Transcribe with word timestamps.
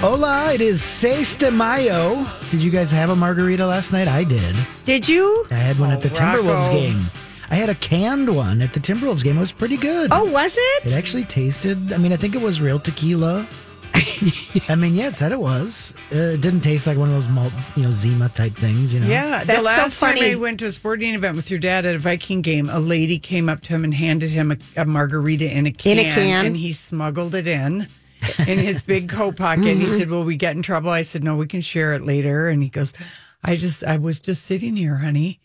Hola, 0.00 0.52
it 0.54 0.60
is 0.60 0.80
Seis 0.80 1.34
de 1.34 1.50
Mayo. 1.50 2.24
Did 2.50 2.62
you 2.62 2.70
guys 2.70 2.90
have 2.92 3.10
a 3.10 3.16
margarita 3.16 3.66
last 3.66 3.92
night? 3.92 4.06
I 4.06 4.22
did. 4.22 4.54
Did 4.84 5.08
you? 5.08 5.44
I 5.50 5.54
had 5.54 5.78
one 5.78 5.90
at 5.90 6.02
the 6.02 6.08
Rocco. 6.10 6.42
Timberwolves 6.42 6.70
game. 6.70 7.00
I 7.50 7.56
had 7.56 7.68
a 7.68 7.74
canned 7.74 8.34
one 8.34 8.62
at 8.62 8.72
the 8.72 8.78
Timberwolves 8.80 9.24
game. 9.24 9.36
It 9.36 9.40
was 9.40 9.50
pretty 9.52 9.76
good. 9.76 10.10
Oh, 10.12 10.30
was 10.30 10.56
It 10.56 10.86
it? 10.86 10.92
actually 10.96 11.24
tasted, 11.24 11.92
I 11.92 11.96
mean, 11.96 12.12
I 12.12 12.16
think 12.16 12.36
it 12.36 12.40
was 12.40 12.60
real 12.60 12.78
tequila. 12.78 13.48
I 14.68 14.76
mean, 14.76 14.94
yeah, 14.94 15.08
it 15.08 15.16
said 15.16 15.32
it 15.32 15.40
was. 15.40 15.94
Uh, 16.12 16.34
it 16.34 16.42
didn't 16.42 16.60
taste 16.60 16.86
like 16.86 16.96
one 16.96 17.08
of 17.08 17.14
those 17.14 17.28
malt, 17.28 17.52
you 17.74 17.82
know, 17.82 17.90
Zima 17.90 18.28
type 18.28 18.54
things, 18.54 18.94
you 18.94 19.00
know? 19.00 19.06
Yeah, 19.08 19.40
the 19.40 19.46
That's 19.46 19.58
so 19.58 19.64
last 19.64 20.00
time 20.00 20.16
funny. 20.16 20.32
I 20.32 20.34
went 20.36 20.60
to 20.60 20.66
a 20.66 20.72
sporting 20.72 21.14
event 21.14 21.34
with 21.34 21.50
your 21.50 21.58
dad 21.58 21.86
at 21.86 21.96
a 21.96 21.98
Viking 21.98 22.40
game, 22.42 22.68
a 22.70 22.78
lady 22.78 23.18
came 23.18 23.48
up 23.48 23.62
to 23.62 23.74
him 23.74 23.82
and 23.82 23.92
handed 23.92 24.30
him 24.30 24.52
a, 24.52 24.56
a 24.76 24.84
margarita 24.84 25.50
in 25.50 25.66
a 25.66 25.72
can, 25.72 25.98
In 25.98 26.06
a 26.06 26.10
can. 26.12 26.46
and 26.46 26.56
he 26.56 26.72
smuggled 26.72 27.34
it 27.34 27.48
in 27.48 27.88
in 28.46 28.58
his 28.58 28.82
big 28.82 29.08
coat 29.18 29.36
pocket. 29.36 29.66
And 29.66 29.80
he 29.80 29.86
Mm-hmm. 29.86 29.98
said, 29.98 30.10
"Will 30.10 30.24
we 30.24 30.36
get 30.36 30.56
in 30.56 30.62
trouble?" 30.62 30.90
I 30.90 31.02
said, 31.02 31.22
"No, 31.24 31.36
we 31.36 31.46
can 31.46 31.60
share 31.60 31.94
it 31.94 32.02
later." 32.04 32.48
And 32.48 32.62
he 32.62 32.68
goes, 32.68 32.92
"I 33.44 33.56
just, 33.56 33.84
I 33.84 33.96
was 33.98 34.20
just 34.20 34.44
sitting 34.44 34.76
here, 34.76 34.96
honey, 34.96 35.40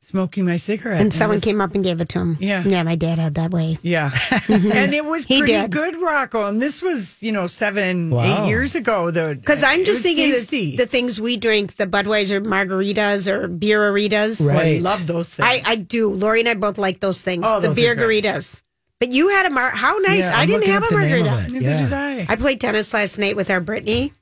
smoking 0.00 0.44
my 0.44 0.56
cigarette, 0.56 1.00
And 1.00 1.12
someone 1.12 1.36
this- 1.38 1.44
came 1.44 1.60
up 1.60 1.74
and 1.74 1.82
gave 1.82 2.00
it 2.00 2.08
to 2.10 2.18
him. 2.20 2.36
Yeah. 2.38 2.62
Yeah, 2.64 2.82
my 2.84 2.94
dad 2.94 3.18
had 3.18 3.34
that 3.36 3.50
way. 3.50 3.76
Yeah, 3.82 4.10
and 4.48 4.94
it 4.94 5.04
was 5.04 5.26
pretty 5.26 5.46
did. 5.46 5.70
good, 5.72 5.96
Rocco. 6.00 6.46
And 6.46 6.60
this 6.62 6.80
was, 6.82 7.22
you 7.22 7.32
know, 7.32 7.46
seven, 7.48 8.10
Wow. 8.10 8.44
eight 8.44 8.48
years 8.48 8.74
ago. 8.76 9.10
Though, 9.10 9.34
Because 9.34 9.64
I'm 9.64 9.84
just 9.84 10.02
thinking 10.02 10.30
the, 10.30 10.76
the 10.76 10.86
things 10.86 11.20
we 11.20 11.36
drink, 11.36 11.76
the 11.76 11.86
Budweiser 11.86 12.44
margaritas 12.44 13.26
or 13.26 13.48
beeraritas. 13.48 14.46
Oh, 14.46 14.50
I 14.50 14.54
Right. 14.54 14.82
love 14.82 15.06
those 15.06 15.34
things. 15.34 15.62
I, 15.66 15.72
I 15.72 15.76
do. 15.76 16.10
Lori 16.10 16.40
and 16.40 16.48
I 16.48 16.54
both 16.54 16.78
like 16.78 17.00
those 17.00 17.20
things. 17.22 17.44
Oh, 17.46 17.60
the 17.60 17.68
those 17.68 17.76
are 17.78 17.80
beer 17.80 17.94
good. 17.94 18.24
garitas. 18.24 18.62
But 18.98 19.12
you 19.12 19.28
had 19.28 19.46
a 19.46 19.50
mar. 19.50 19.70
How 19.70 19.98
nice! 19.98 20.28
Yeah, 20.30 20.38
I 20.38 20.42
I'm 20.42 20.46
didn't 20.48 20.60
looking 20.60 20.72
have 20.72 20.82
up 20.84 20.90
a 20.90 20.94
the 20.94 21.00
name 21.00 21.12
of 21.20 21.26
margarita. 21.26 21.44
it. 21.46 21.52
Neither 21.52 21.64
yeah. 21.70 21.82
did 21.82 21.92
I. 21.92 22.32
I 22.32 22.36
played 22.36 22.60
tennis 22.60 22.94
last 22.94 23.18
night 23.18 23.36
with 23.36 23.50
our 23.50 23.60
Brittany. 23.60 24.12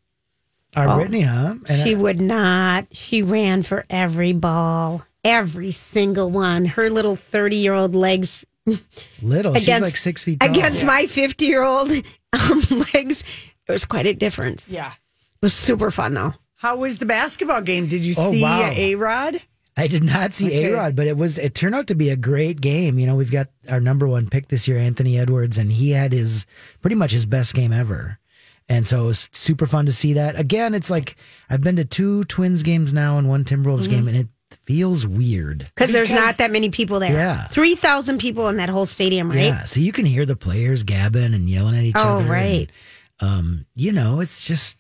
Our 0.77 0.97
Brittany, 0.97 1.21
huh? 1.21 1.55
And 1.69 1.87
She 1.89 1.95
would 1.95 2.21
not. 2.21 2.87
She 2.91 3.23
ran 3.23 3.63
for 3.63 3.85
every 3.89 4.33
ball, 4.33 5.05
every 5.23 5.71
single 5.71 6.31
one. 6.31 6.65
Her 6.65 6.91
little 6.91 7.15
30 7.15 7.55
year 7.57 7.75
old 7.75 7.95
legs 7.95 8.45
little. 9.23 9.55
She's 9.55 9.63
against 9.63 9.83
like 9.85 9.97
six 9.97 10.25
feet 10.25 10.41
tall. 10.41 10.51
against 10.51 10.85
my 10.85 11.07
50 11.07 11.47
year 11.47 11.63
old 11.63 11.91
um, 12.33 12.63
legs. 12.93 13.23
It 13.69 13.73
was 13.73 13.85
quite 13.85 14.07
a 14.07 14.15
difference. 14.15 14.71
yeah. 14.71 14.91
It 14.91 15.43
was 15.43 15.55
super 15.55 15.93
fun 15.93 16.15
though. 16.15 16.35
How 16.57 16.77
was 16.79 16.99
the 16.99 17.07
basketball 17.07 17.61
game? 17.61 17.87
Did 17.87 18.05
you 18.05 18.15
Oh, 18.19 18.33
see 18.33 18.43
wow. 18.43 18.73
A 18.75 18.95
Rod? 18.97 19.41
I 19.77 19.89
did 19.89 20.05
not 20.05 20.33
see 20.33 20.47
Okay. 20.47 20.73
A 20.73 20.77
Rod, 20.77 20.95
but 20.95 21.07
it 21.09 21.17
was 21.17 21.37
it 21.39 21.55
turned 21.55 21.75
out 21.75 21.89
to 21.89 21.95
be 21.95 22.11
a 22.11 22.17
great 22.17 22.61
game. 22.61 22.99
You 22.99 23.07
know, 23.07 23.17
we've 23.17 23.31
got 23.31 23.49
our 23.69 23.81
number 23.81 24.07
one 24.07 24.31
pick 24.31 24.47
this 24.49 24.69
year, 24.69 24.79
Anthony 24.79 25.19
Edwards, 25.19 25.59
and 25.59 25.73
he 25.73 25.91
had 25.91 26.13
his 26.13 26.47
pretty 26.81 26.95
much 26.97 27.11
his 27.11 27.27
best 27.27 27.55
game 27.55 27.73
ever. 27.73 28.19
And 28.69 28.87
so 28.87 29.05
it 29.05 29.07
was 29.09 29.29
super 29.33 29.67
fun 29.67 29.87
to 29.87 29.93
see 29.93 30.13
that. 30.15 30.39
Again, 30.39 30.75
it's 30.75 30.91
like 30.91 31.17
I've 31.51 31.61
been 31.63 31.77
to 31.77 31.85
two 31.85 32.25
Twins 32.25 32.63
games 32.63 32.93
now 32.95 33.19
and 33.19 33.29
one 33.29 33.45
Timberwolves 33.45 33.83
Mm-hmm. 33.83 33.91
game, 33.91 34.09
and 34.09 34.17
it 34.17 34.29
feels 34.63 35.07
weird. 35.07 35.67
Because 35.75 35.93
there's 35.93 36.13
not 36.13 36.37
that 36.39 36.51
many 36.53 36.71
people 36.71 37.01
there. 37.01 37.13
Yeah. 37.13 37.45
3,000 37.49 38.19
people 38.19 38.49
in 38.49 38.57
that 38.59 38.69
whole 38.71 38.87
stadium, 38.87 39.29
right? 39.29 39.39
Yeah, 39.47 39.65
so 39.65 39.81
you 39.81 39.91
can 39.93 40.07
hear 40.07 40.25
the 40.25 40.37
players 40.37 40.85
gabbing 40.85 41.35
and 41.35 41.51
yelling 41.51 41.77
at 41.77 41.85
each 41.85 41.97
Oh, 41.97 42.19
other. 42.19 42.25
Oh, 42.25 42.29
right. 42.29 42.71
And, 43.21 43.29
um, 43.31 43.67
you 43.75 43.91
know, 43.93 44.21
it's 44.21 44.47
just. 44.47 44.79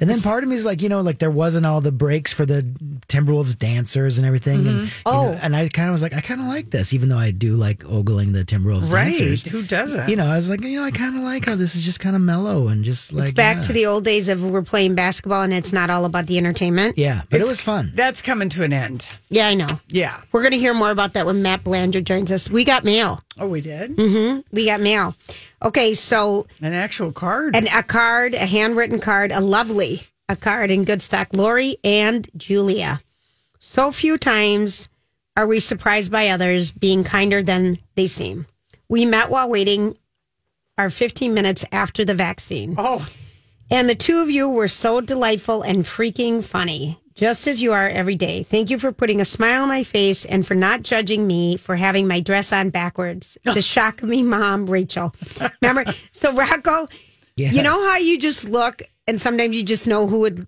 And 0.00 0.08
then 0.08 0.20
part 0.20 0.42
of 0.42 0.48
me 0.48 0.56
is 0.56 0.64
like, 0.64 0.80
you 0.82 0.88
know, 0.88 1.00
like 1.02 1.18
there 1.18 1.30
wasn't 1.30 1.66
all 1.66 1.80
the 1.80 1.92
breaks 1.92 2.32
for 2.32 2.46
the 2.46 2.62
Timberwolves 3.08 3.58
dancers 3.58 4.18
and 4.18 4.26
everything. 4.26 4.66
And, 4.66 4.66
mm-hmm. 4.66 4.84
you 4.84 4.90
Oh. 5.06 5.32
know, 5.32 5.38
and 5.42 5.54
I 5.54 5.68
kind 5.68 5.88
of 5.88 5.92
was 5.92 6.02
like, 6.02 6.14
I 6.14 6.20
kind 6.20 6.40
of 6.40 6.46
like 6.46 6.70
this, 6.70 6.92
even 6.94 7.08
though 7.08 7.18
I 7.18 7.30
do 7.30 7.54
like 7.56 7.84
ogling 7.84 8.32
the 8.32 8.44
Timberwolves 8.44 8.90
dancers. 8.90 9.44
Who 9.46 9.62
doesn't? 9.62 10.08
You 10.08 10.16
know, 10.16 10.26
I 10.26 10.36
was 10.36 10.48
like, 10.48 10.62
you 10.62 10.78
know, 10.80 10.84
I 10.86 10.90
kind 10.90 11.16
of 11.16 11.22
like 11.22 11.44
how 11.46 11.54
this 11.54 11.74
is 11.76 11.82
just 11.84 12.00
kind 12.00 12.16
of 12.16 12.22
mellow 12.22 12.68
and 12.68 12.84
just 12.84 13.12
like 13.12 13.28
It's 13.28 13.34
back 13.36 13.56
yeah. 13.58 13.62
to 13.64 13.72
the 13.72 13.86
old 13.86 14.04
days 14.04 14.28
of 14.28 14.42
we're 14.42 14.62
playing 14.62 14.94
basketball 14.94 15.42
and 15.42 15.52
it's 15.52 15.72
not 15.72 15.90
all 15.90 16.04
about 16.04 16.26
the 16.26 16.38
entertainment. 16.38 16.96
yeah, 16.98 17.22
but 17.30 17.40
it 17.40 17.46
was 17.46 17.60
fun. 17.60 17.92
That's 17.94 18.22
coming 18.22 18.48
to 18.50 18.64
an 18.64 18.72
end. 18.72 19.08
Yeah, 19.28 19.48
I 19.48 19.54
know. 19.54 19.80
Yeah. 19.88 20.20
We're 20.32 20.42
going 20.42 20.52
to 20.52 20.58
hear 20.58 20.74
more 20.74 20.90
about 20.90 21.12
that 21.14 21.26
when 21.26 21.42
Matt 21.42 21.64
Belanger 21.64 22.00
joins 22.00 22.32
us. 22.32 22.48
We 22.50 22.64
got 22.64 22.84
mail. 22.84 23.22
Oh, 23.40 23.46
we 23.48 23.60
did? 23.62 23.96
Mm-hmm. 23.96 24.40
We 24.54 24.66
got 24.66 24.80
mail. 24.80 25.16
Okay, 25.62 25.94
so 25.94 26.46
An 26.60 26.74
actual 26.74 27.10
card. 27.10 27.56
and 27.56 27.66
a 27.74 27.82
card, 27.82 28.34
a 28.34 28.46
handwritten 28.46 29.00
card, 29.00 29.32
a 29.32 29.40
lovely 29.40 30.02
a 30.28 30.36
card 30.36 30.70
in 30.70 30.84
good 30.84 31.02
stock. 31.02 31.28
Lori 31.32 31.76
and 31.82 32.28
Julia. 32.36 33.00
So 33.58 33.90
few 33.90 34.16
times 34.18 34.88
are 35.36 35.46
we 35.46 35.58
surprised 35.58 36.12
by 36.12 36.28
others 36.28 36.70
being 36.70 37.02
kinder 37.02 37.42
than 37.42 37.78
they 37.96 38.06
seem. 38.06 38.46
We 38.88 39.06
met 39.06 39.28
while 39.30 39.48
waiting 39.48 39.96
our 40.78 40.88
15 40.90 41.34
minutes 41.34 41.64
after 41.72 42.04
the 42.04 42.14
vaccine. 42.14 42.74
oh, 42.78 43.04
And 43.72 43.88
the 43.88 43.94
two 43.96 44.20
of 44.20 44.30
you 44.30 44.48
were 44.50 44.68
so 44.68 45.00
delightful 45.00 45.62
and 45.62 45.84
freaking 45.84 46.44
funny, 46.44 46.99
just 47.20 47.46
as 47.46 47.60
you 47.60 47.72
are 47.74 47.86
every 47.86 48.16
day. 48.16 48.42
Thank 48.42 48.70
you 48.70 48.78
for 48.78 48.92
putting 48.92 49.20
a 49.20 49.26
smile 49.26 49.62
on 49.62 49.68
my 49.68 49.82
face 49.84 50.24
and 50.24 50.46
for 50.46 50.54
not 50.54 50.82
judging 50.82 51.26
me 51.26 51.58
for 51.58 51.76
having 51.76 52.08
my 52.08 52.18
dress 52.20 52.50
on 52.50 52.70
backwards. 52.70 53.36
The 53.44 53.60
shock 53.74 54.02
of 54.02 54.08
me, 54.08 54.22
mom, 54.22 54.64
Rachel. 54.68 55.14
Remember? 55.60 55.84
So, 56.12 56.32
Rocco, 56.32 56.88
Yes. 57.36 57.54
you 57.54 57.62
know 57.62 57.78
how 57.88 57.96
you 57.98 58.18
just 58.18 58.48
look 58.48 58.82
and 59.06 59.20
sometimes 59.20 59.54
you 59.54 59.62
just 59.62 59.86
know 59.86 60.06
who 60.06 60.20
would. 60.20 60.44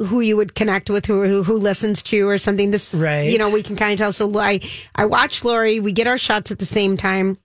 Who 0.00 0.20
you 0.20 0.36
would 0.36 0.56
connect 0.56 0.90
with, 0.90 1.06
who, 1.06 1.44
who 1.44 1.54
listens 1.56 2.02
to 2.02 2.16
you, 2.16 2.28
or 2.28 2.36
something. 2.36 2.72
This, 2.72 2.94
Right. 2.94 3.30
You 3.30 3.38
know, 3.38 3.48
we 3.48 3.62
can 3.62 3.76
kind 3.76 3.92
of 3.92 3.98
tell. 4.00 4.12
So 4.12 4.40
I 4.40 4.58
I 4.96 5.06
watch 5.06 5.44
Lori. 5.44 5.78
We 5.78 5.92
get 5.92 6.08
our 6.08 6.18
shots 6.18 6.50
at 6.50 6.58
the 6.58 6.64
same 6.64 6.96
time, 6.96 7.38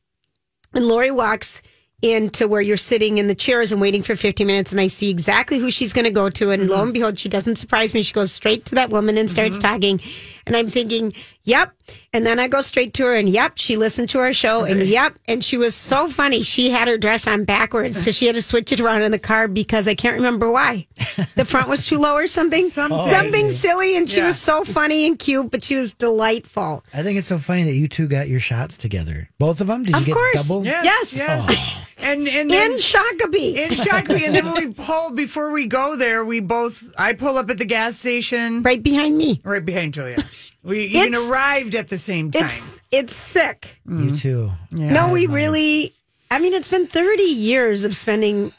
and 0.73 0.87
Lori 0.87 1.11
walks 1.11 1.61
into 2.01 2.47
where 2.47 2.61
you're 2.61 2.77
sitting 2.77 3.17
in 3.17 3.27
the 3.27 3.35
chairs 3.35 3.71
and 3.71 3.81
waiting 3.81 4.01
for 4.03 4.15
50 4.15 4.45
minutes 4.45 4.71
and 4.71 4.79
I 4.79 4.87
see 4.87 5.09
exactly 5.09 5.59
who 5.59 5.69
she's 5.69 5.91
going 5.93 6.05
to 6.05 6.11
go 6.11 6.29
to 6.29 6.51
and 6.51 6.61
Mm-hmm. 6.63 6.71
lo 6.71 6.83
and 6.83 6.93
behold 6.93 7.17
she 7.19 7.27
doesn't 7.29 7.57
surprise 7.57 7.93
me 7.93 8.01
she 8.03 8.13
goes 8.13 8.31
straight 8.31 8.65
to 8.65 8.75
that 8.75 8.89
woman 8.89 9.17
and 9.17 9.29
starts 9.29 9.57
talking 9.57 9.99
and 10.47 10.55
I'm 10.55 10.69
thinking 10.69 11.13
yep 11.43 11.73
and 12.13 12.25
then 12.25 12.39
I 12.39 12.47
go 12.47 12.61
straight 12.61 12.93
to 12.95 13.03
her 13.03 13.15
and 13.15 13.27
yep 13.27 13.53
she 13.57 13.75
listened 13.75 14.09
to 14.09 14.19
our 14.19 14.31
show 14.31 14.63
and 14.63 14.81
yep 14.83 15.17
and 15.27 15.43
she 15.43 15.57
was 15.57 15.75
so 15.75 16.07
funny 16.07 16.41
she 16.41 16.69
had 16.69 16.87
her 16.87 16.97
dress 16.97 17.27
on 17.27 17.43
backwards 17.43 17.99
because 17.99 18.15
she 18.15 18.27
had 18.27 18.35
to 18.35 18.41
switch 18.41 18.71
it 18.71 18.79
around 18.79 19.01
in 19.01 19.11
the 19.11 19.19
car 19.19 19.47
because 19.49 19.87
I 19.87 19.95
can't 19.95 20.15
remember 20.15 20.49
why 20.51 20.87
the 21.35 21.43
front 21.45 21.67
was 21.67 21.85
too 21.85 21.97
low 21.97 22.13
or 22.15 22.27
something 22.27 22.69
something, 22.69 23.49
silly 23.49 23.97
and 23.97 24.09
she 24.09 24.17
Yeah. 24.19 24.25
was 24.27 24.39
so 24.39 24.63
funny 24.63 25.05
and 25.05 25.19
cute 25.19 25.51
but 25.51 25.63
she 25.63 25.75
was 25.75 25.91
delightful 25.93 26.83
I 26.93 27.03
think 27.03 27.17
it's 27.19 27.27
so 27.27 27.37
funny 27.39 27.63
that 27.63 27.73
you 27.73 27.87
two 27.89 28.07
got 28.07 28.27
your 28.29 28.39
shots 28.39 28.77
together. 28.77 29.29
Both 29.39 29.61
of 29.61 29.67
them? 29.67 29.83
Did 29.83 29.95
Of 29.95 30.01
you 30.01 30.05
get 30.07 30.13
course. 30.13 30.47
double? 30.47 30.65
yes. 30.65 31.15
Yes. 31.15 31.47
Yes. 31.49 31.85
And, 32.01 32.27
and 32.27 32.49
then. 32.49 32.71
in 32.71 32.77
Shakopee 32.77 33.55
in 33.55 33.69
Shakopee, 33.71 34.25
and 34.25 34.35
then 34.35 34.45
when 34.45 34.67
we 34.69 34.73
pull 34.73 35.11
before 35.11 35.51
we 35.51 35.67
go 35.67 35.95
there, 35.95 36.23
we 36.23 36.39
both 36.39 36.93
I 36.97 37.13
pull 37.13 37.37
up 37.37 37.49
at 37.49 37.57
the 37.57 37.65
gas 37.65 37.97
station 37.97 38.63
right 38.63 38.81
behind 38.81 39.17
me 39.17 39.39
right 39.43 39.63
behind 39.63 39.93
Julia. 39.93 40.17
We 40.63 40.85
even 40.85 41.13
It's- 41.13 41.29
arrived 41.29 41.75
at 41.75 41.87
the 41.87 41.97
same 41.97 42.31
time. 42.31 42.45
it's 42.45 42.81
it's 42.91 43.15
sick 43.15 43.79
You 43.85 43.93
mm. 44.11 44.19
too. 44.19 44.51
No, 44.71 45.09
we 45.11 45.27
really. 45.27 45.93
I 46.31 46.39
mean, 46.39 46.53
it's 46.53 46.69
been 46.69 46.85
30 46.85 47.23
years 47.23 47.83
of 47.85 47.95
spending 47.95 48.51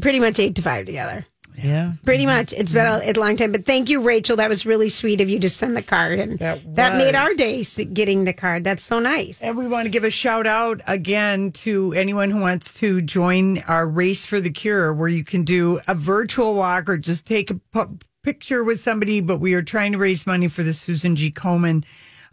pretty 0.00 0.18
much 0.20 0.38
eight 0.38 0.54
to 0.56 0.62
five 0.62 0.86
together. 0.86 1.26
Yeah. 1.56 1.92
Pretty 2.04 2.26
much. 2.26 2.52
It's 2.52 2.72
been 2.72 2.86
a, 2.86 3.00
a 3.04 3.12
long 3.12 3.36
time. 3.36 3.52
But 3.52 3.66
thank 3.66 3.88
you, 3.88 4.00
Rachel. 4.00 4.36
That 4.36 4.48
was 4.48 4.64
really 4.64 4.88
sweet 4.88 5.20
of 5.20 5.28
you 5.28 5.38
to 5.40 5.48
send 5.48 5.76
the 5.76 5.82
card. 5.82 6.18
And 6.18 6.38
That 6.38 6.76
that, 6.76 6.96
made 6.96 7.14
our 7.14 7.34
day 7.34 7.64
getting 7.92 8.24
the 8.24 8.32
card. 8.32 8.64
That's 8.64 8.82
so 8.82 8.98
nice. 8.98 9.42
And 9.42 9.56
we 9.56 9.68
want 9.68 9.86
to 9.86 9.90
give 9.90 10.04
a 10.04 10.10
shout 10.10 10.46
out 10.46 10.80
again 10.86 11.52
to 11.52 11.92
anyone 11.92 12.30
who 12.30 12.40
wants 12.40 12.74
to 12.80 13.02
join 13.02 13.58
our 13.60 13.86
Race 13.86 14.24
for 14.24 14.40
the 14.40 14.50
Cure, 14.50 14.92
where 14.92 15.08
you 15.08 15.24
can 15.24 15.44
do 15.44 15.80
a 15.88 15.94
virtual 15.94 16.54
walk 16.54 16.88
or 16.88 16.96
just 16.96 17.26
take 17.26 17.50
a 17.50 17.88
picture 18.22 18.64
with 18.64 18.80
somebody. 18.80 19.20
But 19.20 19.38
we 19.38 19.54
are 19.54 19.62
trying 19.62 19.92
to 19.92 19.98
raise 19.98 20.26
money 20.26 20.48
for 20.48 20.62
the 20.62 20.72
Susan 20.72 21.16
G. 21.16 21.30
Komen 21.30 21.84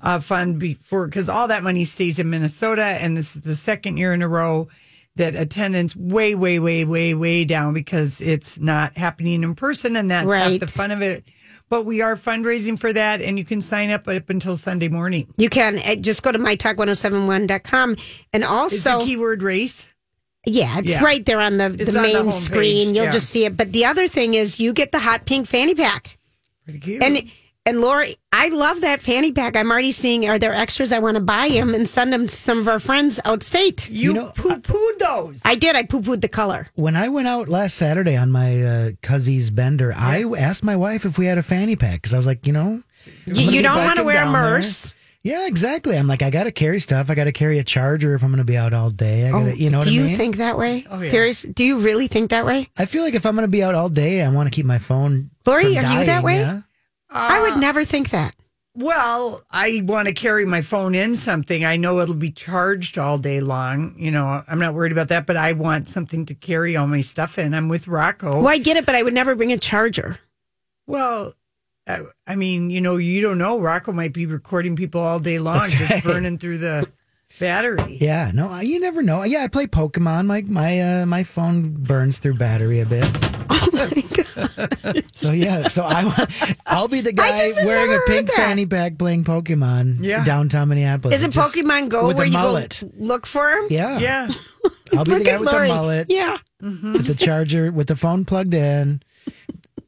uh, 0.01 0.19
Fund 0.19 0.59
before, 0.59 1.07
because 1.07 1.29
all 1.29 1.47
that 1.49 1.61
money 1.63 1.83
stays 1.83 2.19
in 2.19 2.29
Minnesota. 2.29 2.83
And 2.83 3.17
this 3.17 3.35
is 3.35 3.41
the 3.41 3.55
second 3.55 3.97
year 3.97 4.13
in 4.13 4.21
a 4.21 4.27
row 4.27 4.69
that 5.15 5.35
attendance 5.35 5.95
way, 5.95 6.33
way, 6.35 6.59
way, 6.59 6.85
way, 6.85 7.13
way 7.13 7.43
down 7.45 7.73
because 7.73 8.21
it's 8.21 8.59
not 8.59 8.95
happening 8.97 9.43
in 9.43 9.55
person. 9.55 9.95
And 9.97 10.09
that's 10.09 10.31
half 10.31 10.47
Right. 10.47 10.59
the 10.59 10.67
fun 10.67 10.91
of 10.91 11.01
it. 11.01 11.25
But 11.69 11.85
we 11.85 12.01
are 12.01 12.15
fundraising 12.15 12.79
for 12.79 12.91
that, 12.93 13.21
and 13.21 13.37
you 13.37 13.45
can 13.45 13.61
sign 13.61 13.91
up 13.91 14.07
up 14.07 14.29
until 14.29 14.57
Sunday 14.57 14.87
morning. 14.87 15.31
You 15.37 15.49
can 15.49 15.77
uh, 15.79 15.95
just 15.95 16.23
go 16.23 16.31
to 16.31 16.39
mytalk1071.com. 16.39 17.95
And 18.33 18.43
also, 18.43 18.99
the 18.99 19.05
keyword 19.05 19.43
race? 19.43 19.87
Yeah, 20.45 20.79
it's 20.79 20.89
Yeah. 20.89 21.03
right 21.03 21.23
there 21.25 21.39
on 21.41 21.57
the, 21.57 21.65
It's 21.65 21.77
the 21.91 21.97
on 21.99 22.03
the 22.03 22.23
main 22.23 22.31
screen. 22.31 22.95
You'll 22.95 23.05
yeah. 23.05 23.11
just 23.11 23.29
see 23.29 23.45
it. 23.45 23.55
But 23.57 23.71
the 23.71 23.85
other 23.85 24.07
thing 24.07 24.33
is, 24.33 24.59
you 24.59 24.73
get 24.73 24.91
the 24.91 24.99
hot 24.99 25.25
pink 25.25 25.47
fanny 25.47 25.75
pack. 25.75 26.17
Pretty 26.63 26.79
cute. 26.79 27.03
And 27.03 27.29
and 27.69 27.81
Lori, 27.81 28.15
I 28.33 28.49
love 28.49 28.81
that 28.81 29.01
fanny 29.01 29.31
pack. 29.31 29.55
I'm 29.55 29.71
already 29.71 29.91
seeing 29.91 30.27
are 30.27 30.37
there 30.39 30.53
extras? 30.53 30.91
I 30.91 30.99
want 30.99 31.15
to 31.15 31.21
buy 31.21 31.49
them 31.49 31.73
and 31.73 31.87
send 31.87 32.11
them 32.11 32.27
to 32.27 32.33
some 32.35 32.57
of 32.59 32.67
our 32.67 32.79
friends 32.79 33.19
outstate. 33.25 33.87
you, 33.89 33.95
You 33.95 34.13
know, 34.13 34.31
poo 34.35 34.55
pooed 34.57 34.99
those. 34.99 35.41
I 35.45 35.55
did. 35.55 35.75
I 35.75 35.83
poo 35.83 36.01
pooed 36.01 36.21
the 36.21 36.27
color. 36.27 36.67
When 36.75 36.95
I 36.95 37.07
went 37.09 37.27
out 37.27 37.47
last 37.49 37.75
Saturday 37.75 38.15
on 38.17 38.31
my 38.31 38.61
uh, 38.61 38.91
Cuzzy's 39.01 39.49
bender, 39.51 39.93
I 39.95 40.23
asked 40.37 40.63
my 40.63 40.75
wife 40.75 41.05
if 41.05 41.17
we 41.17 41.25
had 41.27 41.37
a 41.37 41.43
fanny 41.43 41.75
pack 41.75 42.01
because 42.01 42.13
I 42.13 42.17
was 42.17 42.27
like, 42.27 42.45
you 42.47 42.53
know, 42.53 42.81
You, 43.25 43.51
you 43.51 43.61
don't 43.61 43.83
want 43.85 43.97
to 43.97 44.03
wear 44.03 44.21
a 44.21 44.25
down 44.25 44.33
there. 44.33 44.41
merce. 44.51 44.95
Yeah, 45.21 45.47
exactly. 45.47 45.97
I'm 45.97 46.07
like, 46.07 46.21
I 46.21 46.29
got 46.29 46.45
to 46.45 46.51
carry 46.51 46.79
stuff. 46.79 47.09
I 47.09 47.13
got 47.15 47.25
to 47.25 47.33
carry 47.33 47.59
a 47.59 47.63
charger 47.63 48.15
if 48.15 48.23
I'm 48.23 48.29
going 48.29 48.37
to 48.37 48.45
be 48.45 48.55
out 48.55 48.73
all 48.73 48.89
day. 48.89 49.27
I 49.27 49.31
got 49.31 49.43
to, 49.43 49.57
you 49.57 49.69
know 49.69 49.79
what 49.79 49.87
Oh, 49.87 49.89
Do 49.91 49.95
I 49.95 49.99
you 49.99 50.07
mean? 50.07 50.17
think 50.17 50.37
that 50.37 50.57
way? 50.57 50.85
Oh, 50.89 51.01
yeah. 51.01 51.11
Serious? 51.11 51.41
Do 51.43 51.65
you 51.65 51.79
really 51.79 52.07
think 52.07 52.29
that 52.29 52.45
way? 52.45 52.69
I 52.77 52.85
feel 52.85 53.03
like 53.03 53.15
if 53.15 53.25
I'm 53.25 53.35
going 53.35 53.43
to 53.45 53.51
be 53.51 53.61
out 53.61 53.75
all 53.75 53.89
day, 53.89 54.23
I 54.23 54.29
want 54.29 54.47
to 54.47 54.55
keep 54.55 54.65
my 54.65 54.77
phone. 54.77 55.29
Lori, 55.45 55.75
from 55.75 55.85
are 55.85 55.99
you 55.99 56.05
that 56.05 56.23
way? 56.23 56.37
yeah? 56.37 56.61
I 57.09 57.41
would 57.41 57.53
uh, 57.53 57.59
never 57.59 57.83
think 57.83 58.09
that. 58.11 58.35
Well, 58.75 59.43
I 59.51 59.81
want 59.85 60.07
to 60.07 60.13
carry 60.13 60.45
my 60.45 60.61
phone 60.61 60.95
in 60.95 61.15
something. 61.15 61.65
I 61.65 61.75
know 61.75 61.99
it'll 61.99 62.15
be 62.15 62.31
charged 62.31 62.97
all 62.97 63.17
day 63.17 63.41
long. 63.41 63.95
You 63.97 64.11
know, 64.11 64.43
I'm 64.47 64.59
not 64.59 64.73
worried 64.73 64.91
about 64.91 65.09
that, 65.09 65.25
but 65.25 65.35
I 65.35 65.53
want 65.53 65.89
something 65.89 66.25
to 66.27 66.35
carry 66.35 66.77
all 66.77 66.87
my 66.87 67.01
stuff 67.01 67.37
in. 67.37 67.53
I'm 67.53 67.67
with 67.67 67.87
Rocco. 67.87 68.37
Well, 68.37 68.47
I 68.47 68.57
get 68.57 68.77
it, 68.77 68.85
but 68.85 68.95
I 68.95 69.03
would 69.03 69.13
never 69.13 69.35
bring 69.35 69.51
a 69.51 69.57
charger. 69.57 70.19
Well, 70.87 71.33
I, 71.87 72.03
I 72.27 72.35
mean, 72.35 72.69
you 72.69 72.79
know, 72.79 72.97
you 72.97 73.21
don't 73.21 73.37
know. 73.37 73.59
Rocco 73.59 73.91
might 73.91 74.13
be 74.13 74.25
recording 74.25 74.75
people 74.75 75.01
all 75.01 75.19
day 75.19 75.39
long, 75.39 75.57
That's 75.59 75.71
just 75.73 75.91
right. 75.91 76.03
burning 76.03 76.37
through 76.37 76.59
the 76.59 76.89
battery. 77.39 77.97
Yeah, 77.99 78.31
no, 78.33 78.59
you 78.59 78.79
never 78.79 79.01
know. 79.01 79.23
Yeah, 79.23 79.43
I 79.43 79.47
play 79.47 79.67
Pokemon. 79.67 80.25
My 80.25 80.41
my 80.43 81.01
uh, 81.01 81.05
my 81.05 81.23
phone 81.23 81.71
burns 81.71 82.17
through 82.19 82.35
battery 82.35 82.79
a 82.79 82.85
bit. 82.85 83.07
Oh 83.51 83.69
my 83.73 83.89
god! 84.93 85.03
So 85.13 85.31
yeah, 85.31 85.67
so 85.67 85.83
I 85.83 86.01
I'll 86.65 86.87
be 86.87 87.01
the 87.01 87.11
guy 87.11 87.51
wearing 87.63 87.93
a 87.93 87.99
pink 88.07 88.31
fanny 88.31 88.65
pack 88.65 88.97
playing 88.97 89.23
Pokemon 89.25 89.97
Yeah. 90.01 90.23
downtown 90.23 90.69
Minneapolis. 90.69 91.19
Is 91.19 91.25
it 91.25 91.31
Just 91.31 91.55
Pokemon 91.55 91.89
Go 91.89 92.07
with 92.07 92.17
where 92.17 92.25
a 92.25 92.29
you 92.29 92.37
mullet? 92.37 92.81
go 92.81 92.89
look 93.03 93.25
for 93.25 93.49
him? 93.49 93.65
Yeah, 93.69 93.97
Yeah. 93.99 94.29
I'll 94.97 95.03
be 95.03 95.17
the 95.17 95.23
guy 95.23 95.31
at 95.33 95.39
with 95.41 95.51
Lori. 95.51 95.67
the 95.67 95.73
mullet, 95.75 96.07
Yeah. 96.09 96.37
with 96.61 97.05
the 97.05 97.15
charger, 97.15 97.71
with 97.71 97.87
the 97.87 97.95
phone 97.95 98.23
plugged 98.23 98.53
in. 98.53 99.01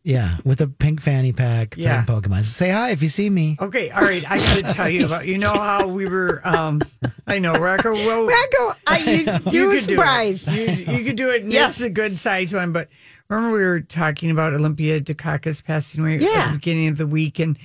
Yeah, 0.04 0.38
with 0.44 0.62
a 0.62 0.68
pink 0.68 1.00
fanny 1.00 1.32
pack 1.32 1.76
Yeah. 1.78 2.04
playing 2.04 2.22
Pokemon. 2.24 2.44
Say 2.46 2.72
hi 2.72 2.90
if 2.90 3.04
you 3.04 3.08
see 3.08 3.30
me. 3.30 3.56
Okay. 3.60 3.92
All 3.92 4.02
right. 4.02 4.24
I 4.30 4.38
got 4.40 4.56
to 4.58 4.74
tell 4.74 4.90
you 4.90 5.06
about. 5.06 5.28
You 5.28 5.38
know 5.38 5.54
how 5.54 5.88
we 5.88 6.08
were. 6.10 6.42
um 6.44 6.82
I 7.28 7.38
know 7.38 7.54
Rocco. 7.54 7.92
Well, 7.92 8.26
Rocco, 8.26 8.80
I, 8.88 8.98
you, 8.98 9.52
you 9.52 9.68
were 9.68 9.76
could 9.76 9.86
do 9.88 9.96
surprised. 9.96 10.48
it. 10.50 10.88
You, 10.88 10.96
you 10.98 11.04
could 11.06 11.18
do 11.18 11.30
it. 11.30 11.44
And 11.44 11.54
Yes. 11.54 11.74
This 11.74 11.80
is 11.82 11.86
a 11.86 11.90
good 11.92 12.18
size 12.18 12.52
one. 12.52 12.72
But 12.74 12.90
remember, 13.30 13.56
we 13.56 13.64
were 13.64 13.80
talking 13.82 14.32
about 14.32 14.54
Olympia 14.56 15.00
Dukakis 15.00 15.64
passing 15.64 16.02
away 16.02 16.16
at 16.16 16.22
the 16.48 16.54
beginning 16.54 16.88
of 16.88 16.98
the 16.98 17.06
week, 17.08 17.38
and 17.40 17.56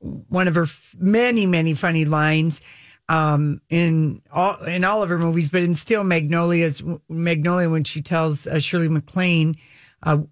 one 0.00 0.46
of 0.46 0.54
her 0.56 0.64
f- 0.64 0.94
many, 0.98 1.46
many 1.46 1.72
funny 1.72 2.04
lines 2.04 2.60
um, 3.08 3.62
in 3.70 4.20
all 4.30 4.56
in 4.64 4.84
all 4.84 5.02
of 5.02 5.08
her 5.08 5.18
movies, 5.18 5.48
but 5.48 5.62
in 5.62 5.74
Steel 5.74 6.04
Magnolias, 6.04 6.82
Magnolia, 7.08 7.70
when 7.70 7.84
she 7.84 8.02
tells 8.02 8.46
uh, 8.46 8.58
Shirley 8.60 8.88
MacLaine. 8.88 9.56
Uh, 10.02 10.18
pl- 10.18 10.28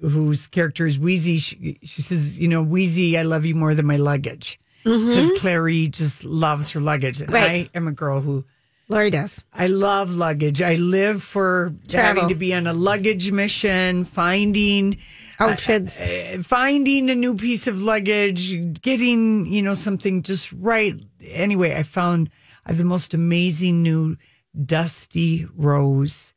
Whose 0.00 0.46
character 0.46 0.86
is 0.86 0.98
Wheezy? 0.98 1.38
She, 1.38 1.78
she 1.82 2.00
says, 2.02 2.38
"You 2.38 2.48
know, 2.48 2.62
Wheezy, 2.62 3.18
I 3.18 3.22
love 3.22 3.44
you 3.44 3.54
more 3.54 3.74
than 3.74 3.86
my 3.86 3.96
luggage." 3.96 4.58
Because 4.84 5.30
Clairee 5.38 5.88
just 5.88 6.24
loves 6.24 6.70
her 6.70 6.80
luggage, 6.80 7.20
and 7.20 7.28
Mm-hmm. 7.30 7.34
Right. 7.34 7.70
I 7.74 7.76
am 7.76 7.86
a 7.86 7.92
girl 7.92 8.22
who 8.22 8.46
Lori 8.88 9.10
does. 9.10 9.44
I 9.52 9.66
love 9.66 10.14
luggage. 10.16 10.62
I 10.62 10.76
live 10.76 11.22
for 11.22 11.74
Travel. 11.88 12.06
having 12.06 12.28
to 12.28 12.34
be 12.34 12.54
on 12.54 12.66
a 12.66 12.72
luggage 12.72 13.30
mission, 13.30 14.06
finding 14.06 14.96
Outfits. 15.38 16.00
uh, 16.00 16.42
finding 16.42 17.10
a 17.10 17.14
new 17.14 17.34
piece 17.36 17.66
of 17.66 17.82
luggage, 17.82 18.80
getting, 18.80 19.46
you 19.46 19.60
know, 19.62 19.74
something 19.74 20.22
just 20.22 20.50
right. 20.54 20.94
Anyway, 21.20 21.74
I 21.76 21.82
found 21.82 22.30
I 22.64 22.70
have 22.70 22.78
the 22.78 22.84
most 22.86 23.12
amazing 23.12 23.82
new 23.82 24.16
dusty 24.64 25.46
rose 25.54 26.32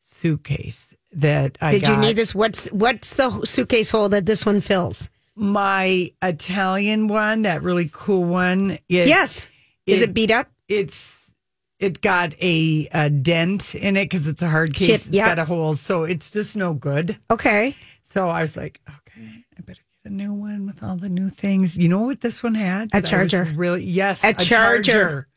suitcase 0.00 0.87
that 1.12 1.56
I 1.60 1.72
Did 1.72 1.88
you 1.88 1.96
need 1.96 2.16
this? 2.16 2.34
What's 2.34 2.68
what's 2.68 3.14
the 3.14 3.44
suitcase 3.44 3.90
hole 3.90 4.08
that 4.10 4.26
this 4.26 4.44
one 4.46 4.60
fills? 4.60 5.08
my 5.40 6.10
Italian 6.20 7.06
one, 7.06 7.42
that 7.42 7.62
really 7.62 7.88
cool 7.92 8.24
one. 8.24 8.72
It, 8.88 9.06
yes. 9.06 9.50
Is 9.86 10.02
it- 10.02 10.10
it 10.10 10.14
beat 10.14 10.30
up? 10.32 10.48
it's 10.66 11.32
it 11.78 12.00
got 12.00 12.34
a, 12.42 12.88
a 12.92 13.08
dent 13.08 13.76
in 13.76 13.96
it 13.96 14.06
because 14.06 14.26
it's 14.26 14.42
a 14.42 14.50
hard 14.50 14.74
case. 14.74 14.88
Hit- 14.88 14.96
It's 15.06 15.08
yeah. 15.10 15.28
got 15.28 15.38
a 15.38 15.44
hole, 15.44 15.76
so 15.76 16.02
it's 16.02 16.32
just 16.32 16.56
no 16.56 16.74
good. 16.74 17.16
Okay. 17.30 17.76
So 18.02 18.28
I 18.28 18.42
was 18.42 18.56
like, 18.56 18.80
okay, 18.88 19.44
I 19.56 19.60
better 19.60 19.80
get 20.02 20.10
a 20.10 20.14
new 20.14 20.32
one 20.32 20.66
with 20.66 20.82
all 20.82 20.96
the 20.96 21.08
new 21.08 21.28
things. 21.28 21.78
You 21.78 21.88
know 21.88 22.00
what 22.02 22.20
this 22.20 22.42
one 22.42 22.56
had? 22.56 22.88
A 22.88 22.90
that 22.90 22.96
I 22.96 23.00
was 23.00 23.10
charger. 23.30 23.44
Really? 23.54 23.84
Yes, 23.84 24.24
A 24.24 24.32
charger. 24.34 25.28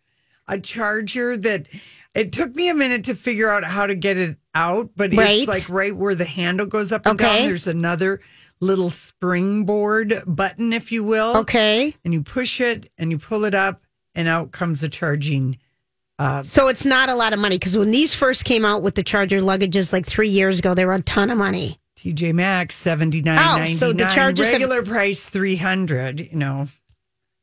A 0.47 0.59
charger 0.59 1.37
that 1.37 1.67
it 2.13 2.31
took 2.31 2.53
me 2.55 2.69
a 2.69 2.73
minute 2.73 3.05
to 3.05 3.15
figure 3.15 3.49
out 3.49 3.63
how 3.63 3.87
to 3.87 3.95
get 3.95 4.17
it 4.17 4.37
out, 4.53 4.89
but 4.95 5.13
Right. 5.13 5.39
it's 5.39 5.47
like 5.47 5.69
right 5.69 5.95
where 5.95 6.15
the 6.15 6.25
handle 6.25 6.65
goes 6.65 6.91
up 6.91 7.05
and 7.05 7.17
down. 7.17 7.43
There's 7.43 7.67
another 7.67 8.21
little 8.59 8.89
springboard 8.89 10.21
button, 10.27 10.73
if 10.73 10.91
you 10.91 11.03
will 11.03 11.37
Okay. 11.37 11.95
and 12.03 12.13
you 12.13 12.21
push 12.21 12.59
it 12.61 12.91
and 12.97 13.11
you 13.11 13.17
pull 13.17 13.45
it 13.45 13.55
up 13.55 13.81
and 14.13 14.27
out 14.27 14.51
comes 14.51 14.81
the 14.81 14.89
charging 14.89 15.57
uh, 16.19 16.43
So 16.43 16.67
it's 16.67 16.85
not 16.85 17.09
a 17.09 17.15
lot 17.15 17.33
of 17.33 17.39
money 17.39 17.57
because 17.57 17.75
when 17.75 17.89
these 17.89 18.13
first 18.13 18.45
came 18.45 18.63
out 18.63 18.83
with 18.83 18.93
the 18.93 19.01
Charger 19.01 19.39
luggages 19.41 19.91
like 19.91 20.05
three 20.05 20.29
years 20.29 20.59
ago, 20.59 20.75
they 20.75 20.85
were 20.85 20.93
a 20.93 21.01
ton 21.01 21.31
of 21.31 21.37
money. 21.39 21.79
TJ 21.97 22.33
Maxx 22.33 22.75
seventy 22.75 23.21
nine 23.23 23.39
Oh, 23.39 23.57
ninety 23.57 23.71
nine. 23.71 23.77
so 23.77 23.91
the 23.93 24.05
Chargers 24.05 24.47
have- 24.47 24.53
regular 24.61 24.83
price 24.83 25.25
three 25.25 25.55
hundred. 25.55 26.19
You 26.19 26.35
know, 26.37 26.67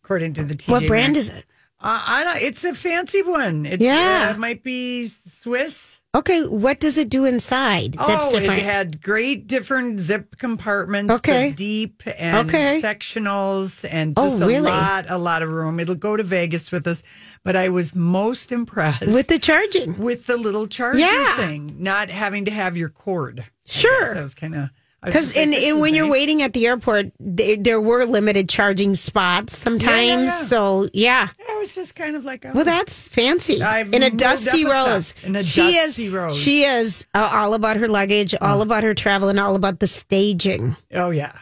according 0.05 0.35
to 0.35 0.45
the 0.45 0.55
TJ. 0.55 0.69
what 0.71 0.87
brand 0.87 1.15
Maxx. 1.15 1.29
is 1.29 1.35
it? 1.35 1.45
Uh, 1.81 2.03
I 2.07 2.25
don't. 2.25 2.43
It's 2.43 2.65
a 2.65 2.75
fancy 2.75 3.23
one. 3.23 3.65
It's, 3.65 3.83
Yeah. 3.83 4.29
uh, 4.29 4.35
it 4.35 4.39
might 4.39 4.65
be 4.65 5.07
Swiss. 5.07 6.01
Okay. 6.15 6.45
What 6.47 6.81
does 6.81 6.99
it 6.99 7.09
do 7.09 7.25
inside? 7.25 7.93
That's 7.93 8.27
oh, 8.27 8.31
different. 8.41 8.59
it 8.61 8.65
had 8.65 9.01
great 9.01 9.47
different 9.47 10.01
zip 10.01 10.39
compartments. 10.39 11.15
Okay. 11.15 11.53
deep 11.53 12.03
and 12.19 12.49
Okay. 12.49 12.83
sectionals, 12.83 13.87
and 13.89 14.15
Oh, 14.17 14.25
just 14.29 14.41
really? 14.43 14.57
a 14.71 14.73
lot, 14.73 15.07
a 15.09 15.19
lot 15.19 15.43
of 15.43 15.51
room. 15.51 15.79
It'll 15.79 15.95
go 15.95 16.17
to 16.17 16.25
Vegas 16.25 16.73
with 16.73 16.87
us. 16.89 17.05
But 17.45 17.55
I 17.55 17.69
was 17.69 17.95
most 17.95 18.51
impressed 18.51 19.07
with 19.07 19.29
the 19.29 19.39
charging. 19.39 19.97
with 19.99 20.27
the 20.27 20.37
little 20.37 20.67
charging 20.67 21.03
Yeah. 21.03 21.37
thing, 21.37 21.77
not 21.79 22.11
having 22.11 22.45
to 22.47 22.51
have 22.51 22.77
your 22.77 22.89
cord. 22.89 23.45
Sure. 23.67 24.15
That 24.15 24.23
was 24.23 24.35
kind 24.35 24.55
of 24.57 24.71
Because 25.09 25.37
and, 25.37 25.53
and 25.55 25.81
when 25.81 25.95
you're 25.95 26.11
waiting 26.11 26.43
at 26.43 26.53
the 26.53 26.67
airport, 26.67 27.07
th- 27.37 27.61
there 27.61 27.81
were 27.81 28.05
limited 28.05 28.49
charging 28.49 28.95
spots 28.95 29.57
sometimes. 29.57 30.31
yeah. 30.31 30.43
So 30.45 30.89
yeah, 30.93 31.29
I 31.49 31.57
was 31.57 31.75
just 31.75 31.95
kind 31.95 32.17
of 32.17 32.25
like, 32.25 32.45
oh, 32.45 32.53
well, 32.55 32.65
that's 32.65 33.09
fancy. 33.09 33.63
I've 33.63 33.93
in 33.93 34.03
a 34.03 34.11
dusty 34.11 34.63
a 34.63 34.71
rose. 34.71 35.15
In 35.23 35.37
a 35.37 35.45
she 35.45 35.75
dusty 35.75 36.07
is, 36.07 36.13
rose. 36.13 36.39
She 36.39 36.65
is 36.65 37.07
uh, 37.15 37.31
all 37.33 37.55
about 37.55 37.77
her 37.77 37.89
luggage, 37.89 38.35
all 38.41 38.63
about 38.63 38.85
her 38.85 38.95
travel, 38.95 39.29
and 39.29 39.41
all 39.41 39.57
about 39.57 39.81
the 39.81 39.87
staging. 39.87 40.77
oh 40.95 41.11
yeah. 41.11 41.33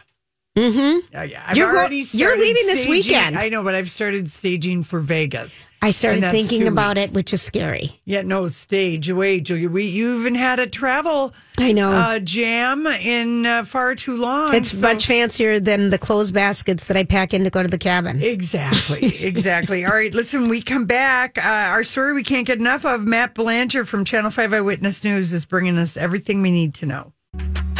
Mm-hmm. 0.57 1.13
Yeah. 1.29 1.53
You're 1.53 1.71
go- 1.71 1.87
you're 1.89 2.37
leaving 2.37 2.65
this 2.65 2.87
weekend. 2.87 3.37
I 3.37 3.49
know, 3.49 3.63
but 3.63 3.75
I've 3.75 3.91
started 3.91 4.29
staging 4.31 4.81
for 4.83 4.99
Vegas. 4.99 5.63
I 5.79 5.91
started 5.91 6.31
thinking 6.31 6.67
about 6.67 6.97
weeks. 6.97 7.11
it, 7.11 7.15
which 7.15 7.33
is 7.33 7.41
scary. 7.43 7.91
Yeah, 8.03 8.23
no 8.23 8.47
stage. 8.47 9.11
Wait, 9.11 9.41
Julia, 9.45 9.69
we 9.69 9.83
you 9.85 10.19
even 10.19 10.33
had 10.33 10.57
a 10.59 10.65
travel 10.65 11.35
I 11.59 11.71
know. 11.71 11.91
uh, 11.91 12.17
jam 12.17 12.87
in 12.87 13.45
uh, 13.45 13.63
far 13.63 13.93
too 13.93 14.17
long. 14.17 14.55
it's 14.55 14.71
so- 14.71 14.81
much 14.81 15.05
fancier 15.05 15.59
than 15.59 15.91
the 15.91 15.99
clothes 15.99 16.31
baskets 16.31 16.85
that 16.87 16.97
I 16.97 17.03
pack 17.03 17.35
in 17.35 17.43
to 17.43 17.51
go 17.51 17.61
to 17.61 17.69
the 17.69 17.77
cabin. 17.77 18.23
Exactly, 18.23 19.05
exactly. 19.23 19.85
All 19.85 19.91
right, 19.93 20.11
listen, 20.13 20.49
we 20.49 20.63
come 20.63 20.85
back. 20.85 21.37
Uh, 21.37 21.41
our 21.69 21.83
story 21.83 22.13
we 22.13 22.23
can't 22.23 22.47
get 22.47 22.57
enough 22.57 22.83
of. 22.83 23.05
Matt 23.05 23.35
Belanger 23.35 23.85
from 23.85 24.03
Channel 24.03 24.31
5 24.31 24.53
Eyewitness 24.55 25.03
News 25.03 25.31
is 25.31 25.45
bringing 25.45 25.77
us 25.77 25.95
everything 25.95 26.41
we 26.41 26.49
need 26.49 26.73
to 26.75 26.87
know. 26.87 27.13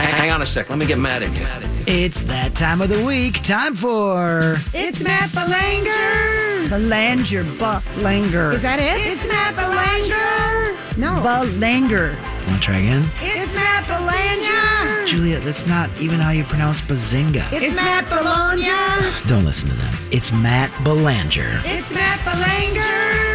Hang, 0.07 0.15
hang 0.15 0.31
on 0.31 0.41
a 0.41 0.45
sec. 0.45 0.69
Let 0.69 0.79
me 0.79 0.85
get 0.85 0.99
mad 0.99 1.21
at 1.21 1.35
you. 1.35 1.45
It's 1.85 2.23
that 2.23 2.55
time 2.55 2.79
of 2.81 2.87
the 2.87 3.03
week. 3.03 3.43
Time 3.43 3.75
for 3.75 4.55
It's 4.73 5.03
Matt 5.03 5.33
Belanger. 5.33 6.69
Belanger, 6.69 7.43
Belanger. 7.43 8.51
Is 8.53 8.61
that 8.61 8.79
it? 8.79 9.05
It's 9.05 9.27
Matt 9.27 9.57
Belanger. 9.57 10.97
No. 10.97 11.21
Belanger. 11.21 12.15
Want 12.47 12.55
to 12.55 12.65
try 12.65 12.77
again? 12.77 13.03
It's 13.19 13.53
Matt 13.53 13.85
Belanger. 13.85 15.05
Julia, 15.07 15.39
that's 15.41 15.67
not 15.67 15.89
even 15.99 16.19
how 16.19 16.31
you 16.31 16.45
pronounce 16.45 16.79
bazinga. 16.79 17.43
It's 17.51 17.75
Matt 17.75 18.07
Belanger. 18.07 19.27
Don't 19.27 19.43
listen 19.43 19.69
to 19.69 19.75
them. 19.75 19.93
It's 20.11 20.31
Matt 20.31 20.71
Belanger. 20.85 21.61
It's 21.65 21.93
Matt 21.93 22.23
Belanger. 22.23 23.26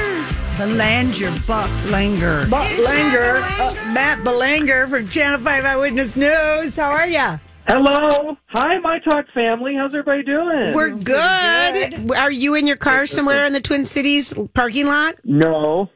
Belanger, 0.59 1.31
Belanger. 1.47 2.47
Belanger. 2.49 3.37
Uh, 3.59 3.75
Matt 3.93 4.23
Belanger 4.23 4.87
from 4.87 5.09
Channel 5.09 5.41
5 5.41 5.65
Eyewitness 5.65 6.15
News. 6.15 6.77
How 6.77 6.91
are 6.91 7.07
you? 7.07 7.41
Hello. 7.69 8.37
Hi, 8.49 8.79
My 8.79 8.99
Talk 9.01 9.25
family. 9.35 9.75
How's 9.77 9.91
everybody 9.95 10.23
doing? 10.23 10.75
We're 10.75 10.91
good. 10.95 12.13
Are 12.17 12.31
you 12.31 12.55
in 12.55 12.67
your 12.67 12.77
car 12.77 13.07
somewhere 13.07 13.47
in 13.47 13.53
the 13.55 13.61
Twin 13.61 13.87
Cities 13.87 14.35
parking 14.55 14.87
lot? 14.87 15.15
no. 15.25 15.89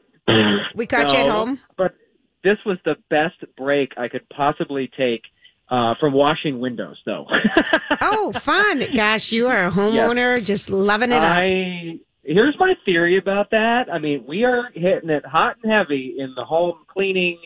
We 0.74 0.86
caught 0.86 1.12
you 1.12 1.18
at 1.18 1.28
home. 1.28 1.60
But 1.78 1.94
this 2.42 2.56
was 2.66 2.78
the 2.84 2.96
best 3.08 3.36
break 3.56 3.92
I 3.96 4.08
could 4.08 4.28
possibly 4.28 4.90
take 4.98 5.22
uh, 5.70 5.94
from 6.00 6.12
washing 6.12 6.58
windows, 6.60 7.00
though. 7.06 7.26
Oh, 8.02 8.30
fun. 8.32 8.84
Gosh, 8.94 9.32
you 9.32 9.48
are 9.48 9.66
a 9.68 9.70
homeowner, 9.70 10.44
just 10.44 10.68
loving 10.68 11.12
it 11.12 11.22
up. 11.22 11.38
Here's 12.26 12.56
my 12.58 12.74
theory 12.84 13.18
about 13.18 13.50
that. 13.50 13.84
I 13.92 13.98
mean, 13.98 14.24
we 14.26 14.42
are 14.44 14.68
hitting 14.74 15.10
it 15.10 15.24
hot 15.24 15.56
and 15.62 15.72
heavy 15.72 16.16
in 16.18 16.34
the 16.36 16.44
home 16.44 16.84
cleaning 16.88 17.38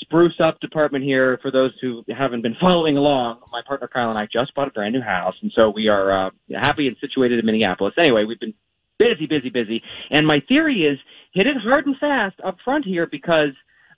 spruce 0.00 0.38
up 0.44 0.60
department 0.60 1.04
here. 1.04 1.38
For 1.40 1.50
those 1.50 1.72
who 1.80 2.04
haven't 2.16 2.42
been 2.42 2.56
following 2.60 2.98
along, 2.98 3.40
my 3.50 3.62
partner 3.66 3.88
Kyle 3.88 4.10
and 4.10 4.18
I 4.18 4.26
just 4.30 4.54
bought 4.54 4.68
a 4.68 4.72
brand 4.72 4.94
new 4.94 5.00
house, 5.00 5.34
and 5.40 5.50
so 5.54 5.70
we 5.70 5.88
are 5.88 6.26
uh, 6.26 6.30
happy 6.60 6.86
and 6.86 6.96
situated 7.00 7.38
in 7.38 7.46
Minneapolis. 7.46 7.94
Anyway, 7.98 8.24
we've 8.24 8.38
been 8.38 8.54
busy, 8.98 9.26
busy, 9.26 9.48
busy, 9.48 9.82
and 10.10 10.26
my 10.26 10.40
theory 10.48 10.82
is 10.82 10.98
hit 11.32 11.46
it 11.46 11.56
hard 11.62 11.86
and 11.86 11.96
fast 11.98 12.36
up 12.44 12.56
front 12.64 12.84
here 12.84 13.06
because. 13.10 13.50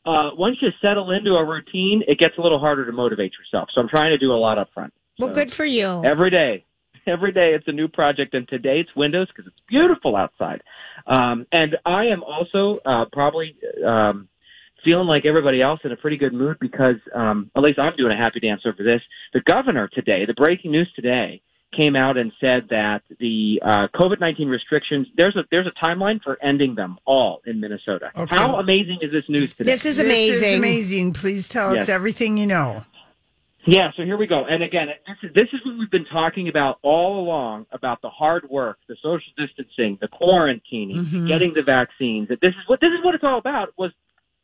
Uh, 0.06 0.30
once 0.38 0.56
you 0.62 0.68
settle 0.80 1.10
into 1.10 1.32
a 1.32 1.44
routine, 1.44 2.02
it 2.08 2.18
gets 2.18 2.32
a 2.38 2.40
little 2.40 2.58
harder 2.58 2.86
to 2.86 2.92
motivate 2.92 3.32
yourself. 3.32 3.68
So 3.74 3.80
I'm 3.82 3.88
trying 3.88 4.08
to 4.10 4.16
do 4.16 4.32
a 4.32 4.38
lot 4.38 4.56
up 4.56 4.70
front. 4.72 4.94
Well, 5.18 5.28
So- 5.30 5.34
good 5.34 5.52
for 5.52 5.66
you. 5.66 6.02
every 6.02 6.30
day. 6.30 6.64
Every 7.08 7.32
day 7.32 7.52
it's 7.54 7.66
a 7.66 7.72
new 7.72 7.88
project, 7.88 8.34
and 8.34 8.46
today 8.48 8.80
it's 8.80 8.90
windows 8.94 9.28
because 9.28 9.46
it's 9.46 9.60
beautiful 9.68 10.16
outside. 10.16 10.62
Um, 11.06 11.46
and 11.52 11.76
I 11.84 12.06
am 12.06 12.22
also 12.22 12.80
uh, 12.84 13.06
probably 13.12 13.56
um, 13.86 14.28
feeling 14.84 15.06
like 15.06 15.24
everybody 15.24 15.62
else 15.62 15.80
in 15.84 15.92
a 15.92 15.96
pretty 15.96 16.16
good 16.16 16.32
mood 16.32 16.58
because 16.60 16.96
um, 17.14 17.50
at 17.56 17.62
least 17.62 17.78
I'm 17.78 17.96
doing 17.96 18.12
a 18.12 18.16
happy 18.16 18.40
dance 18.40 18.62
over 18.66 18.82
this. 18.82 19.00
The 19.32 19.40
governor 19.40 19.88
today, 19.88 20.24
the 20.26 20.34
breaking 20.34 20.70
news 20.72 20.90
today, 20.94 21.40
came 21.76 21.94
out 21.96 22.16
and 22.16 22.32
said 22.40 22.68
that 22.70 23.02
the 23.20 23.60
uh, 23.62 23.88
COVID 23.94 24.20
nineteen 24.20 24.48
restrictions 24.48 25.06
there's 25.16 25.36
a 25.36 25.42
there's 25.50 25.66
a 25.66 25.84
timeline 25.84 26.20
for 26.22 26.42
ending 26.42 26.74
them 26.74 26.96
all 27.04 27.40
in 27.46 27.60
Minnesota. 27.60 28.10
Okay. 28.16 28.34
How 28.34 28.56
amazing 28.56 28.98
is 29.02 29.12
this 29.12 29.24
news 29.28 29.52
today? 29.54 29.70
This 29.70 29.84
is 29.84 29.98
This 29.98 30.06
amazing. 30.06 30.48
is 30.48 30.56
amazing. 30.56 31.12
Please 31.12 31.48
tell 31.48 31.76
us 31.76 31.88
everything 31.88 32.38
you 32.38 32.46
know. 32.46 32.84
Yeah, 33.66 33.90
so 33.96 34.04
here 34.04 34.16
we 34.16 34.26
go. 34.26 34.44
And 34.48 34.62
again, 34.62 34.86
this 35.06 35.16
is, 35.22 35.34
this 35.34 35.48
is 35.52 35.60
what 35.64 35.78
we've 35.78 35.90
been 35.90 36.06
talking 36.06 36.48
about 36.48 36.78
all 36.82 37.20
along 37.20 37.66
about 37.72 38.00
the 38.02 38.08
hard 38.08 38.48
work, 38.48 38.78
the 38.88 38.96
social 39.02 39.32
distancing, 39.36 39.98
the 40.00 40.08
quarantining, 40.08 41.26
getting 41.26 41.52
the 41.54 41.62
vaccines. 41.62 42.28
This 42.28 42.38
is 42.42 42.54
what 42.66 42.80
this 42.80 42.88
is 42.96 43.04
what 43.04 43.14
it's 43.14 43.24
all 43.24 43.38
about 43.38 43.70
was 43.76 43.90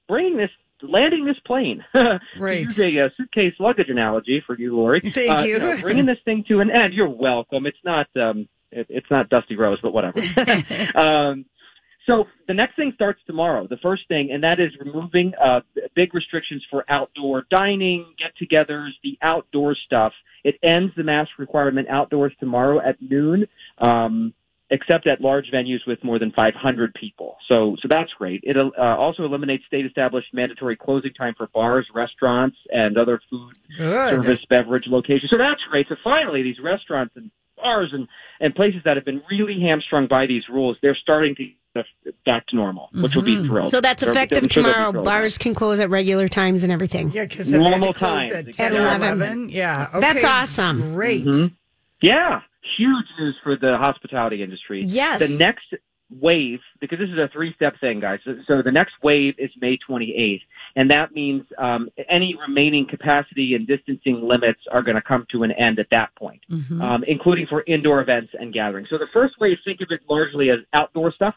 bringing 0.09 0.37
this 0.37 0.51
landing 0.83 1.25
this 1.25 1.39
plane. 1.47 1.85
Right. 2.39 2.65
use 2.65 2.79
a, 2.79 3.07
uh, 3.07 3.09
suitcase 3.17 3.55
luggage 3.59 3.89
analogy 3.89 4.43
for 4.47 4.59
you, 4.59 4.77
Lori. 4.77 5.01
Thank 5.01 5.31
Uh, 5.31 5.45
you. 5.45 5.59
know, 5.59 5.77
bringing 5.81 6.07
this 6.07 6.19
thing 6.25 6.45
to 6.49 6.61
an 6.61 6.71
end. 6.71 6.93
You're 6.93 7.09
welcome. 7.09 7.67
It's 7.67 7.79
not 7.85 8.09
um 8.17 8.49
it, 8.73 8.87
it's 8.91 9.07
not 9.11 9.29
Dusty 9.31 9.57
Rose, 9.57 9.79
but 9.81 9.93
whatever. 9.95 10.19
um 10.99 11.47
so 12.07 12.25
the 12.49 12.55
next 12.55 12.77
thing 12.77 12.93
starts 12.95 13.21
tomorrow. 13.27 13.67
The 13.69 13.79
first 13.83 14.03
thing, 14.09 14.31
and 14.33 14.43
that 14.43 14.61
is 14.61 14.71
removing 14.79 15.33
uh, 15.43 15.61
big 15.95 16.15
restrictions 16.15 16.63
for 16.71 16.85
outdoor 16.89 17.45
dining, 17.51 18.15
get-togethers, 18.19 18.91
the 19.03 19.19
outdoor 19.23 19.75
stuff. 19.87 20.13
It 20.43 20.57
ends 20.63 20.93
the 20.97 21.05
mask 21.05 21.31
requirement 21.39 21.89
outdoors 21.89 22.33
tomorrow 22.39 22.81
at 22.81 23.01
noon, 23.01 23.47
um, 23.79 24.35
except 24.71 25.07
at 25.07 25.21
large 25.21 25.47
venues 25.53 25.87
with 25.87 26.03
more 26.05 26.19
than 26.19 26.33
500 26.33 26.95
people. 26.95 27.37
So, 27.49 27.77
so 27.81 27.89
that's 27.89 28.11
great. 28.19 28.41
It 28.43 28.57
uh, 28.57 28.71
also 28.81 29.25
eliminates 29.25 29.65
state-established 29.67 30.29
mandatory 30.35 30.77
closing 30.77 31.15
time 31.15 31.35
for 31.37 31.49
bars, 31.55 31.87
restaurants, 31.95 32.57
and 32.71 32.99
other 32.99 33.21
food 33.31 33.55
Good. 33.79 34.11
service 34.11 34.45
beverage 34.51 34.87
locations. 34.87 35.31
So 35.31 35.39
that's 35.39 35.61
great. 35.71 35.87
So 35.89 35.97
finally, 36.05 36.43
these 36.43 36.61
restaurants 36.63 37.15
and 37.17 37.31
bars 37.65 37.91
and, 37.93 38.07
and 38.41 38.55
places 38.55 38.83
that 38.85 38.97
have 38.97 39.05
been 39.05 39.23
really 39.31 39.59
hamstrung 39.61 40.07
by 40.07 40.27
these 40.27 40.45
rules, 40.49 40.77
they're 40.83 40.97
starting 41.01 41.35
to 41.37 41.45
get 41.75 42.15
back 42.25 42.47
to 42.49 42.55
normal, 42.57 42.89
which 42.95 43.17
will 43.17 43.23
be 43.23 43.45
thrilled. 43.45 43.73
So 43.73 43.81
that's 43.81 44.05
They're- 44.05 44.13
effective 44.13 44.47
sure 44.51 44.63
they'll 44.63 44.73
tomorrow. 44.73 44.91
thrilled. 44.93 45.05
Bars 45.07 45.39
can 45.39 45.55
close 45.55 45.81
at 45.81 45.91
regular 45.91 46.29
times 46.29 46.63
and 46.63 46.71
everything. 46.73 47.11
Yeah, 47.11 47.25
because 47.25 47.51
Normal 47.51 47.89
at 47.91 47.97
times, 47.97 48.33
At, 48.33 48.49
exactly. 48.49 48.77
10 48.79 48.85
or 48.87 48.89
At 48.89 48.97
11. 49.01 49.19
11. 49.23 49.49
Yeah. 49.49 49.89
Okay. 49.91 50.01
That's 50.01 50.25
awesome. 50.25 50.95
Great. 50.95 51.25
Mhm. 51.25 51.53
Yeah, 52.01 52.41
huge 52.79 53.07
news 53.19 53.35
for 53.43 53.57
the 53.57 53.77
hospitality 53.79 54.43
industry. 54.43 54.85
Yes. 54.85 55.19
The 55.27 55.37
next 55.39 55.75
wave, 56.21 56.61
because 56.81 56.99
this 56.99 57.09
is 57.09 57.19
a 57.19 57.29
three-step 57.33 57.75
thing, 57.81 58.01
guys. 58.01 58.21
So, 58.25 58.37
so 58.47 58.63
the 58.63 58.73
next 58.73 58.95
wave 59.03 59.35
is 59.39 59.51
May 59.61 59.79
28th, 59.89 60.43
and 60.77 60.91
that 60.91 61.13
means 61.13 61.45
um, 61.59 61.89
any 62.09 62.37
remaining 62.41 62.87
capacity 62.89 63.55
and 63.55 63.67
distancing 63.67 64.23
limits 64.23 64.61
are 64.71 64.83
going 64.83 64.97
to 64.97 65.03
come 65.03 65.27
to 65.33 65.43
an 65.43 65.53
end 65.53 65.79
at 65.79 65.89
that 65.91 66.15
point, 66.17 66.43
Mm-hmm. 66.51 66.81
um, 66.81 67.05
including 67.07 67.47
for 67.47 67.63
indoor 67.67 68.01
events 68.01 68.33
and 68.39 68.53
gatherings. 68.53 68.89
So 68.91 68.99
the 68.99 69.07
first 69.13 69.35
wave, 69.41 69.59
think 69.65 69.81
of 69.81 69.89
it 69.91 70.01
largely 70.09 70.51
as 70.51 70.59
outdoor 70.73 71.13
stuff. 71.13 71.35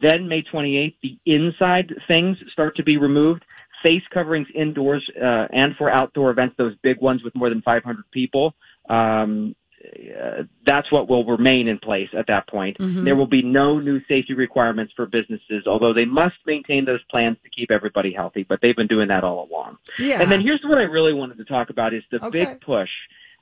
Then 0.00 0.28
May 0.28 0.42
28th, 0.42 0.94
the 1.02 1.18
inside 1.26 1.92
things 2.06 2.36
start 2.52 2.76
to 2.76 2.84
be 2.84 2.96
removed. 2.96 3.44
Face 3.82 4.02
coverings 4.12 4.48
indoors 4.54 5.08
uh, 5.16 5.46
and 5.50 5.74
for 5.76 5.90
outdoor 5.90 6.30
events, 6.30 6.56
those 6.58 6.74
big 6.82 7.00
ones 7.00 7.22
with 7.22 7.34
more 7.34 7.48
than 7.48 7.62
500 7.62 8.04
people. 8.10 8.54
Um, 8.88 9.54
uh, 9.84 10.42
that's 10.66 10.90
what 10.90 11.08
will 11.08 11.24
remain 11.24 11.68
in 11.68 11.78
place 11.78 12.08
at 12.16 12.26
that 12.26 12.48
point. 12.48 12.76
There 12.80 13.14
will 13.16 13.26
be 13.28 13.42
no 13.42 13.78
new 13.78 14.00
safety 14.08 14.34
requirements 14.34 14.92
for 14.96 15.06
businesses, 15.06 15.66
although 15.66 15.92
they 15.92 16.04
must 16.04 16.34
maintain 16.46 16.84
those 16.84 17.02
plans 17.10 17.36
to 17.44 17.50
keep 17.50 17.70
everybody 17.70 18.12
healthy. 18.12 18.42
But 18.42 18.60
they've 18.60 18.74
been 18.76 18.88
doing 18.88 19.08
that 19.08 19.22
all 19.24 19.48
along. 19.50 19.78
Yeah. 19.98 20.20
And 20.20 20.30
then 20.30 20.40
here's 20.40 20.62
what 20.64 20.78
I 20.78 20.82
really 20.82 21.12
wanted 21.14 21.38
to 21.38 21.44
talk 21.44 21.70
about 21.70 21.94
is 21.94 22.02
the 22.10 22.24
Okay. 22.24 22.44
big 22.44 22.60
push. 22.60 22.90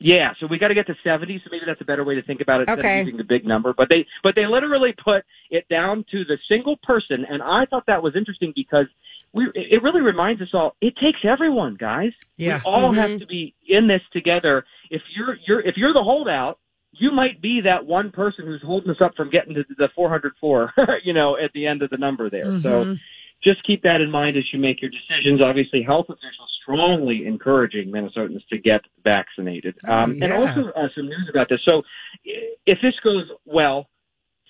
Yeah, 0.00 0.30
so 0.38 0.46
we 0.46 0.58
got 0.58 0.68
to 0.68 0.74
get 0.74 0.86
to 0.86 0.94
seventy. 1.02 1.40
So 1.44 1.48
maybe 1.50 1.64
that's 1.66 1.80
a 1.80 1.84
better 1.84 2.04
way 2.04 2.14
to 2.14 2.22
think 2.22 2.40
about 2.40 2.60
it. 2.60 2.70
Okay. 2.70 3.00
using 3.00 3.16
the 3.16 3.24
big 3.24 3.44
number, 3.44 3.74
but 3.76 3.88
they 3.90 4.06
but 4.22 4.34
they 4.36 4.46
literally 4.46 4.94
put 5.02 5.24
it 5.50 5.68
down 5.68 6.04
to 6.12 6.24
the 6.24 6.38
single 6.48 6.76
person, 6.84 7.26
and 7.28 7.42
I 7.42 7.64
thought 7.68 7.84
that 7.88 8.00
was 8.02 8.14
interesting 8.14 8.52
because 8.54 8.86
we 9.32 9.46
it 9.54 9.72
it 9.72 9.82
really 9.82 10.00
reminds 10.00 10.40
us 10.40 10.48
all. 10.54 10.76
It 10.80 10.94
takes 11.02 11.18
everyone, 11.24 11.76
guys. 11.78 12.12
Yeah. 12.36 12.58
We 12.64 12.70
all 12.70 12.92
Mm-hmm. 12.92 13.00
have 13.00 13.18
to 13.20 13.26
be 13.26 13.54
in 13.68 13.88
this 13.88 14.02
together. 14.12 14.64
If 14.88 15.02
you're 15.16 15.36
you're 15.48 15.60
if 15.66 15.74
you're 15.76 15.92
the 15.92 16.04
holdout, 16.04 16.60
you 16.92 17.10
might 17.10 17.40
be 17.40 17.60
that 17.64 17.86
one 17.86 18.10
person 18.10 18.46
who's 18.46 18.62
holding 18.64 18.90
us 18.90 19.00
up 19.00 19.14
from 19.16 19.30
getting 19.30 19.54
to 19.54 19.64
the 19.76 19.88
404. 19.94 20.72
you 21.04 21.12
know, 21.12 21.36
at 21.36 21.52
the 21.52 21.66
end 21.66 21.82
of 21.82 21.90
the 21.90 21.98
number 21.98 22.30
there. 22.30 22.46
Mm-hmm. 22.46 22.60
So 22.60 22.96
just 23.42 23.64
keep 23.64 23.82
that 23.82 24.00
in 24.00 24.10
mind 24.10 24.36
as 24.36 24.44
you 24.52 24.58
make 24.58 24.82
your 24.82 24.90
decisions. 24.90 25.40
Obviously, 25.42 25.82
health 25.82 26.06
officials 26.08 26.50
strongly 26.62 27.26
encouraging 27.26 27.92
Minnesotans 27.92 28.46
to 28.50 28.58
get 28.58 28.80
vaccinated. 29.04 29.76
Um, 29.86 30.18
And 30.20 30.32
also 30.32 30.70
uh, 30.70 30.88
some 30.94 31.06
news 31.06 31.28
about 31.30 31.48
this. 31.48 31.60
So 31.68 31.82
if 32.24 32.78
this 32.82 32.94
goes 33.04 33.30
well, 33.44 33.88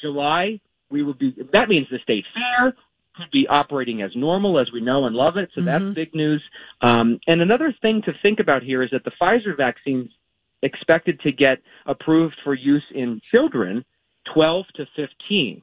July 0.00 0.60
we 0.90 1.02
will 1.02 1.14
be. 1.14 1.34
That 1.52 1.68
means 1.68 1.86
the 1.90 1.98
state 2.02 2.24
fair 2.34 2.74
could 3.16 3.30
be 3.32 3.46
operating 3.48 4.02
as 4.02 4.10
normal 4.14 4.58
as 4.58 4.70
we 4.72 4.80
know 4.80 5.04
and 5.04 5.14
love 5.14 5.36
it. 5.36 5.50
So 5.54 5.60
that's 5.60 5.84
big 5.94 6.14
news. 6.14 6.42
Um, 6.80 7.18
and 7.26 7.40
another 7.40 7.74
thing 7.82 8.02
to 8.04 8.12
think 8.22 8.38
about 8.38 8.62
here 8.62 8.82
is 8.82 8.90
that 8.92 9.04
the 9.04 9.10
Pfizer 9.20 9.56
vaccine's 9.56 10.10
expected 10.62 11.20
to 11.20 11.32
get 11.32 11.58
approved 11.86 12.36
for 12.44 12.54
use 12.54 12.84
in 12.94 13.20
children 13.34 13.84
12 14.34 14.66
to 14.76 14.86
15. 14.96 15.62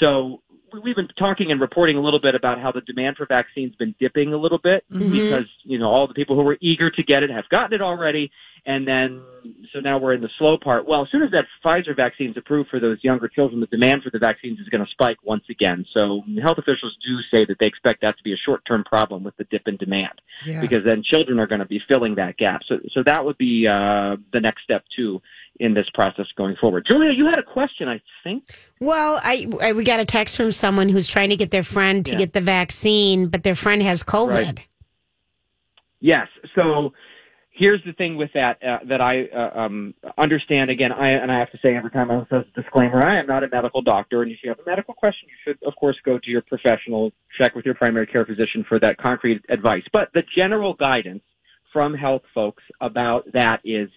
So 0.00 0.42
we've 0.82 0.96
been 0.96 1.08
talking 1.18 1.50
and 1.50 1.60
reporting 1.60 1.96
a 1.96 2.00
little 2.00 2.20
bit 2.20 2.34
about 2.34 2.60
how 2.60 2.72
the 2.72 2.80
demand 2.82 3.16
for 3.16 3.26
vaccines 3.26 3.74
been 3.76 3.94
dipping 3.98 4.32
a 4.32 4.36
little 4.36 4.58
bit 4.58 4.84
because 5.10 5.46
you 5.64 5.78
know 5.78 5.88
all 5.88 6.06
the 6.06 6.14
people 6.14 6.36
who 6.36 6.42
were 6.42 6.58
eager 6.60 6.90
to 6.90 7.02
get 7.02 7.22
it 7.22 7.30
have 7.30 7.48
gotten 7.48 7.72
it 7.72 7.82
already, 7.82 8.30
and 8.66 8.86
then 8.86 9.22
so 9.72 9.80
now 9.80 9.98
we're 9.98 10.14
in 10.14 10.20
the 10.20 10.28
slow 10.38 10.58
part. 10.62 10.86
Well, 10.86 11.02
as 11.02 11.08
soon 11.10 11.22
as 11.22 11.30
that 11.30 11.44
Pfizer 11.64 11.96
vaccine 11.96 12.30
is 12.30 12.36
approved 12.36 12.70
for 12.70 12.80
those 12.80 12.98
younger 13.02 13.28
children, 13.28 13.60
the 13.60 13.66
demand 13.66 14.02
for 14.02 14.10
the 14.10 14.18
vaccines 14.18 14.58
is 14.58 14.68
going 14.68 14.84
to 14.84 14.90
spike 14.90 15.18
once 15.24 15.44
again. 15.50 15.84
So 15.94 16.22
health 16.42 16.58
officials 16.58 16.96
do 17.06 17.16
say 17.30 17.44
that 17.46 17.56
they 17.58 17.66
expect 17.66 18.02
that 18.02 18.16
to 18.18 18.22
be 18.22 18.32
a 18.32 18.36
short-term 18.36 18.84
problem 18.84 19.24
with 19.24 19.36
the 19.36 19.44
dip 19.44 19.66
in 19.66 19.76
demand 19.76 20.20
Yeah. 20.44 20.60
because 20.60 20.84
then 20.84 21.02
children 21.02 21.38
are 21.38 21.46
going 21.46 21.60
to 21.60 21.66
be 21.66 21.80
filling 21.88 22.16
that 22.16 22.36
gap. 22.36 22.60
So 22.68 22.76
so 22.92 23.02
that 23.06 23.24
would 23.24 23.38
be 23.38 23.66
uh, 23.66 24.16
the 24.32 24.40
next 24.40 24.64
step 24.64 24.84
too 24.94 25.20
in 25.60 25.74
this 25.74 25.86
process 25.94 26.26
going 26.36 26.56
forward. 26.60 26.86
Julia, 26.88 27.12
you 27.12 27.26
had 27.26 27.38
a 27.38 27.42
question, 27.42 27.88
I 27.88 28.00
think. 28.22 28.44
Well, 28.80 29.20
I, 29.22 29.46
I 29.60 29.72
we 29.72 29.84
got 29.84 30.00
a 30.00 30.04
text 30.04 30.36
from 30.36 30.52
someone 30.52 30.88
who's 30.88 31.08
trying 31.08 31.30
to 31.30 31.36
get 31.36 31.50
their 31.50 31.62
friend 31.62 32.04
to 32.06 32.12
Yeah. 32.12 32.18
get 32.18 32.32
the 32.32 32.40
vaccine, 32.40 33.28
but 33.28 33.42
their 33.42 33.54
friend 33.54 33.82
has 33.82 34.02
COVID. 34.02 34.28
Right. 34.46 34.60
Yes. 36.00 36.28
So 36.54 36.92
here's 37.50 37.82
the 37.84 37.92
thing 37.92 38.16
with 38.16 38.30
that 38.34 38.62
uh, 38.62 38.78
that 38.88 39.00
I 39.00 39.24
uh, 39.26 39.60
um, 39.60 39.94
understand. 40.16 40.70
Again, 40.70 40.92
I 40.92 41.10
and 41.10 41.30
I 41.30 41.38
have 41.38 41.50
to 41.50 41.58
say 41.60 41.74
every 41.74 41.90
time 41.90 42.10
I 42.10 42.20
say 42.30 42.36
a 42.36 42.60
disclaimer, 42.62 43.04
I 43.04 43.18
am 43.18 43.26
not 43.26 43.42
a 43.42 43.48
medical 43.48 43.82
doctor, 43.82 44.22
and 44.22 44.30
if 44.30 44.38
you 44.42 44.50
have 44.50 44.60
a 44.60 44.68
medical 44.68 44.94
question, 44.94 45.28
you 45.28 45.36
should 45.44 45.66
of 45.66 45.74
course 45.76 45.96
go 46.04 46.18
to 46.18 46.30
your 46.30 46.42
professional, 46.42 47.10
check 47.36 47.54
with 47.54 47.64
your 47.64 47.74
primary 47.74 48.06
care 48.06 48.24
physician 48.24 48.64
for 48.68 48.78
that 48.80 48.96
concrete 48.98 49.44
advice. 49.48 49.82
But 49.92 50.08
the 50.14 50.22
general 50.36 50.74
guidance 50.74 51.22
from 51.72 51.94
health 51.94 52.22
folks 52.32 52.62
about 52.80 53.30
that 53.32 53.60
is 53.64 53.90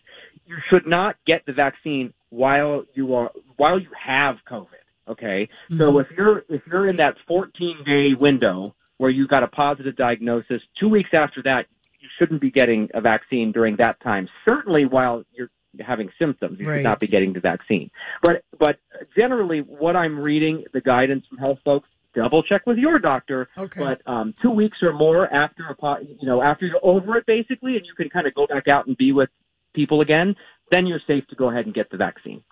you 0.52 0.58
should 0.70 0.86
not 0.86 1.16
get 1.26 1.46
the 1.46 1.54
vaccine 1.54 2.14
while 2.30 2.84
you 2.94 3.16
are 3.16 3.32
while 3.56 3.80
you 3.80 3.88
have 3.98 4.36
COVID. 4.50 4.68
Okay, 5.08 5.50
so 5.78 5.98
if 6.00 6.08
you're 6.16 6.44
if 6.50 6.62
you're 6.68 6.88
in 6.90 6.98
that 6.98 7.16
14 7.28 7.84
day 7.86 8.10
window 8.20 8.76
where 8.98 9.10
you 9.10 9.28
got 9.28 9.44
a 9.44 9.48
positive 9.48 9.96
diagnosis, 9.96 10.62
two 10.80 10.88
weeks 10.90 11.10
after 11.14 11.42
that, 11.44 11.66
you 12.00 12.08
shouldn't 12.20 12.40
be 12.42 12.52
getting 12.52 12.90
a 12.94 13.02
vaccine 13.02 13.52
during 13.52 13.78
that 13.78 14.00
time. 14.02 14.28
Certainly, 14.48 14.86
while 14.86 15.24
you're 15.34 15.50
having 15.80 16.10
symptoms, 16.20 16.60
you 16.60 16.68
Right. 16.68 16.78
should 16.78 16.84
not 16.84 17.00
be 17.00 17.08
getting 17.08 17.34
the 17.34 17.40
vaccine. 17.40 17.90
But 18.22 18.44
but 18.60 18.78
generally, 19.16 19.60
what 19.60 19.96
I'm 19.96 20.20
reading, 20.20 20.66
the 20.74 20.82
guidance 20.82 21.26
from 21.28 21.40
health 21.40 21.60
folks, 21.66 21.90
double 22.14 22.44
check 22.44 22.66
with 22.68 22.78
your 22.78 23.00
doctor. 23.00 23.50
Okay. 23.58 23.80
But 23.80 24.02
um, 24.06 24.34
two 24.42 24.52
weeks 24.52 24.78
or 24.84 24.94
more 24.94 25.34
after 25.34 25.64
a 25.70 25.76
po- 25.76 26.00
you 26.00 26.28
know 26.28 26.42
after 26.42 26.68
you're 26.68 26.80
over 26.84 27.18
it, 27.18 27.26
basically, 27.26 27.76
and 27.78 27.86
you 27.86 27.94
can 27.98 28.10
kind 28.10 28.28
of 28.28 28.36
go 28.36 28.46
back 28.48 28.68
out 28.68 28.86
and 28.88 28.96
be 28.96 29.12
with 29.12 29.30
people 29.74 30.02
again, 30.02 30.36
then 30.72 30.86
you're 30.88 31.02
safe 31.08 31.26
to 31.28 31.36
go 31.36 31.50
ahead 31.50 31.66
and 31.66 31.74
get 31.76 31.90
the 31.92 31.98
vaccine. 31.98 32.44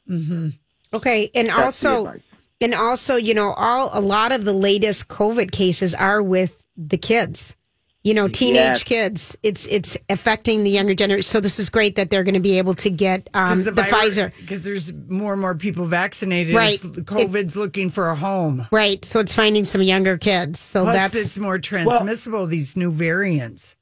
Okay, 0.93 1.29
and 1.36 1.47
That's 1.49 1.86
also, 1.86 2.13
and 2.62 2.73
also, 2.73 3.15
you 3.15 3.34
know, 3.34 3.51
all 3.55 3.91
a 3.93 4.01
lot 4.01 4.32
of 4.32 4.43
the 4.43 4.53
latest 4.53 5.08
COVID 5.08 5.51
cases 5.51 5.93
are 5.93 6.21
with 6.23 6.65
the 6.75 6.97
kids. 6.97 7.55
You 8.01 8.13
know, 8.13 8.29
teenage 8.29 8.55
Yes. 8.55 8.84
kids. 8.84 9.38
It's 9.43 9.67
it's 9.67 9.97
affecting 10.08 10.63
the 10.63 10.69
younger 10.69 10.95
generation. 10.95 11.23
So 11.23 11.41
this 11.41 11.60
is 11.60 11.69
great 11.69 11.97
that 11.97 12.10
they're 12.10 12.23
going 12.23 12.34
to 12.34 12.39
be 12.39 12.58
able 12.58 12.73
to 12.75 12.89
get 12.89 13.29
um, 13.34 13.65
the, 13.65 13.71
Pfizer. 13.71 14.32
because 14.39 14.63
there's 14.63 14.93
more 15.10 15.34
and 15.34 15.41
more 15.41 15.53
people 15.53 15.84
vaccinated. 15.84 16.55
Right. 16.55 16.75
It's- 16.84 17.03
COVID's 17.03 17.58
looking 17.58 17.89
for 17.89 18.10
a 18.10 18.15
home. 18.15 18.65
Right. 18.71 19.03
So 19.03 19.19
it's 19.19 19.34
finding 19.34 19.65
some 19.65 19.82
younger 19.82 20.17
kids. 20.17 20.62
So 20.62 20.84
Plus, 20.86 20.95
that's 20.95 21.15
it's 21.17 21.38
more 21.38 21.58
transmissible. 21.58 22.45
these 22.47 22.77
new 22.77 22.89
variants. 22.89 23.75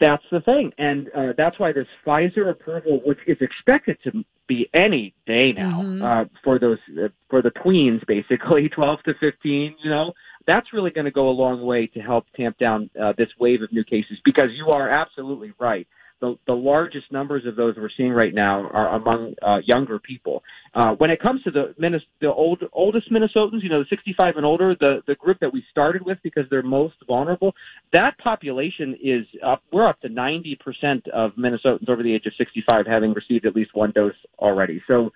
That's 0.00 0.22
the 0.30 0.40
thing, 0.40 0.72
and 0.78 1.08
uh, 1.14 1.32
that's 1.36 1.58
why 1.58 1.72
this 1.72 1.86
Pfizer 2.04 2.50
approval, 2.50 3.02
which 3.04 3.18
is 3.26 3.36
expected 3.40 3.98
to 4.04 4.24
be 4.48 4.68
any 4.72 5.14
day 5.26 5.52
now 5.52 5.82
uh, 6.02 6.24
for 6.42 6.58
those 6.58 6.78
uh, 6.98 7.08
for 7.28 7.42
the 7.42 7.50
tweens, 7.50 8.04
basically 8.06 8.68
twelve 8.74 9.02
to 9.02 9.12
fifteen, 9.20 9.76
you 9.84 9.90
know, 9.90 10.12
that's 10.46 10.72
really 10.72 10.90
going 10.90 11.04
to 11.04 11.10
go 11.10 11.28
a 11.28 11.30
long 11.30 11.62
way 11.62 11.86
to 11.88 12.00
help 12.00 12.24
tamp 12.36 12.58
down 12.58 12.88
uh, 13.00 13.12
this 13.18 13.28
wave 13.38 13.62
of 13.62 13.70
new 13.72 13.84
cases. 13.84 14.18
Because 14.24 14.48
you 14.56 14.70
are 14.70 14.88
absolutely 14.88 15.52
right. 15.60 15.86
The, 16.22 16.38
the 16.46 16.52
largest 16.52 17.10
numbers 17.10 17.44
of 17.46 17.56
those 17.56 17.74
we're 17.76 17.90
seeing 17.96 18.12
right 18.12 18.32
now 18.32 18.68
are 18.68 18.94
among 18.94 19.34
uh, 19.42 19.58
younger 19.64 19.98
people. 19.98 20.44
Uh, 20.72 20.92
when 20.92 21.10
it 21.10 21.20
comes 21.20 21.42
to 21.42 21.50
the 21.50 21.74
Minnes- 21.78 22.06
the 22.20 22.32
old 22.32 22.62
oldest 22.72 23.10
Minnesotans, 23.10 23.60
you 23.60 23.68
know, 23.68 23.80
the 23.80 23.86
65 23.90 24.36
and 24.36 24.46
older, 24.46 24.76
the 24.78 25.02
the 25.08 25.16
group 25.16 25.40
that 25.40 25.52
we 25.52 25.64
started 25.72 26.06
with 26.06 26.18
because 26.22 26.44
they're 26.48 26.62
most 26.62 26.94
vulnerable, 27.08 27.56
that 27.92 28.16
population 28.18 28.96
is 29.02 29.26
up. 29.44 29.64
We're 29.72 29.88
up 29.88 30.00
to 30.02 30.08
90 30.08 30.58
percent 30.64 31.08
of 31.08 31.32
Minnesotans 31.32 31.88
over 31.88 32.04
the 32.04 32.14
age 32.14 32.26
of 32.26 32.34
65 32.38 32.86
having 32.86 33.14
received 33.14 33.44
at 33.44 33.56
least 33.56 33.74
one 33.74 33.90
dose 33.90 34.14
already. 34.38 34.80
So. 34.86 35.10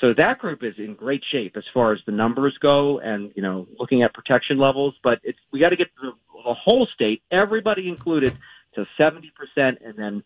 So 0.00 0.12
that 0.16 0.38
group 0.40 0.64
is 0.64 0.74
in 0.78 0.94
great 0.94 1.22
shape 1.30 1.56
as 1.56 1.62
far 1.72 1.92
as 1.92 2.00
the 2.06 2.12
numbers 2.12 2.58
go, 2.60 2.98
and 2.98 3.30
you 3.36 3.42
know, 3.42 3.68
looking 3.78 4.02
at 4.02 4.12
protection 4.12 4.58
levels. 4.58 4.94
But 5.04 5.20
it's 5.22 5.38
we 5.52 5.60
got 5.60 5.68
to 5.68 5.76
get 5.76 5.88
the, 6.00 6.10
the 6.44 6.54
whole 6.54 6.88
state, 6.92 7.22
everybody 7.30 7.88
included, 7.88 8.36
to 8.74 8.84
70 8.98 9.30
percent, 9.36 9.78
and 9.84 9.96
then 9.96 10.24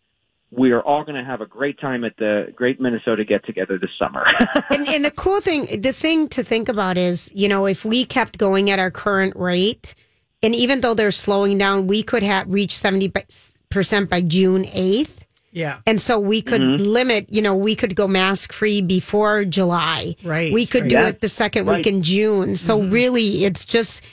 we 0.50 0.70
are 0.70 0.80
all 0.80 1.04
going 1.04 1.16
to 1.16 1.24
have 1.24 1.40
a 1.40 1.46
great 1.46 1.78
time 1.80 2.04
at 2.04 2.16
the 2.18 2.52
Great 2.54 2.80
Minnesota 2.80 3.24
Get 3.24 3.44
Together 3.44 3.78
this 3.78 3.90
summer. 3.98 4.24
and, 4.70 4.86
and 4.88 5.04
the 5.04 5.10
cool 5.10 5.40
thing, 5.40 5.80
the 5.80 5.92
thing 5.92 6.28
to 6.28 6.44
think 6.44 6.68
about 6.68 6.96
is, 6.96 7.30
you 7.34 7.48
know, 7.48 7.66
if 7.66 7.84
we 7.84 8.04
kept 8.04 8.38
going 8.38 8.70
at 8.70 8.78
our 8.78 8.90
current 8.90 9.34
rate, 9.36 9.94
and 10.42 10.54
even 10.54 10.80
though 10.80 10.94
they're 10.94 11.10
slowing 11.10 11.58
down, 11.58 11.86
we 11.86 12.02
could 12.02 12.22
have 12.22 12.48
reached 12.48 12.76
seventy 12.76 13.12
percent 13.70 14.08
by 14.08 14.20
June 14.20 14.66
eighth. 14.72 15.26
Yeah. 15.56 15.78
And 15.86 15.98
so 15.98 16.20
we 16.20 16.42
could 16.42 16.60
mm-hmm. 16.60 16.84
limit, 16.84 17.32
you 17.32 17.40
know, 17.40 17.56
we 17.56 17.74
could 17.74 17.96
go 17.96 18.06
mask 18.06 18.52
free 18.52 18.82
before 18.82 19.46
July. 19.46 20.14
Right, 20.22 20.52
We 20.52 20.66
could 20.66 20.82
right. 20.82 20.90
do 20.90 20.96
Yeah. 20.96 21.08
it 21.08 21.22
the 21.22 21.28
second 21.28 21.64
Right. 21.64 21.78
week 21.78 21.86
in 21.86 22.02
June. 22.02 22.56
So 22.56 22.78
mm-hmm. 22.78 22.90
really, 22.90 23.44
it's 23.46 23.64
just, 23.64 24.04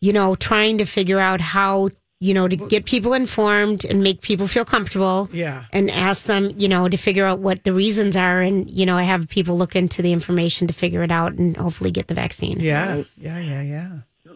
you 0.00 0.14
know, 0.14 0.34
trying 0.34 0.78
to 0.78 0.86
figure 0.86 1.18
out 1.18 1.42
how, 1.42 1.90
you 2.20 2.34
know, 2.34 2.48
to 2.48 2.56
get 2.56 2.84
people 2.84 3.12
informed 3.12 3.84
and 3.84 4.02
make 4.02 4.20
people 4.22 4.46
feel 4.48 4.64
comfortable. 4.64 5.28
Yeah. 5.32 5.64
And 5.72 5.90
ask 5.90 6.26
them, 6.26 6.52
you 6.58 6.68
know, 6.68 6.88
to 6.88 6.96
figure 6.96 7.24
out 7.24 7.38
what 7.38 7.64
the 7.64 7.72
reasons 7.72 8.16
are. 8.16 8.40
And, 8.40 8.68
you 8.70 8.84
know, 8.86 8.96
I 8.96 9.04
have 9.04 9.28
people 9.28 9.56
look 9.56 9.76
into 9.76 10.02
the 10.02 10.12
information 10.12 10.66
to 10.66 10.74
figure 10.74 11.02
it 11.02 11.12
out 11.12 11.32
and 11.34 11.56
hopefully 11.56 11.90
get 11.90 12.08
the 12.08 12.14
vaccine. 12.14 12.58
Yeah. 12.60 13.02
Yeah. 13.16 13.38
Yeah. 13.38 13.62
Yeah. 13.62 13.88